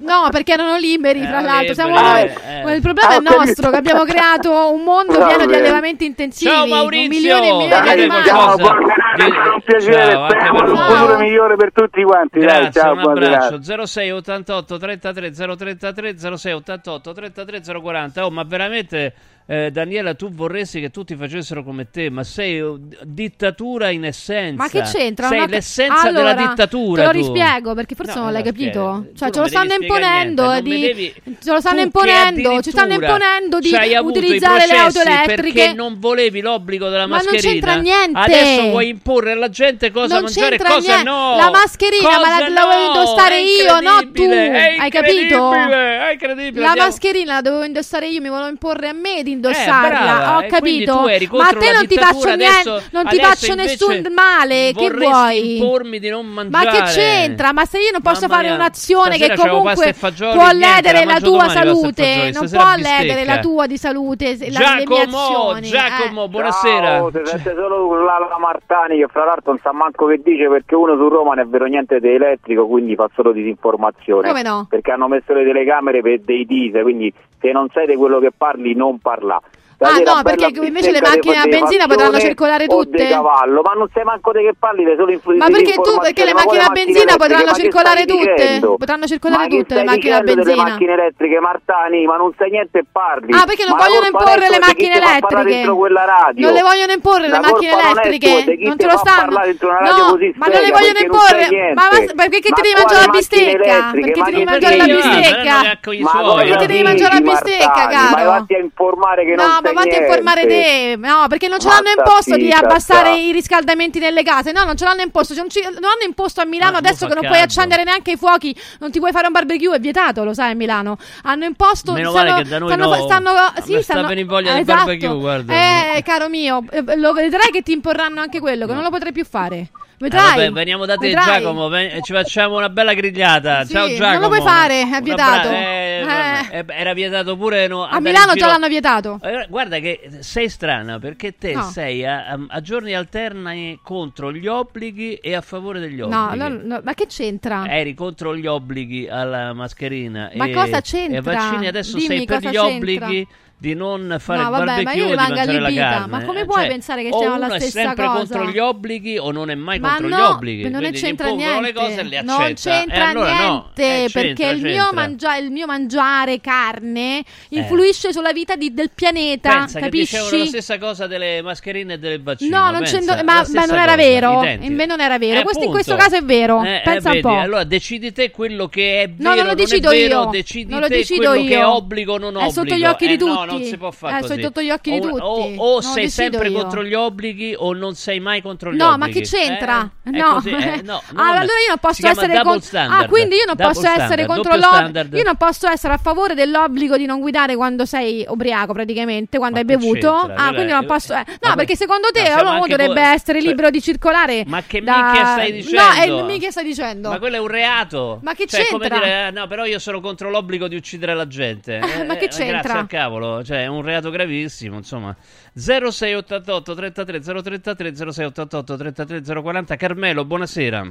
[0.00, 1.74] No, perché erano liberi, tra Eh, l'altro.
[1.74, 2.76] Siamo liberi, noi- eh.
[2.76, 3.36] Il problema Ah, è capito.
[3.36, 5.58] nostro, che abbiamo creato un mondo Va pieno di bene.
[5.66, 6.50] allevamenti intensivi.
[6.50, 7.08] Ciao Maurizio!
[7.08, 8.24] milioni e milioni di Dai, animali.
[8.26, 12.38] Ciao, buona un piacere, Ciao, spero un futuro migliore per tutti quanti.
[12.38, 18.42] Dai, Grazie, ciao, un abbraccio 06 88 33 033 06 88 33 040 oh ma
[18.44, 19.12] veramente
[19.46, 24.62] eh, Daniela tu vorresti che tutti facessero come te ma sei d- dittatura in essenza
[24.62, 25.26] Ma che c'entra?
[25.28, 27.32] sei Una- l'essenza Allora, della dittatura Te lo tu.
[27.34, 29.06] rispiego perché forse No, non l'hai no, capito.
[29.12, 32.92] che- Cioè, ce lo stanno imponendo di devi- ce lo stanno che imponendo, ci stanno
[32.94, 33.72] imponendo di
[34.02, 35.52] utilizzare le auto elettriche.
[35.52, 38.18] perché non volevi l'obbligo della Ma non mascherina c'entra niente.
[38.18, 41.02] adesso vuoi imporre alla gente cosa non mangiare e cosa niente.
[41.10, 42.86] no La mascherina, ma la, Cosa la dovevo no?
[42.86, 44.22] indossare io, no tu.
[44.30, 45.52] Hai capito?
[45.52, 46.64] È incredibile.
[46.64, 49.88] La mascherina la dovevo indossare io, mi volevo imporre a me di Eh, indossarla.
[49.88, 50.96] brava, Ho capito?
[50.98, 54.72] tu eri Ma a te non ti faccio niente, adesso- non ti faccio nessun male.
[54.74, 55.56] Che vuoi?
[55.56, 57.52] impormi di non Ma mangiare che c'entra?
[57.52, 60.48] Ma se io non posso Mamma fare mia, un'azione che stasera pasta comunque fagioli, può
[60.50, 62.76] niente, ledere la la tua salute, non può bistecca.
[63.00, 65.68] ledere la tua di salute, se- la- le mie Giacomo, azioni.
[65.68, 66.28] Giacomo, eh.
[66.28, 66.86] buonasera.
[66.86, 70.48] Ciao, si sente solo la, la Martani che fra l'altro non sa manco che dice
[70.48, 74.28] perché uno su Roma non è vero niente di elettrico quindi fa solo disinformazione.
[74.28, 74.66] Come no?
[74.68, 78.30] Perché hanno messo le telecamere per dei dise, quindi se non sai di quello che
[78.36, 79.40] parli non parla.
[79.82, 83.08] Ah, no, perché invece le macchine a benzina potranno circolare tutte?
[83.08, 86.24] cavallo, ma non sai manco di che parli, sei solo in Ma perché tu, perché
[86.26, 88.60] le macchine a benzina potranno circolare tutte?
[88.60, 90.68] Potranno circolare ma tutte le macchine a dicendo delle benzina.
[90.68, 93.32] macchine elettriche Martani, ma non sai niente e parli.
[93.32, 95.64] Ah, perché non Ma vogliono imporre le macchine elettriche?
[95.64, 98.56] Non le vogliono imporre le macchine elettriche?
[98.60, 99.32] Non te lo stanno.
[99.32, 101.72] No, ma non le vogliono imporre.
[101.74, 103.90] Ma ma- perché che ti Ma devi mangiare la bistecca?
[103.92, 105.54] Perché Ma ti devi mangiare la bistecca?
[106.00, 108.30] Ma Perché ti devi mangiare la bistecca, Ma caro?
[108.30, 110.06] vatti a informare che non No, ma vatti a niente.
[110.16, 110.96] informare te.
[110.98, 114.52] No, perché non ce l'hanno imposto di abbassare i riscaldamenti nelle case.
[114.52, 115.34] No, non ce l'hanno imposto.
[115.34, 117.44] Non, ci- non hanno imposto a Milano Ma adesso che non puoi caldo.
[117.44, 118.54] accendere neanche i fuochi.
[118.80, 120.96] Non ti puoi fare un barbecue, è vietato, lo sai a Milano.
[121.22, 121.92] Hanno imposto.
[121.92, 123.04] Meno stanno, male che da noi stanno, no.
[123.04, 124.84] stanno, sì, me sta stanno, venendo voglia di esatto.
[124.84, 125.54] barbecue, guarda.
[125.54, 129.12] Eh, caro mio, eh, lo vedrai che ti imporranno anche quello, che non lo potrai
[129.12, 129.56] più fare.
[130.02, 130.34] Eh, Vedrai.
[130.36, 131.42] vabbè, veniamo da te vedrai.
[131.42, 133.64] Giacomo, ven- e ci facciamo una bella grigliata.
[133.66, 134.20] Sì, Ciao non Giacomo.
[134.20, 135.48] lo puoi fare, è vietato.
[135.48, 136.06] bra- eh,
[136.50, 136.58] Eh.
[136.58, 139.18] eh, era vietato pure no, A Milano già l'hanno vietato.
[139.22, 141.62] Eh, Guarda che sei strana perché te No.
[141.64, 146.38] sei a, a- giorni alterni contro gli obblighi e a favore degli No, obblighi.
[146.38, 147.68] no, no, ma che c'entra?
[147.68, 151.18] Eri contro gli obblighi alla mascherina Ma e, cosa c'entra?
[151.18, 152.62] e vaccini adesso Dimmi sei per gli c'entra.
[152.64, 153.26] obblighi
[153.60, 156.06] di non fare No, il vabbè, ma barbecue io e di rimango la allibita.
[156.08, 158.16] Ma come Eh, puoi cioè, pensare che o siamo alla uno stessa è sempre cosa?
[158.18, 160.62] contro gli obblighi o non è mai Ma contro no, gli obblighi.
[160.70, 161.60] non Quindi c'entra niente.
[161.60, 162.38] le cose le accetta.
[162.38, 163.70] non c'entra Eh, allora no.
[163.76, 164.92] niente Eh, perché c'entra, il mio, c'entra.
[164.92, 169.50] mangia- il mio mangiare carne influisce sulla vita di- del pianeta.
[169.50, 170.16] Pensa che capisci?
[170.16, 172.56] dicevano la stessa cosa delle mascherine e del vaccino.
[172.64, 174.42] No, non c'entra- la ma, ma stessa non era cosa, vero.
[174.62, 175.40] Invece non era vero.
[175.40, 176.62] Eh, Questo- in questo caso è vero.
[176.62, 177.38] Eh, Pensa eh, un po'.
[177.38, 180.24] Allora decidi te quello che è vero, No, non lo decido io.
[180.30, 181.74] decidi Non lo decido quello che è io.
[181.74, 182.76] obbligo o non È sotto obbligo.
[182.78, 183.49] gli occhi di Eh, No, tutti.
[183.58, 184.42] Non si può fare È così.
[184.42, 185.20] sotto gli occhi di O- tutti.
[185.58, 186.60] O, o sei sempre io.
[186.60, 188.98] contro gli obblighi o non sei mai contro gli No, obblighi.
[188.98, 189.90] ma che c'entra?
[190.04, 190.32] Eh, no.
[190.34, 193.02] così, eh, no, Ah, non- allora io non posso essere double con- standard.
[193.04, 195.16] Ah, quindi io non posso essere standard, contro doppio l'obbligo.
[195.16, 199.58] Io non posso essere a favore dell'obbligo di non guidare quando sei ubriaco, praticamente, quando
[199.58, 200.24] hai che bevuto.
[200.26, 200.34] c'entra?
[200.46, 201.14] Ah, quindi non posso.
[201.14, 204.44] eh, No, ma- perché secondo te no, l'uomo dovrebbe essere libero di circolare.
[204.46, 206.18] Ma che minchia stai No, dicendo?
[206.18, 207.08] è minchia stai dicendo.
[207.10, 208.20] Ma quello è un reato.
[208.22, 208.98] Ma che Cioè, come c'entra?
[209.04, 211.78] dire, eh, no, però io sono contro l'obbligo di uccidere la gente.
[212.00, 212.60] Eh, ma che eh, c'entra?
[212.60, 215.14] Grazie al cavolo, cioè è un reato gravissimo, insomma.
[215.54, 220.82] 0688 33 033 0688 33 040 Carmelo, buonasera.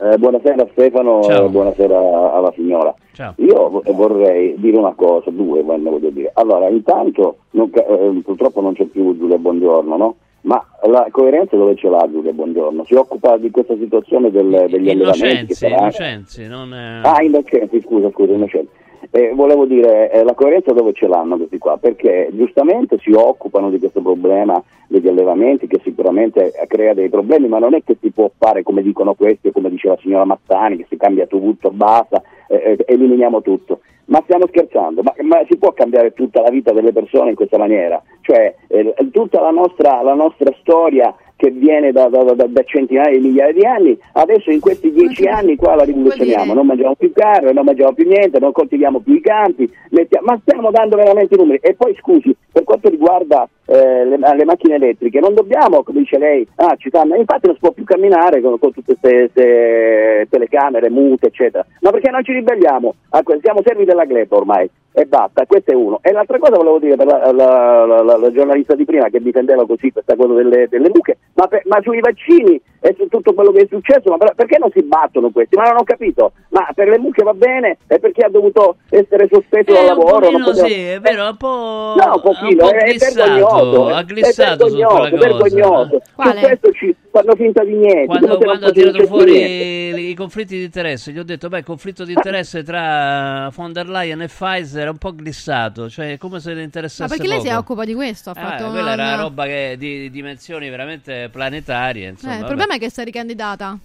[0.00, 1.48] Eh, buonasera Stefano Ciao.
[1.48, 2.94] buonasera alla signora.
[3.12, 3.34] Ciao.
[3.38, 6.30] Io vo- vorrei dire una cosa, due voglio voglio dire.
[6.34, 10.16] Allora, intanto non eh, purtroppo non c'è più Giulia Buongiorno, no?
[10.42, 12.84] Ma la coerenza dove ce l'ha Giulia Buongiorno?
[12.84, 15.76] Si occupa di questa situazione del- degli allevamenti Innocenzi, sarà...
[15.80, 17.00] Innocenzi, non è...
[17.02, 18.70] Ah, innocenti, scusa, scusa, innocenti.
[19.10, 21.76] Eh, volevo dire, eh, la coerenza dove ce l'hanno questi qua?
[21.78, 27.58] Perché giustamente si occupano di questo problema degli allevamenti che sicuramente crea dei problemi, ma
[27.58, 30.78] non è che si può fare come dicono questi o come diceva la signora Mazzani,
[30.78, 33.80] che si cambia tutto, basta, eh, eh, eliminiamo tutto.
[34.06, 37.58] Ma stiamo scherzando, ma, ma si può cambiare tutta la vita delle persone in questa
[37.58, 38.02] maniera?
[38.22, 43.16] Cioè, eh, tutta la nostra, la nostra storia che viene da, da, da, da, centinaia
[43.16, 46.96] di migliaia di anni, adesso in questi dieci ma anni qua la rivoluzioniamo, non mangiamo
[46.96, 50.96] più carne, non mangiamo più niente, non coltiviamo più i campi, mettiamo, ma stiamo dando
[50.96, 51.60] veramente i numeri.
[51.62, 56.18] E poi scusi, per quanto riguarda eh, le, le, macchine elettriche, non dobbiamo, come dice
[56.18, 60.90] lei, ah, ci fanno, infatti non si può più camminare con, con tutte queste telecamere
[60.90, 62.94] mute, eccetera, ma perché non ci ribelliamo?
[63.10, 66.00] Ah, A, siamo servi della gleba ormai e basta, questo è uno.
[66.02, 69.64] E l'altra cosa volevo dire per la, la, la, la giornalista di prima che difendeva
[69.64, 73.50] così questa cosa delle, delle buche, ma, per, ma sui vaccini e su tutto quello
[73.50, 75.56] che è successo, ma perché non si battono questi?
[75.56, 78.76] Ma non ho capito, ma per le mucche va bene e per chi ha dovuto
[78.90, 80.30] essere sospeso eh, dal lavoro?
[80.30, 80.66] Non poteva...
[80.66, 81.94] sì, è eh, vero, un po'...
[81.96, 86.02] No, un pochino, un po è, vergognoso, è vergognoso, è vergognoso.
[86.04, 88.06] Su questo ci fanno finta di niente.
[88.06, 92.04] Quando, quando ha tirato fuori i conflitti di interesse, gli ho detto, beh, il conflitto
[92.04, 96.54] di interesse tra von der Leyen e Pfizer è un po' glissato, cioè come se
[96.54, 97.34] ne interessasse Ma perché poco.
[97.34, 98.30] lei si occupa di questo?
[98.30, 99.12] Ha eh, fatto quella una...
[99.12, 102.38] era roba che, di, di dimensioni veramente planetarie, insomma.
[102.38, 103.78] Eh, problema è che sta ricandidata.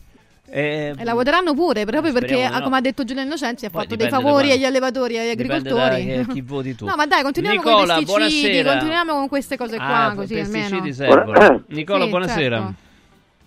[0.45, 2.61] E, e la voteranno pure proprio perché, no.
[2.61, 6.25] come ha detto Giulia Innocenzi, ha poi fatto dei favori agli allevatori e agli agricoltori.
[6.31, 6.85] chi voti tu?
[6.85, 8.71] No, ma dai, continuiamo Nicola, con i pesticidi, buonasera.
[8.71, 10.05] continuiamo con queste cose qua.
[10.05, 10.81] Ah, così almeno.
[11.67, 12.57] Nicola, sì, buonasera.
[12.57, 12.73] Certo.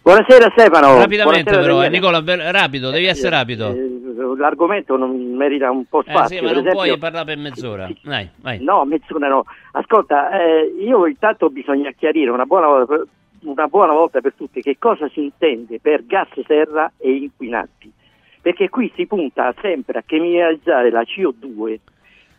[0.03, 0.99] Buonasera Stefano.
[0.99, 3.73] Rapidamente buonasera però, eh, Nicola, be- rapido, devi eh, essere rapido.
[3.73, 6.37] Eh, l'argomento non merita un po' spazio.
[6.37, 6.73] Eh sì, ma non esempio...
[6.73, 7.89] puoi parlare per mezz'ora.
[8.05, 8.63] Vai, vai.
[8.63, 9.45] No, mezz'ora no.
[9.73, 12.69] Ascolta, eh, io intanto bisogna chiarire una buona
[13.51, 17.91] una buona volta per tutte che cosa si intende per gas serra e inquinanti,
[18.41, 21.79] perché qui si punta sempre a criminalizzare la CO2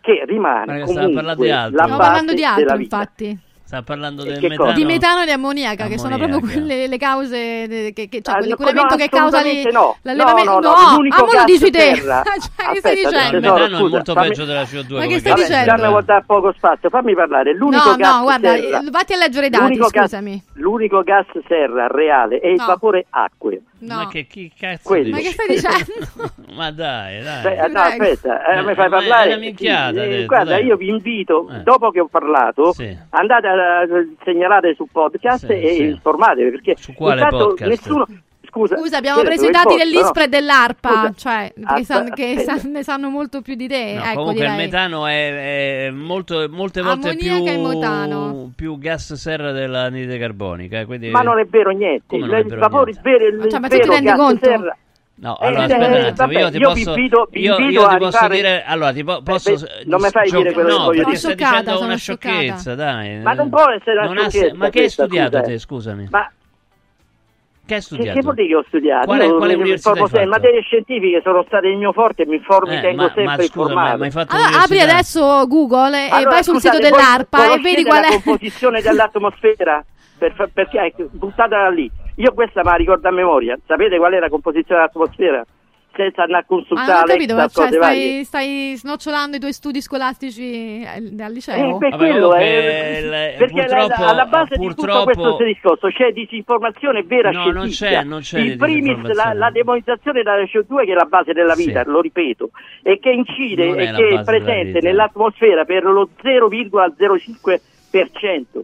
[0.02, 3.40] che rimane Perché comunque la base Stiamo parlando di altro, infatti.
[3.68, 4.72] Sta parlando eh, del metano.
[4.72, 8.36] Di metano e di ammoniaca, ammoniaca, che sono proprio quelle le cause, che, che, cioè
[8.36, 9.98] ah, no, che causa li, no.
[10.04, 10.52] l'allevamento.
[10.52, 11.96] No, no, no, no ammo lo dici te.
[12.00, 13.36] cioè, che stai dicendo?
[13.36, 14.28] Il metano scusa, è molto fammi...
[14.30, 14.94] peggio della CO2.
[14.94, 15.66] Ma che stai vabbè, dicendo?
[15.66, 17.54] Già mi vuol poco spazio, fammi parlare.
[17.54, 20.32] L'unico no, gas no, guarda, serra, vatti a leggere i dati, l'unico scusami.
[20.32, 23.62] Gas, l'unico gas serra reale è il vapore acque.
[23.80, 23.96] No.
[23.96, 25.12] Ma che, che cazzo Quelli.
[25.12, 26.32] Ma che stai dicendo?
[26.56, 27.44] ma dai, dai.
[27.44, 29.30] Beh, no, aspetta, eh, eh, mi fai parlare.
[29.30, 30.26] È una minchiata.
[30.26, 31.60] Guarda, io vi invito, eh.
[31.60, 32.74] dopo che ho parlato,
[33.10, 35.84] andate a eh, segnalate su podcast sì, e sì.
[35.84, 37.70] informatevi perché su quale podcast?
[37.70, 38.06] nessuno
[38.48, 41.14] Scusa, Scusa, abbiamo preso i dati dell'ISPRE e dell'ARPA, Scusa.
[41.16, 43.94] cioè ah, che, san, che san, ne sanno molto più di te.
[43.96, 44.50] No, ecco, comunque direi.
[44.52, 50.86] il metano è, è molto, molte volte più, più, gas serra dell'anidride carbonica.
[50.86, 51.10] Quindi...
[51.10, 52.06] Ma non è vero niente.
[52.08, 53.50] Come non è vero il vero niente?
[53.50, 54.46] cioè, ma tu ti rendi conto?
[54.46, 54.78] serra
[55.20, 57.28] No, eh, allora eh, aspetta eh, un attimo, vabbè, io ti io posso, vi invito,
[57.32, 59.52] vi io, io ti posso dire, allora ti po- eh, posso...
[59.52, 61.16] Beh, beh, non mi fai gio- dire quello no, che voglio dire.
[61.18, 63.20] Sono scioccata, sono una sciocchezza, dai.
[63.22, 64.56] Ma non può essere una sciocchezza.
[64.56, 66.08] Ma che hai studiato te, scusami?
[66.12, 66.32] Ma...
[67.66, 68.10] Che hai studiato?
[68.10, 69.06] Che, che vuol dire che ho studiato?
[69.08, 70.28] Quale, quale università hai fatto?
[70.28, 73.46] materie scientifiche sono state il mio forte, mi informi, eh, tengo ma, sempre ma, scusa,
[73.46, 73.98] informato.
[73.98, 78.10] Ma, ma allora, apri adesso Google e vai sul sito dell'ARPA e vedi qual è...
[78.10, 79.84] la composizione dell'atmosfera?
[80.20, 83.58] Perché è buttata lì io questa me la ricordo a memoria.
[83.66, 85.46] Sapete qual è la composizione dell'atmosfera?
[85.98, 86.92] senza andare a consultare.
[86.92, 91.76] Ah, non ho capito, cioè, stai, stai, snocciolando i tuoi studi scolastici al liceo?
[91.76, 95.10] Eh, per quello, eh, perché purtroppo, alla base purtroppo...
[95.10, 99.34] di tutto questo discorso c'è disinformazione vera no, non c'è, non c'è In primis la,
[99.34, 101.90] la, demonizzazione della CO2 che è la base della vita, sì.
[101.90, 102.52] lo ripeto,
[102.84, 108.62] e che incide e che è presente nell'atmosfera per lo 0,05%.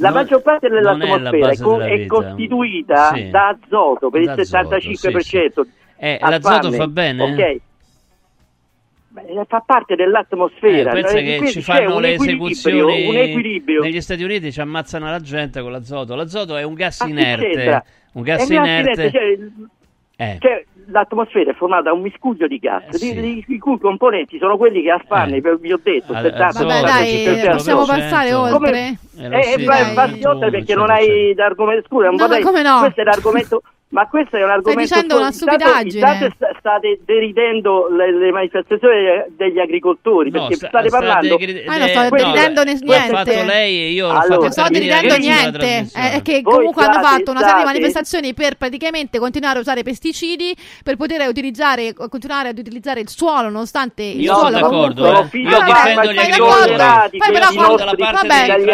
[0.00, 3.28] La non, maggior parte dell'atmosfera è, della è, costituita sì.
[3.28, 4.80] da azoto per da il 75%.
[4.80, 5.50] Sì, sì.
[5.98, 7.22] Eh, l'azoto farne, fa bene?
[7.22, 7.60] Okay.
[9.16, 9.44] Eh?
[9.46, 10.90] Fa parte dell'atmosfera.
[10.90, 13.10] Eh, pensa che ci fanno le esecuzioni
[13.80, 16.14] negli Stati Uniti, ci ammazzano la gente con l'azoto.
[16.14, 17.84] L'azoto è un gas inerte.
[18.12, 19.02] Un gas inerte.
[19.02, 19.38] inerte cioè,
[20.16, 20.38] eh.
[20.40, 23.14] cioè, l'atmosfera è formata da un miscuglio di gas, eh, sì.
[23.14, 25.56] di, di, i cui componenti sono quelli che a Spanne, eh.
[25.58, 28.56] vi ho detto, eh, 70, vabbè, dai, possiamo passare oltre.
[28.56, 28.98] Come,
[29.36, 32.78] eh, eh, passi oltre perché non hai l'argomento, scusa, non no, vorrei, no?
[32.80, 34.86] questo è l'argomento ma questo è un argomento...
[34.86, 35.98] Stai dicendo una stupidaggine.
[35.98, 41.36] Intanto, intanto state deridendo le, le, manifestazioni degli agricoltori, no, perché sta, state parlando...
[41.36, 43.34] Degri- ah, non sto deridendo niente.
[43.34, 47.06] L'ha lei e io allora, Non sto deridendo niente, è che Voi comunque state, hanno
[47.06, 47.58] fatto una serie state...
[47.58, 50.54] di manifestazioni per praticamente continuare a usare pesticidi,
[50.84, 54.56] per poter utilizzare, continuare ad utilizzare il suolo, nonostante il io suolo...
[54.56, 55.38] Io sono d'accordo, eh.
[55.38, 57.18] io ah, difendo gli agricoltori.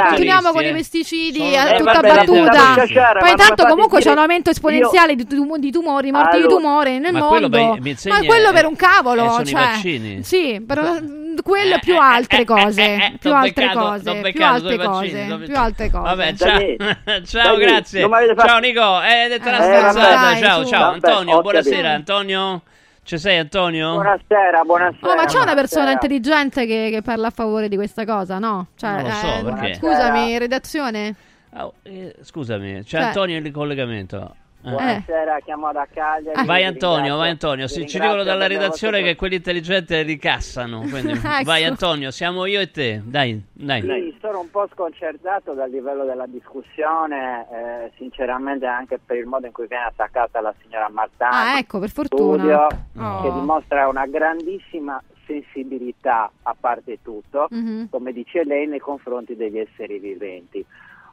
[0.09, 2.75] Continuiamo con i pesticidi, eh, tutta battuta.
[3.19, 6.55] Poi intanto comunque c'è un aumento esponenziale mortale di, tum- di tumori, morti allora, di
[6.55, 7.49] tumore nel ma mondo.
[7.49, 10.23] Quello, beh, ma quello per un eh, cavolo, eh, sono cioè, i vaccini.
[10.23, 15.91] Sì, però eh, quello più altre cose, più altre cose, più altre cose, più altre
[15.91, 16.03] cose.
[16.03, 17.23] Vabbè, ciao.
[17.25, 18.09] ciao, grazie.
[18.37, 20.37] Ciao Nico, eh, detto una stronzata.
[20.37, 22.63] Ciao, ciao Antonio, buonasera Antonio.
[23.03, 23.93] Ci sei Antonio?
[23.93, 25.13] Buonasera, buonasera.
[25.13, 28.67] Oh, ma c'è una persona intelligente che, che, parla a favore di questa cosa, no?
[28.75, 29.75] Cioè, non lo so eh, perché.
[29.75, 31.15] Scusami, redazione.
[31.53, 33.01] Oh, eh, scusami, c'è cioè.
[33.03, 34.35] Antonio in collegamento.
[34.67, 34.71] Eh.
[34.71, 36.45] Buonasera, chiamo da Cagliari.
[36.45, 37.69] Vai Vi Antonio, vai Antonio.
[37.69, 40.81] Sì, ci dicono dalla redazione che quelli intelligenti ricassano.
[40.81, 41.45] Quindi Ecco.
[41.45, 43.01] vai Antonio, siamo io e te.
[43.05, 43.81] Dai, dai.
[43.83, 49.47] Sì, sono un po' sconcertato dal livello della discussione, eh, sinceramente anche per il modo
[49.47, 51.35] in cui viene attaccata la signora Martani.
[51.55, 52.37] Ah, ecco, per fortuna.
[52.43, 52.67] Studio,
[52.99, 53.23] Oh.
[53.23, 57.89] che dimostra una grandissima sensibilità a parte tutto, Mhm.
[57.91, 60.65] come dice lei, nei confronti degli esseri viventi.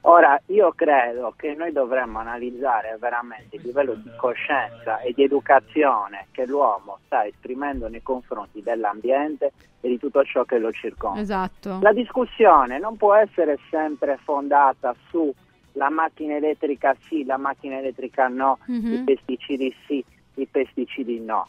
[0.06, 6.28] Ora, io credo che noi dovremmo analizzare veramente il livello di coscienza e di educazione
[6.32, 11.22] che l'uomo sta esprimendo nei confronti dell'ambiente e di tutto ciò che lo circonda.
[11.22, 11.80] Esatto.
[11.82, 15.34] La discussione non può essere sempre fondata su
[15.74, 18.94] la macchina elettrica sì, la macchina elettrica no, Mhm.
[18.94, 20.04] i pesticidi sì,
[20.36, 21.48] i pesticidi no,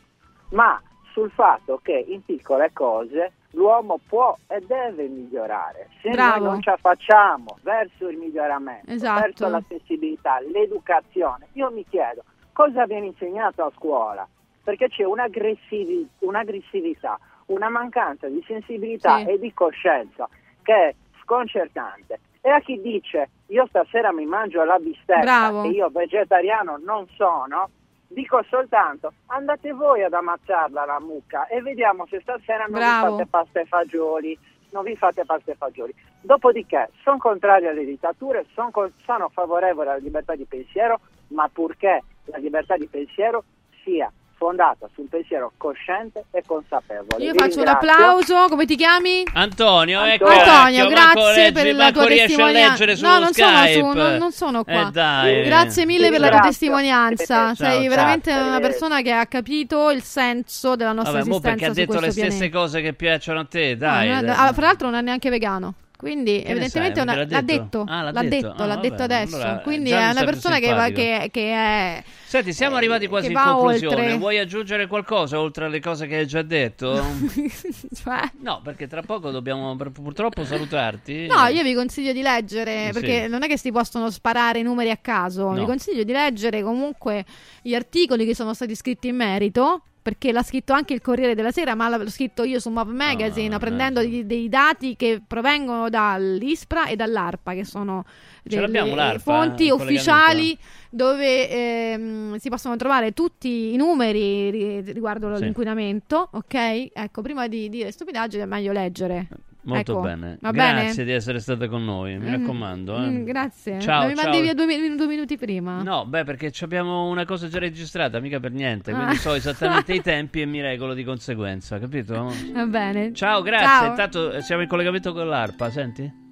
[0.50, 0.80] ma
[1.14, 5.88] sul fatto che in piccole cose l'uomo può e deve migliorare.
[6.02, 6.38] Se Bravo.
[6.42, 9.20] noi non ce la facciamo verso il miglioramento, Esatto.
[9.20, 14.26] verso la sensibilità, l'educazione, io mi chiedo cosa viene insegnato a scuola?
[14.64, 17.16] Perché c'è un'aggressivi- un'aggressività,
[17.46, 19.26] una mancanza di sensibilità Sì.
[19.28, 20.28] e di coscienza
[20.62, 22.18] che è sconcertante.
[22.40, 25.62] E a chi dice io stasera mi mangio la bistecca Bravo.
[25.64, 27.68] e io vegetariano non sono,
[28.08, 33.06] dico soltanto andate voi ad ammazzarla la mucca e vediamo se stasera non Bravo.
[33.06, 34.38] vi fate pasta e fagioli.
[34.70, 35.94] Non vi fate pasta e fagioli.
[36.20, 40.98] Dopodiché, sono contrario alle dittature, son con- sono favorevole alla libertà di pensiero,
[41.28, 43.44] ma purché la libertà di pensiero
[43.84, 44.10] sia
[44.44, 47.24] fondata sul pensiero cosciente e consapevole.
[47.24, 49.22] Io Vi faccio un applauso, come ti chiami?
[49.32, 50.26] Antonio, ecco.
[50.26, 52.94] Antonio, cacchio, grazie leggi- per la tua riesci a testimonianza.
[52.96, 54.88] su No, non sono, su, non, non sono qua.
[54.88, 55.42] Eh, dai.
[55.44, 57.24] Grazie mille per la tua testimonianza.
[57.24, 57.88] Ciao, Sei ciao.
[57.88, 58.68] veramente una Arrivederci.
[58.68, 61.92] persona che ha capito il senso della nostra Vabbè, mo perché esistenza ha su detto
[61.92, 62.58] le questo stesse pianeta.
[62.58, 64.08] cose che piacciono a te, No, dai.
[64.08, 64.34] non è- dai.
[64.36, 65.74] ah, fra l'altro non è neanche vegano.
[66.04, 67.84] Quindi Che evidentemente una- L'ha detto?
[67.88, 68.48] Ah, l'ha l'ha detto?
[68.48, 69.36] detto, Ah, l'ha vabbè, detto adesso.
[69.36, 73.40] allora, Quindi è una persona che, va, che, che è Senti, siamo arrivati quasi in
[73.42, 73.96] conclusione.
[74.02, 74.18] oltre.
[74.18, 76.92] Vuoi aggiungere qualcosa oltre alle cose che hai già detto?
[78.02, 81.26] cioè, no, perché tra poco dobbiamo pur- purtroppo salutarti.
[81.26, 82.92] No, io vi consiglio di leggere, Sì.
[82.92, 85.58] perché non è che si possono sparare numeri a caso, No.
[85.58, 87.24] vi consiglio di leggere comunque
[87.62, 91.50] gli articoli che sono stati scritti in merito, perché l'ha scritto anche il Corriere della
[91.50, 94.10] Sera, ma l'ho scritto io su Map Magazine, Ah, prendendo ecco.
[94.10, 98.04] dei, dei dati che provengono dall'ISPRA e dall'ARPA, che sono
[98.42, 100.58] delle l'ARPA, fonti il ufficiali
[100.90, 105.44] dove ehm, si possono trovare tutti i numeri ri- riguardo Sì.
[105.44, 106.90] l'inquinamento, ok?
[106.92, 109.26] Ecco, prima di dire stupidaggini è meglio leggere.
[109.64, 110.38] Molto Ecco, bene.
[110.40, 111.04] Grazie bene?
[111.04, 112.96] di essere stata con noi, mi Mm, raccomando.
[112.96, 113.00] eh.
[113.08, 113.80] mm, grazie.
[113.80, 114.24] Ciao, Ma mi ciao.
[114.24, 115.82] mandi via due, due minuti prima.
[115.82, 118.90] No, beh, perché abbiamo una cosa già registrata, mica per niente.
[118.90, 118.94] Ah.
[118.96, 122.30] Quindi so esattamente i tempi e mi regolo di conseguenza, capito?
[122.52, 123.12] Va bene.
[123.14, 123.66] Ciao, grazie.
[123.66, 123.86] Ciao.
[123.88, 126.22] Intanto eh, siamo in collegamento con l'ARPA, senti?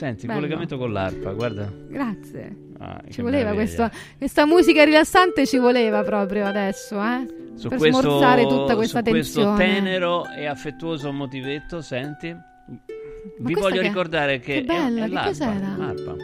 [0.00, 0.38] Senti, Bello.
[0.40, 1.70] collegamento con l'ARPA, guarda.
[1.88, 2.56] Grazie.
[2.78, 7.26] Ah, Ci voleva questo, questa musica rilassante, ci voleva proprio adesso, eh?
[7.54, 9.56] Su per questo, smorzare tutta questa su questo tensione.
[9.58, 12.34] tenero e affettuoso motivetto, senti?
[12.34, 15.74] Vi questa voglio che- ricordare che, che bella, è, è che l'ARPA, cos'era?
[15.76, 16.16] l'ARPA.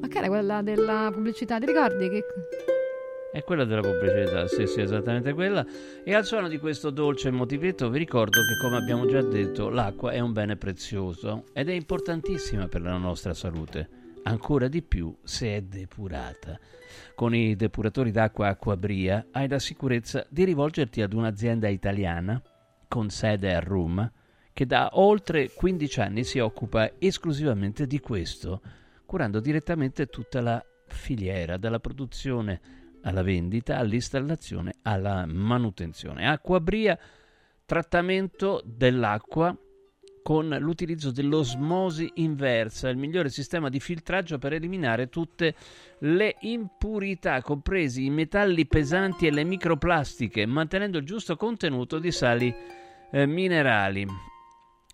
[0.00, 1.58] Ma che era quella della pubblicità?
[1.58, 2.08] Ti ricordi?
[2.08, 2.24] Che...
[3.32, 5.64] È quella della pubblicità, sì, sì, esattamente quella.
[6.02, 10.10] E al suono di questo dolce motivetto vi ricordo che, come abbiamo già detto, l'acqua
[10.10, 13.88] è un bene prezioso ed è importantissima per la nostra salute,
[14.24, 16.58] ancora di più se è depurata.
[17.14, 22.42] Con i depuratori d'acqua Acquabria hai la sicurezza di rivolgerti ad un'azienda italiana
[22.88, 24.10] con sede a Roma
[24.52, 28.60] che da oltre 15 anni si occupa esclusivamente di questo,
[29.06, 36.28] curando direttamente tutta la filiera, dalla produzione alla vendita, all'installazione, alla manutenzione.
[36.28, 36.98] Acquabria,
[37.64, 39.56] trattamento dell'acqua
[40.22, 45.54] con l'utilizzo dell'osmosi inversa, il migliore sistema di filtraggio per eliminare tutte
[46.00, 52.54] le impurità, compresi i metalli pesanti e le microplastiche, mantenendo il giusto contenuto di sali
[53.10, 54.29] eh, minerali.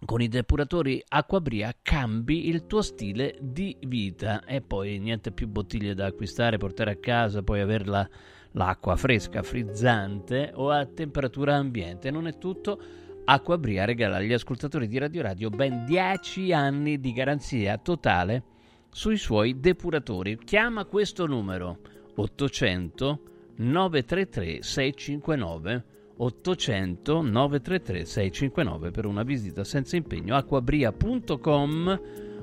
[0.06, 5.94] Con i depuratori Acquabria cambi il tuo stile di vita e poi niente più bottiglie
[5.94, 8.08] da acquistare, portare a casa, poi averla
[8.52, 12.12] l'acqua fresca, frizzante o a temperatura ambiente.
[12.12, 12.80] Non è tutto.
[13.24, 18.44] Acquabria regala agli ascoltatori di Radio Radio ben 10 anni di garanzia totale
[18.88, 20.38] sui suoi depuratori.
[20.38, 21.80] Chiama questo numero
[22.14, 23.20] 800
[23.56, 25.84] 933 659
[26.18, 32.00] 800 933 659 per una visita senza impegno acquabria.com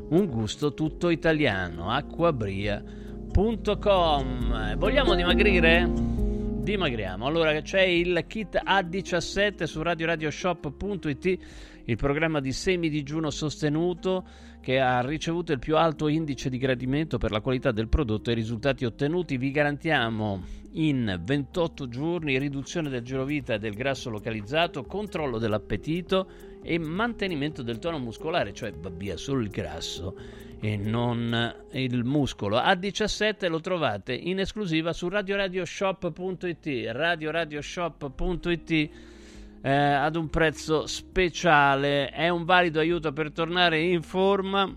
[0.10, 6.14] un gusto tutto italiano acquabria.com vogliamo dimagrire?
[6.64, 7.28] dimagriamo.
[7.28, 11.40] Allora c'è il kit A17 su radioradioshop.it,
[11.86, 14.26] il programma di semi digiuno sostenuto
[14.64, 18.32] che ha ricevuto il più alto indice di gradimento per la qualità del prodotto e
[18.32, 19.36] i risultati ottenuti.
[19.36, 20.42] Vi garantiamo
[20.76, 26.30] in 28 giorni riduzione del girovita e del grasso localizzato, controllo dell'appetito
[26.64, 30.16] e mantenimento del tono muscolare, cioè via solo il grasso
[30.62, 32.56] e non il muscolo.
[32.56, 38.90] A17 lo trovate in esclusiva su radioradioshop.it, radioradioshop.it
[39.64, 42.10] eh, ad un prezzo speciale.
[42.10, 44.72] È un valido aiuto per tornare in forma.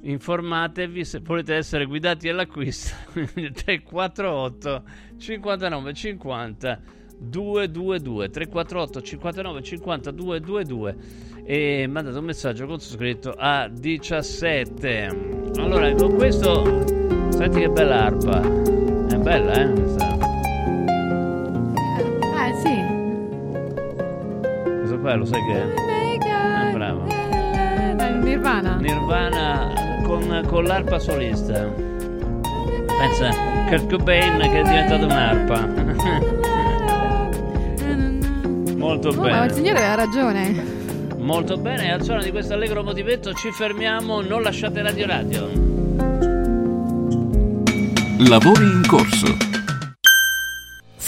[0.00, 2.94] Informatevi se volete essere guidati all'acquisto
[3.24, 4.84] 348
[5.18, 6.80] 59 50
[7.18, 10.96] 222 348 59 50 222
[11.44, 16.84] e mandate un messaggio con scritto a 17 allora con questo
[17.30, 20.27] senti che bella arpa è bella eh
[24.98, 25.64] questo qua lo sai che è?
[26.68, 27.04] Eh, bravo
[28.22, 28.76] Nirvana.
[28.76, 29.72] Nirvana
[30.04, 31.68] con, con l'arpa solista
[32.98, 33.30] pensa
[33.68, 35.66] Kurt Cobain che è diventato un'arpa
[38.76, 40.76] molto Oh, ma bene il signore aveva ragione.
[41.18, 45.48] Molto bene, al suono di questo allegro motivetto ci fermiamo, non lasciate Radio Radio.
[48.18, 49.47] Lavori in corso.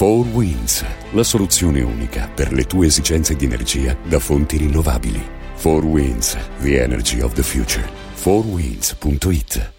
[0.01, 5.22] 4 Winds, la soluzione unica per le tue esigenze di energia da fonti rinnovabili.
[5.60, 7.86] 4 Winds, the energy of the future.
[8.14, 9.72] 4winds.it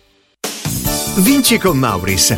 [1.16, 2.38] Vinci con Mauris.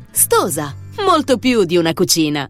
[0.13, 0.75] Stosa,
[1.05, 2.49] molto più di una cucina.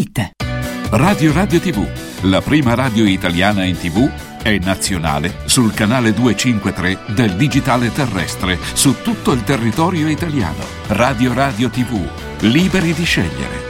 [0.89, 1.87] Radio Radio TV,
[2.23, 4.09] la prima radio italiana in TV
[4.41, 10.63] e nazionale sul canale 253 del digitale terrestre su tutto il territorio italiano.
[10.87, 12.03] Radio Radio TV,
[12.39, 13.69] liberi di scegliere.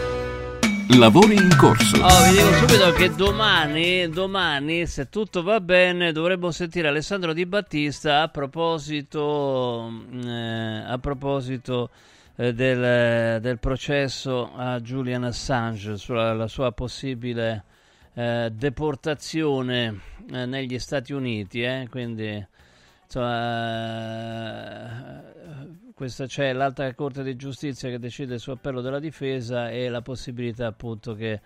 [0.98, 1.98] Lavori in corso.
[1.98, 7.46] Oh, vi dico subito che domani, domani, se tutto va bene, dovremmo sentire Alessandro Di
[7.46, 9.92] Battista a proposito,
[10.24, 11.90] eh, a proposito
[12.36, 17.64] eh, del, del processo a Julian Assange sulla la sua possibile
[18.14, 20.00] eh, deportazione
[20.32, 21.64] eh, negli Stati Uniti.
[21.64, 22.46] eh, quindi,
[23.04, 23.40] insomma,
[25.20, 30.02] eh, questa c'è l'alta corte di giustizia che decide su appello della difesa e la
[30.02, 31.40] possibilità appunto che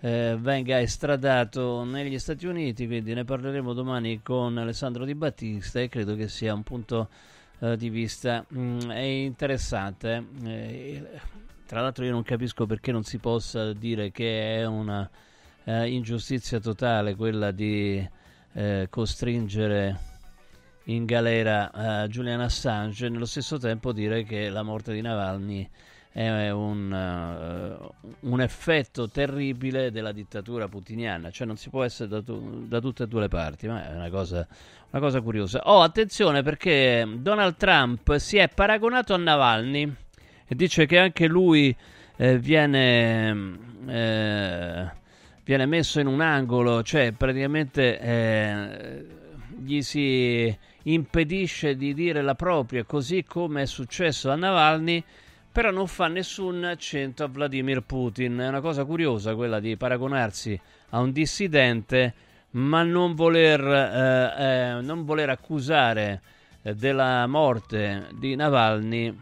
[0.00, 5.88] eh, venga estradato negli Stati Uniti, quindi ne parleremo domani con Alessandro Di Battista e
[5.88, 7.08] credo che sia un punto
[7.62, 10.26] eh, di vista mm, è interessante.
[10.44, 11.08] Eh,
[11.64, 15.08] tra l'altro io non capisco perché non si possa dire che è una
[15.64, 18.04] eh, ingiustizia totale quella di
[18.54, 20.10] eh, costringere
[20.86, 25.70] in galera Julian Assange e nello stesso tempo dire che la morte di Navalny
[26.12, 32.22] è un, uh, un, effetto terribile della dittatura putiniana, cioè non si può essere da,
[32.22, 34.46] tu, da tutte e due le parti, ma è una cosa,
[34.90, 35.62] una cosa, curiosa.
[35.64, 39.90] Oh, attenzione perché Donald Trump si è paragonato a Navalny
[40.46, 41.74] e dice che anche lui
[42.16, 44.90] eh, viene, eh,
[45.44, 49.06] viene, messo in un angolo, cioè praticamente eh,
[49.56, 55.02] gli si impedisce di dire la propria, così come è successo a Navalny
[55.52, 58.38] però non fa nessun accento a Vladimir Putin.
[58.38, 60.58] È una cosa curiosa quella di paragonarsi
[60.90, 62.14] a un dissidente,
[62.52, 66.22] ma non voler, eh, eh, non voler accusare
[66.62, 69.14] eh, della morte di Navalny,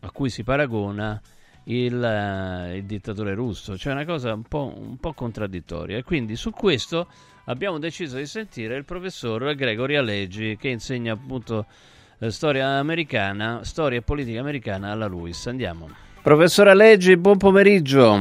[0.00, 1.20] a cui si paragona,
[1.64, 3.78] il, eh, il dittatore russo.
[3.78, 5.96] Cioè una cosa un po', un po' contraddittoria.
[5.96, 7.06] E quindi su questo
[7.44, 11.66] abbiamo deciso di sentire il professor Gregory Alleggi, che insegna appunto
[12.30, 15.46] storia americana, storia e politica americana alla LUIS.
[15.46, 15.88] Andiamo.
[16.22, 18.16] Professore Leggi, buon pomeriggio.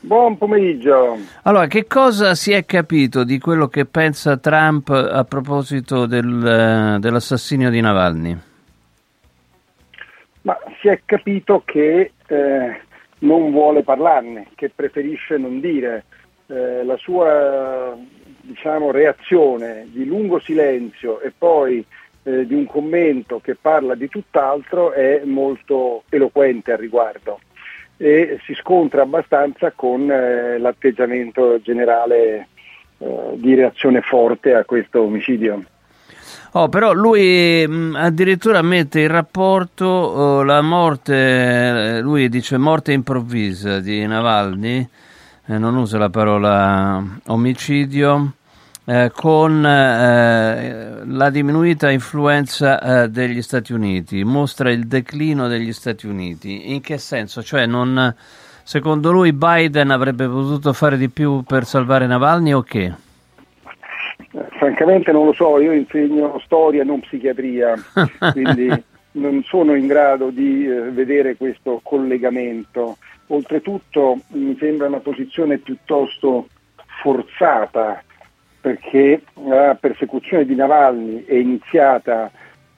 [0.00, 1.18] Buon pomeriggio.
[1.42, 7.70] Allora, che cosa si è capito di quello che pensa Trump a proposito del, dell'assassinio
[7.70, 8.38] di Navalny?
[10.42, 12.80] Ma si è capito che eh,
[13.20, 16.04] non vuole parlarne, che preferisce non dire.
[16.46, 17.96] Eh, la sua
[18.42, 21.84] diciamo, reazione di lungo silenzio e poi
[22.26, 27.38] eh, di un commento che parla di tutt'altro è molto eloquente al riguardo
[27.96, 32.48] e si scontra abbastanza con eh, l'atteggiamento generale
[32.98, 35.62] eh, di reazione forte a questo omicidio.
[36.52, 42.92] Oh, però lui mh, addirittura mette in rapporto oh, la morte, eh, lui dice morte
[42.92, 44.88] improvvisa di Navalny,
[45.46, 48.32] eh, non usa la parola omicidio,
[48.88, 56.06] eh, con eh, la diminuita influenza eh, degli Stati Uniti, mostra il declino degli Stati
[56.06, 56.72] Uniti.
[56.72, 57.42] In che senso?
[57.42, 58.14] Cioè, non,
[58.62, 62.92] secondo lui Biden avrebbe potuto fare di più per salvare Navalny o che?
[64.58, 67.74] Francamente non lo so, io insegno storia, non psichiatria,
[68.32, 68.70] quindi
[69.12, 72.98] non sono in grado di eh, vedere questo collegamento.
[73.28, 76.46] Oltretutto mi sembra una posizione piuttosto
[77.02, 78.00] forzata
[78.66, 82.28] perché la persecuzione di Navalny è iniziata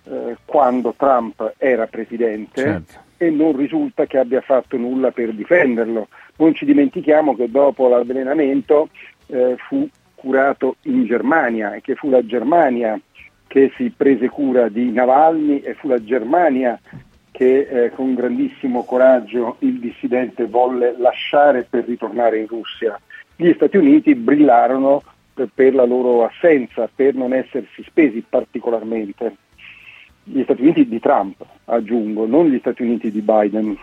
[0.05, 2.93] eh, quando Trump era presidente, certo.
[3.17, 6.09] e non risulta che abbia fatto nulla per difenderlo.
[6.37, 8.91] Non ci dimentichiamo che dopo l'avvelenamento
[9.29, 13.01] eh, fu curato in Germania e che fu la Germania
[13.47, 16.79] che si prese cura di Navalny e fu la Germania
[17.31, 23.01] che eh, con grandissimo coraggio il dissidente volle lasciare per ritornare in Russia.
[23.35, 25.03] Gli Stati Uniti brillarono
[25.47, 29.37] per la loro assenza, per non essersi spesi particolarmente.
[30.25, 33.77] Gli Stati Uniti di Trump, aggiungo, non gli Stati Uniti di Biden.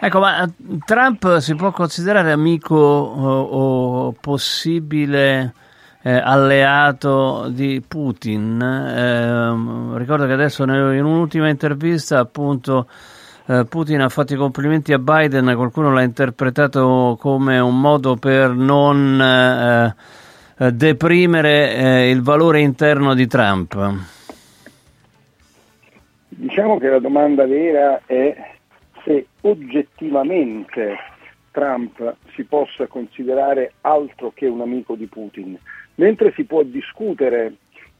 [0.00, 0.48] Ecco, ma eh,
[0.84, 5.52] Trump si può considerare amico o, o possibile
[6.02, 8.60] eh, alleato di Putin?
[8.60, 10.70] Eh, ricordo che adesso in
[11.04, 12.86] un'ultima intervista appunto
[13.46, 18.50] eh, Putin ha fatto i complimenti a Biden, qualcuno l'ha interpretato come un modo per
[18.50, 19.94] non eh, eh,
[20.72, 23.76] deprimere eh, il valore interno di Trump?
[26.28, 28.54] Diciamo che la domanda vera è
[29.04, 30.96] se oggettivamente
[31.50, 35.58] Trump si possa considerare altro che un amico di Putin,
[35.96, 37.54] mentre si può discutere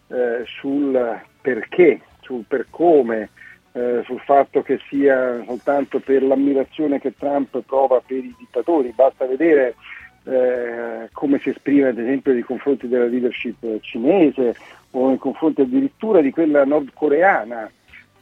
[0.08, 3.30] eh, sul perché, sul per come,
[3.72, 9.26] eh, sul fatto che sia soltanto per l'ammirazione che Trump prova per i dittatori, basta
[9.26, 9.74] vedere
[10.28, 14.54] eh, come si esprime ad esempio nei confronti della leadership cinese
[14.90, 17.70] o nei confronti addirittura di quella nordcoreana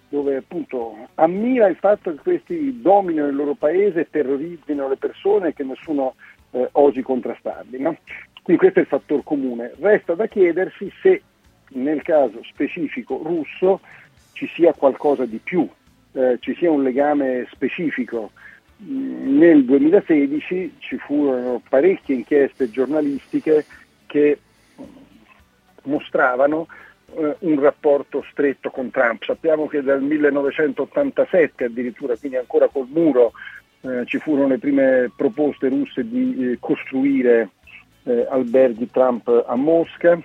[0.09, 5.53] dove appunto ammira il fatto che questi dominino il loro paese terrorizzino le persone e
[5.53, 6.15] che nessuno
[6.53, 7.81] eh, osi contrastarli.
[7.81, 7.97] No?
[8.43, 9.73] Quindi questo è il fattore comune.
[9.81, 11.23] Resta da chiedersi se
[11.71, 13.81] nel caso specifico russo
[14.33, 15.69] ci sia qualcosa di più,
[16.13, 18.31] eh, ci sia un legame specifico
[18.79, 23.65] nel 2016 ci furono parecchie inchieste giornalistiche
[24.07, 24.39] che
[25.85, 26.67] mostravano
[27.15, 29.25] eh, un rapporto stretto con Trump.
[29.25, 33.33] Sappiamo che dal 1987 addirittura, quindi ancora col muro,
[33.81, 37.51] eh, ci furono le prime proposte russe di eh, costruire
[38.05, 40.19] eh, alberghi Trump a Mosca.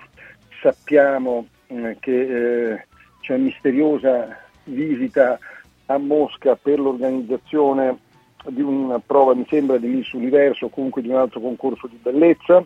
[0.60, 2.86] Sappiamo eh, che eh,
[3.20, 5.38] c'è misteriosa visita
[5.86, 8.10] a Mosca per l'organizzazione
[8.48, 11.98] di una prova, mi sembra, di Miss Universo o comunque di un altro concorso di
[12.00, 12.64] bellezza,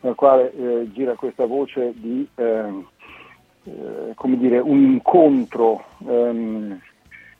[0.00, 2.86] nel quale eh, gira questa voce di ehm,
[3.64, 6.80] eh, come dire, un incontro ehm,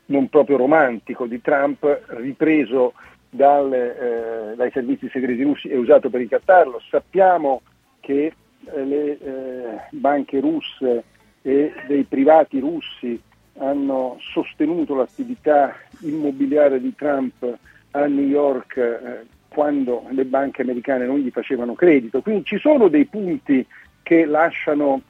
[0.06, 2.94] non proprio romantico di Trump ripreso
[3.31, 6.81] dalle, eh, dai servizi segreti russi e usato per ricattarlo.
[6.90, 7.62] Sappiamo
[8.01, 8.32] che
[8.65, 11.05] eh, le eh, banche russe
[11.43, 13.20] e dei privati russi
[13.59, 17.59] hanno sostenuto l'attività immobiliare di Trump
[17.93, 22.23] a New York eh, quando le banche americane non gli facevano credito.
[22.23, 23.66] Quindi ci sono dei punti
[24.02, 25.02] che lasciano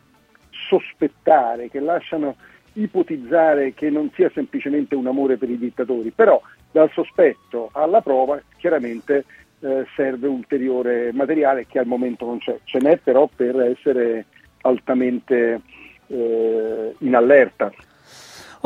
[0.50, 2.36] sospettare, che lasciano
[2.74, 6.40] ipotizzare che non sia semplicemente un amore per i dittatori, però
[6.70, 9.24] dal sospetto alla prova chiaramente
[9.60, 14.26] eh, serve ulteriore materiale che al momento non c'è, ce n'è però per essere
[14.62, 15.60] altamente
[16.06, 17.72] eh, in allerta.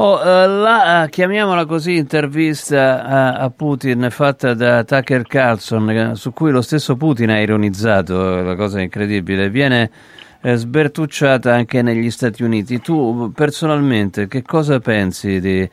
[0.05, 6.33] Oh, uh, la, uh, chiamiamola così, intervista a, a, Putin fatta da Tucker Carlson, su
[6.33, 9.93] cui lo stesso Putin ha ironizzato, la cosa incredibile, viene
[10.41, 12.81] eh, sbertucciata anche negli Stati Uniti.
[12.81, 15.71] Tu personalmente che cosa pensi di,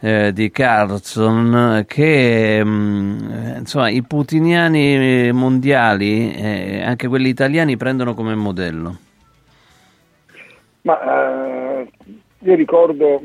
[0.00, 8.12] eh, di Carlson che mh, mm, insomma, i putiniani mondiali, eh, anche quelli italiani, prendono
[8.12, 8.98] come modello?
[10.82, 10.98] Ma
[11.80, 11.90] uh,
[12.40, 13.22] io ricordo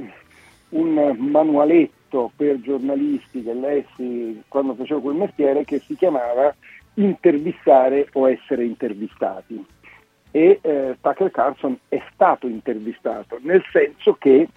[0.76, 6.54] un manualetto per giornalisti che lessi quando facevo quel mestiere che si chiamava
[6.98, 9.64] Intervistare o essere intervistati.
[10.32, 14.48] E eh, Tucker Carlson è stato intervistato, nel senso che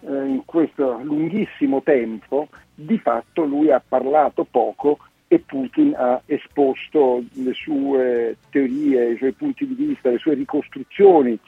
[0.00, 7.22] eh, in questo lunghissimo tempo di fatto lui ha parlato poco e Putin ha esposto
[7.34, 11.38] le sue teorie, i suoi punti di vista, le sue ricostruzioni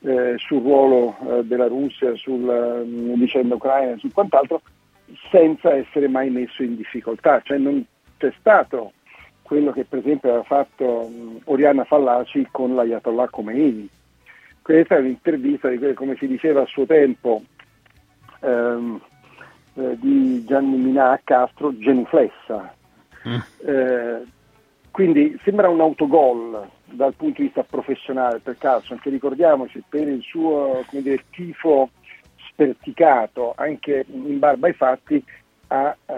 [0.00, 4.60] eh, sul ruolo eh, della Russia, sulla mm, vicenda ucraina e su quant'altro,
[5.30, 7.40] senza essere mai messo in difficoltà.
[7.42, 7.84] Cioè non
[8.16, 8.92] c'è stato
[9.42, 13.88] quello che per esempio aveva fatto mm, Oriana Fallaci con l'Ayatollah Khomeini.
[14.62, 17.42] Questa è un'intervista di come si diceva a suo tempo
[18.40, 19.00] ehm,
[19.74, 22.74] eh, di Gianni Minà a Castro, genuflessa.
[23.26, 23.38] Mm.
[23.66, 24.26] Eh,
[24.90, 30.22] quindi sembra un autogol dal punto di vista professionale per Carlson, che ricordiamoci per il
[30.22, 31.90] suo dire, tifo
[32.50, 35.22] sperticato anche in barba ai fatti
[35.68, 36.14] ha eh,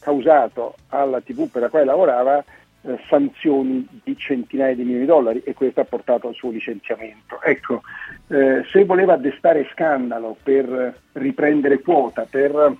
[0.00, 2.42] causato alla TV per la quale lavorava
[2.84, 7.40] eh, sanzioni di centinaia di milioni di dollari e questo ha portato al suo licenziamento.
[7.42, 7.82] Ecco,
[8.28, 12.76] eh, se voleva destare scandalo per riprendere quota, per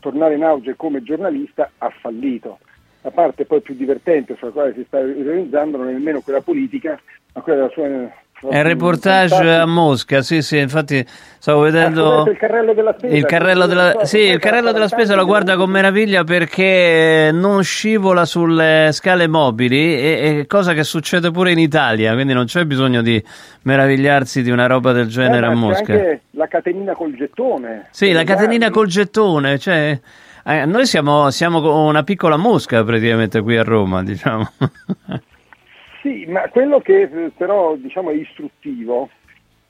[0.00, 2.58] tornare in auge come giornalista ha fallito.
[3.06, 6.98] La parte poi più divertente sulla quale si sta organizzando non è nemmeno quella politica,
[7.34, 11.06] ma quella della sua È il reportage a Mosca, sì, sì, infatti
[11.38, 13.14] stavo vedendo il carrello della spesa.
[13.14, 18.24] il carrello della, sì, il carrello della spesa lo guarda con meraviglia perché non scivola
[18.24, 23.02] sulle scale mobili, e, e cosa che succede pure in Italia, quindi non c'è bisogno
[23.02, 23.22] di
[23.62, 25.92] meravigliarsi di una roba del genere Eh, a ma c'è Mosca.
[25.92, 27.86] anche la catenina col gettone.
[27.92, 29.96] Sì, la catenina col gettone, cioè
[30.46, 34.48] eh, noi siamo, siamo una piccola mosca praticamente qui a Roma, diciamo.
[36.06, 39.08] Sì, ma quello che eh, però diciamo è istruttivo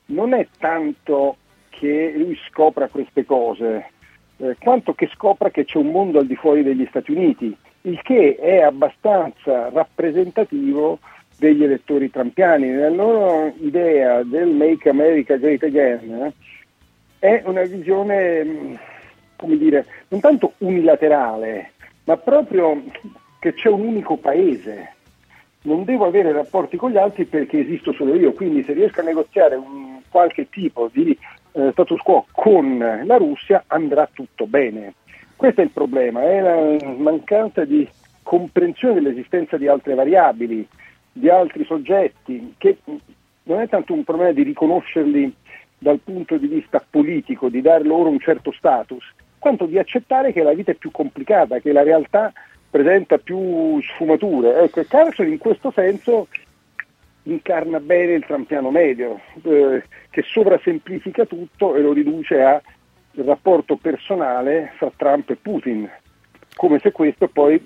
[0.07, 1.37] non è tanto
[1.71, 3.91] che lui scopra queste cose,
[4.37, 8.01] eh, quanto che scopra che c'è un mondo al di fuori degli Stati Uniti, il
[8.03, 10.99] che è abbastanza rappresentativo
[11.39, 12.69] degli elettori trampiani.
[12.69, 16.33] Nella loro idea del Make America Great Again eh,
[17.19, 18.79] è una visione, mh,
[19.37, 21.73] come dire, non tanto unilaterale,
[22.05, 22.83] ma proprio
[23.39, 24.95] che c'è un unico paese
[25.67, 29.05] non devo avere rapporti con gli altri perché esisto solo io, quindi se riesco a
[29.05, 31.17] negoziare un qualche tipo di
[31.53, 34.95] eh, status quo con la Russia andrà tutto bene.
[35.35, 37.87] Questo è il problema, è la mancanza di
[38.23, 40.67] comprensione dell'esistenza di altre variabili,
[41.13, 42.79] di altri soggetti, che
[43.43, 45.35] non è tanto un problema di riconoscerli
[45.79, 49.05] dal punto di vista politico, di dare loro un certo status,
[49.47, 52.33] quanto di accettare che la vita è più complicata, che la realtà
[52.69, 54.63] presenta più sfumature.
[54.65, 56.27] Ecco, e Carlson in questo senso
[57.23, 62.61] incarna bene il trampiano medio, eh, che sovrasemplifica tutto e lo riduce al
[63.25, 65.89] rapporto personale fra Trump e Putin,
[66.57, 67.63] come se questo poi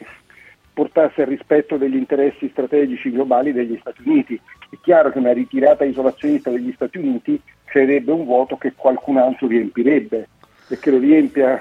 [0.75, 4.39] portasse al rispetto degli interessi strategici globali degli Stati Uniti.
[4.69, 9.47] È chiaro che una ritirata isolazionista degli Stati Uniti creerebbe un vuoto che qualcun altro
[9.47, 10.29] riempirebbe,
[10.71, 11.61] e che lo riempia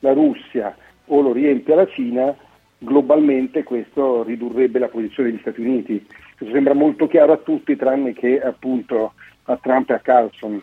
[0.00, 0.74] la Russia
[1.06, 2.34] o lo riempia la Cina,
[2.78, 6.04] globalmente questo ridurrebbe la posizione degli Stati Uniti.
[6.36, 9.12] Questo sembra molto chiaro a tutti, tranne che appunto
[9.44, 10.62] a Trump e a Carlson.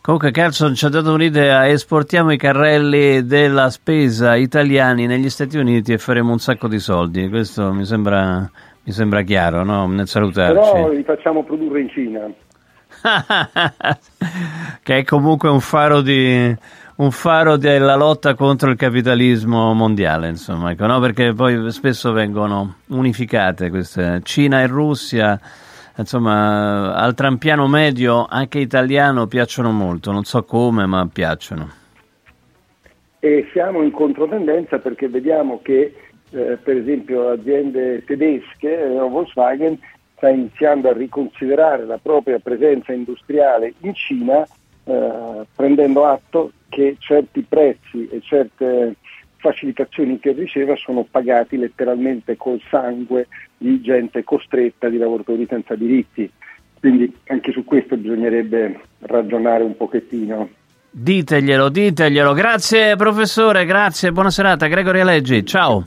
[0.00, 5.92] Comunque Carlson ci ha dato un'idea, esportiamo i carrelli della spesa italiani negli Stati Uniti
[5.92, 8.48] e faremo un sacco di soldi, questo mi sembra,
[8.84, 9.86] mi sembra chiaro, no?
[9.88, 10.72] Nel salutarci.
[10.72, 12.30] Però li facciamo produrre in Cina.
[14.82, 16.56] che è comunque un faro, di,
[16.98, 20.98] un faro della lotta contro il capitalismo mondiale, insomma, ecco, no?
[20.98, 25.38] perché poi spesso vengono unificate queste Cina e Russia,
[25.96, 31.70] insomma, al trampiano medio anche italiano piacciono molto, non so come, ma piacciono.
[33.20, 35.94] E siamo in controtendenza perché vediamo che
[36.30, 39.78] eh, per esempio aziende tedesche, eh, Volkswagen,
[40.16, 44.44] sta iniziando a riconsiderare la propria presenza industriale in Cina,
[44.82, 48.96] eh, prendendo atto che certi prezzi e certe
[49.36, 56.30] facilitazioni che riceve sono pagati letteralmente col sangue di gente costretta, di lavoratori senza diritti.
[56.78, 60.48] Quindi anche su questo bisognerebbe ragionare un pochettino.
[60.90, 62.32] Diteglielo, diteglielo.
[62.32, 64.66] Grazie professore, grazie, buona serata.
[64.66, 65.84] Gregorio Leggi, ciao.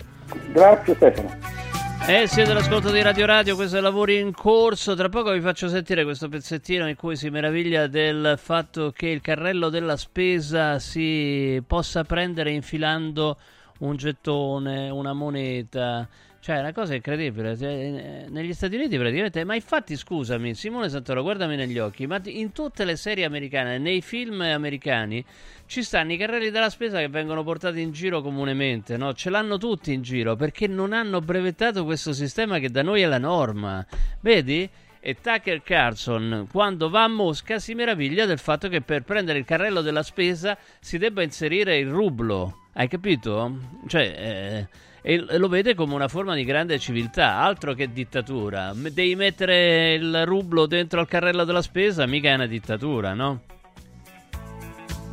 [0.53, 1.60] Grazie Stefano.
[2.07, 4.95] Eh, siete all'ascolto di Radio Radio, questo è Lavori in Corso.
[4.95, 9.21] Tra poco vi faccio sentire questo pezzettino in cui si meraviglia del fatto che il
[9.21, 13.37] carrello della spesa si possa prendere infilando
[13.79, 16.07] un gettone, una moneta.
[16.41, 17.55] Cioè, è una cosa incredibile.
[17.55, 19.43] Cioè, Negli Stati Uniti praticamente.
[19.43, 22.07] Ma infatti, scusami, Simone Santoro, guardami negli occhi.
[22.07, 25.23] Ma in tutte le serie americane, nei film americani,
[25.67, 29.13] ci stanno i carrelli della spesa che vengono portati in giro comunemente, no?
[29.13, 33.05] Ce l'hanno tutti in giro perché non hanno brevettato questo sistema che da noi è
[33.05, 33.85] la norma.
[34.21, 34.67] Vedi?
[34.99, 39.45] E Tucker Carlson, quando va a Mosca, si meraviglia del fatto che per prendere il
[39.45, 42.67] carrello della spesa si debba inserire il rublo.
[42.73, 43.57] Hai capito?
[43.87, 44.67] Cioè, eh,
[45.01, 48.71] e lo vede come una forma di grande civiltà, altro che dittatura.
[48.73, 53.41] Devi mettere il rublo dentro al carrello della spesa, mica è una dittatura, no?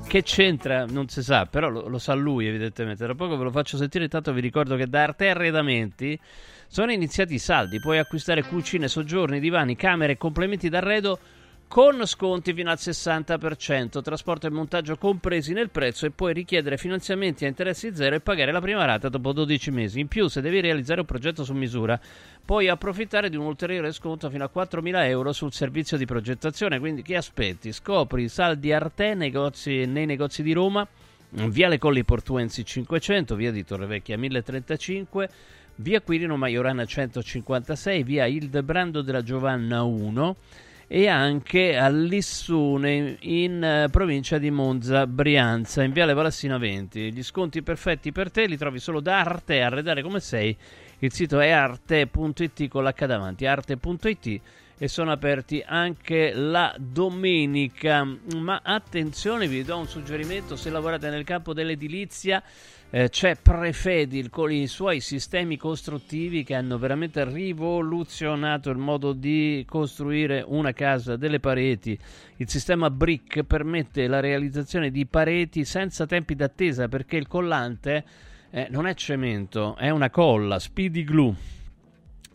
[0.06, 0.86] Che c'entra?
[0.86, 3.04] Non si sa, però lo, lo sa lui evidentemente.
[3.04, 6.18] Tra poco ve lo faccio sentire, intanto vi ricordo che da Arte Arredamenti
[6.66, 7.78] sono iniziati i saldi.
[7.78, 11.18] Puoi acquistare cucine, soggiorni, divani, camere e complementi d'arredo
[11.68, 17.44] con sconti fino al 60%, trasporto e montaggio compresi nel prezzo e puoi richiedere finanziamenti
[17.44, 20.00] a interessi zero e pagare la prima rata dopo 12 mesi.
[20.00, 22.00] In più, se devi realizzare un progetto su misura,
[22.42, 26.78] puoi approfittare di un ulteriore sconto fino a 4.000 euro sul servizio di progettazione.
[26.78, 27.70] Quindi che aspetti?
[27.70, 30.88] Scopri i saldi Arte negozi, nei negozi di Roma,
[31.30, 35.28] Viale Colli Portuensi 500, via di Torrevecchia 1035,
[35.76, 40.36] via Quirino Maiorana 156, via Ildebrando della Giovanna 1
[40.90, 47.22] e anche a Lissune in eh, provincia di Monza Brianza in Viale Valassina 20 gli
[47.22, 50.56] sconti perfetti per te li trovi solo da Arte Arredare come sei.
[51.00, 54.40] Il sito è arte.it con l'H davanti arte.it
[54.78, 58.04] e sono aperti anche la domenica
[58.36, 62.42] ma attenzione vi do un suggerimento se lavorate nel campo dell'edilizia
[62.90, 69.62] eh, c'è Prefedil con i suoi sistemi costruttivi che hanno veramente rivoluzionato il modo di
[69.68, 71.98] costruire una casa, delle pareti.
[72.36, 78.04] Il sistema Brick permette la realizzazione di pareti senza tempi d'attesa perché il collante
[78.50, 81.57] eh, non è cemento, è una colla, speedy glue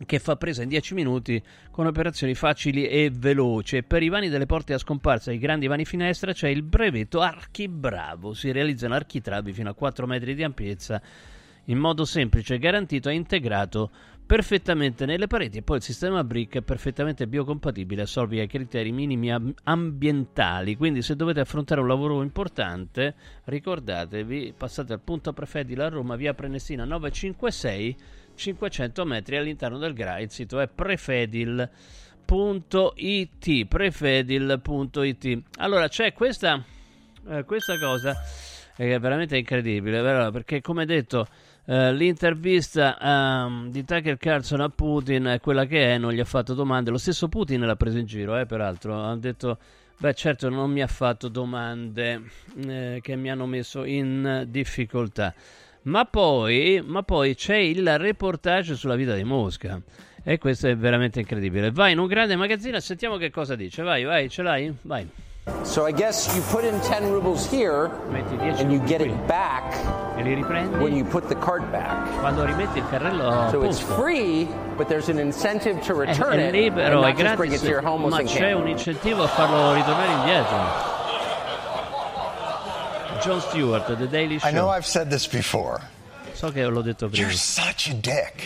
[0.06, 3.82] che fa presa in 10 minuti con operazioni facili e veloci.
[3.82, 7.20] Per i vani delle porte a scomparsa e i grandi vani finestra c'è il brevetto
[7.20, 8.34] Archibravo.
[8.34, 11.00] Si realizzano architravi fino a 4 metri di ampiezza
[11.66, 13.90] in modo semplice, garantito e integrato
[14.26, 19.30] perfettamente nelle pareti e poi il sistema brick è perfettamente biocompatibile, assolve ai criteri minimi
[19.30, 23.14] am- ambientali, quindi se dovete affrontare un lavoro importante
[23.44, 27.96] ricordatevi, passate al punto prefedile a Roma, via Prenestina 956
[28.34, 30.18] 500 metri all'interno del GRA.
[30.18, 31.66] Il sito è prefedil.it.
[33.66, 35.42] Prefedil.it.
[35.58, 36.62] Allora c'è questa,
[37.28, 38.14] eh, questa cosa
[38.76, 40.30] che è veramente incredibile, vero?
[40.30, 41.26] perché come detto.
[41.66, 46.24] Uh, l'intervista um, di Tucker Carlson a Putin è quella che è, non gli ha
[46.26, 46.90] fatto domande.
[46.90, 49.02] Lo stesso Putin l'ha preso in giro, eh, peraltro.
[49.02, 49.56] Ha detto:
[49.96, 52.22] Beh, certo, non mi ha fatto domande
[52.66, 55.32] eh, che mi hanno messo in difficoltà.
[55.84, 59.80] Ma poi, ma poi c'è il reportage sulla vita di Mosca.
[60.22, 61.70] E questo è veramente incredibile.
[61.70, 63.82] Vai in un grande magazzino e sentiamo che cosa dice.
[63.82, 64.74] Vai, vai, ce l'hai?
[64.82, 65.06] Vai.
[65.60, 69.76] So I guess you put in 10 rubles here and you get it back
[70.16, 72.18] e li riprendi when you put the cart back.
[72.20, 76.46] Quando rimetti il carrello So it's free, but there's an incentive to È, return è
[76.46, 79.26] it libero, and è bring it gratis, to your home ma c'è un incentivo a
[79.26, 81.03] farlo ritornare indietro.
[83.22, 84.48] John Stewart, The Daily Show.
[84.48, 85.80] I know I've said this before.
[86.34, 87.26] So che l'ho detto prima.
[87.26, 88.42] You're such a dick.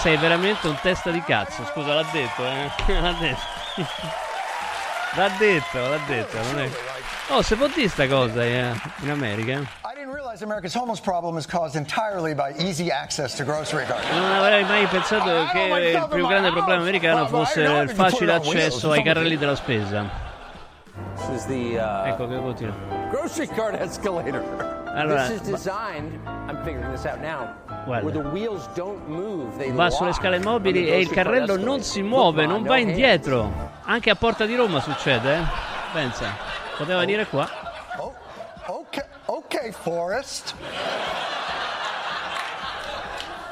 [0.00, 1.64] Sei veramente un testa di cazzo.
[1.66, 2.70] Scusa, l'ha detto, eh?
[3.00, 3.40] L'ha detto.
[5.14, 6.38] L'ha detto, l'ha detto.
[6.42, 6.70] Non è...
[7.28, 8.72] Oh, se può dire sta cosa eh,
[9.02, 9.60] in America.
[9.84, 14.08] I didn't realize America's homeless problem is caused entirely by easy access to grocery carts.
[14.10, 19.02] Non avrei mai pensato che il più grande problema americano fosse il facile accesso ai
[19.02, 20.31] carrelli della spesa.
[21.16, 22.74] This is the uh, Ecco che continua.
[23.10, 24.42] grocery cart escalator.
[24.94, 27.54] Allora, this is designed, I'm figuring this out now,
[27.86, 28.02] Guarda.
[28.04, 32.02] where the wheels don't move, they Va sulle scale mobili e il carrello non si
[32.02, 33.50] muove, non va indietro.
[33.84, 35.42] Anche a Porta di Roma succede, eh?
[35.94, 36.26] Pensa.
[36.76, 37.48] Poteva venire qua.
[38.66, 40.54] Okay, okay, Forrest.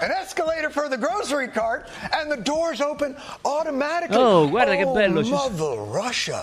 [0.01, 3.15] An escalator for the grocery cart and the doors open
[3.45, 4.17] automatically.
[4.17, 6.43] Oh, guarda che Oh, bello, ci- Mother Russia.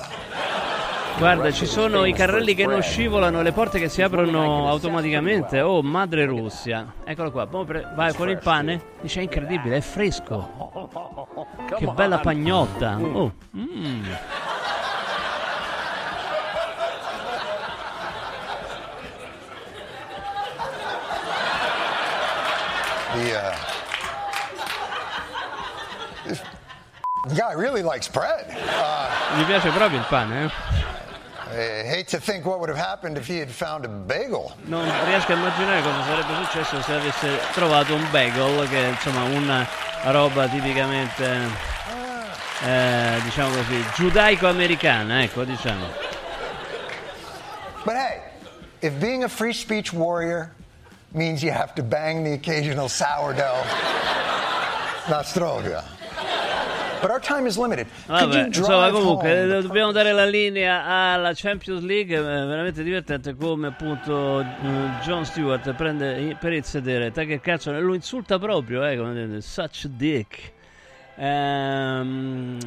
[1.17, 5.61] Guarda, ci sono i carrelli che non scivolano le porte che si aprono automaticamente.
[5.61, 6.93] Oh, madre Russia.
[7.03, 7.45] Eccolo qua.
[7.45, 8.79] Vai con il pane.
[9.01, 11.15] Dice, è incredibile, è fresco.
[11.67, 12.97] Che bella pagnotta.
[12.97, 14.05] Oh, mm.
[23.17, 23.57] The, uh,
[26.27, 26.39] this
[27.35, 28.45] guy really likes bread.
[28.47, 30.51] Uh, Gli piace proprio il pane, eh?
[31.49, 34.53] I hate to think what would have happened if he had found a bagel.
[34.65, 39.23] Non riesco a immaginare cosa sarebbe successo se avesse trovato un bagel, che è insomma
[39.23, 39.65] una
[40.03, 41.39] roba tipicamente,
[42.65, 45.87] eh, diciamo così, giudaico-americana, ecco, diciamo.
[47.83, 48.21] But hey,
[48.81, 50.53] if being a free speech warrior
[51.13, 53.63] means you have to bang the occasional sourdough,
[55.07, 55.83] Nostrovia.
[56.99, 57.87] But our time is limited.
[58.07, 62.17] Vabbè, insomma, comunque eh, dobbiamo dare la linea alla Champions League.
[62.17, 64.45] È veramente divertente come appunto eh,
[65.03, 69.85] John Stewart prende per il sedere Tucker Carlson e lo insulta proprio, eh, come such
[69.85, 70.51] dick.
[71.17, 72.57] Ehm,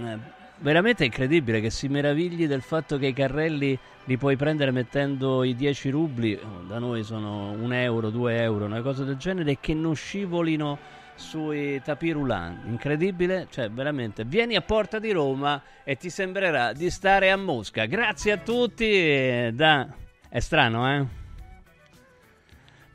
[0.61, 5.55] veramente incredibile che si meravigli del fatto che i carrelli li puoi prendere mettendo i
[5.55, 9.59] 10 rubli, oh, da noi sono un euro, due euro, una cosa del genere, e
[9.61, 10.79] che non scivolino
[11.15, 12.67] sui tapis roulant.
[12.67, 14.25] Incredibile, cioè veramente.
[14.25, 17.85] Vieni a Porta di Roma e ti sembrerà di stare a Mosca.
[17.85, 18.85] Grazie a tutti.
[18.87, 19.87] eh, Da...
[20.29, 21.20] È strano, eh?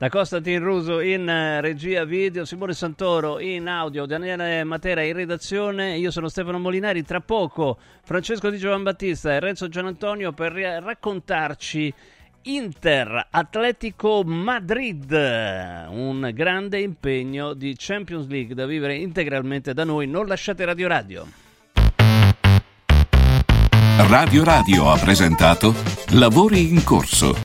[0.05, 5.97] Da Costantin Ruso in eh, regia video, Simone Santoro in audio, Daniele Matera in redazione,
[5.97, 11.91] io sono Stefano Molinari, tra poco Francesco Di Giovan Battista e Renzo Gianantonio per raccontarci
[12.43, 20.27] Inter Atletico Madrid, un grande impegno di Champions League da vivere integralmente da noi, non
[20.27, 21.25] lasciate Radio Radio.
[23.97, 25.73] Radio Radio ha presentato
[26.09, 27.33] Lavori in corso.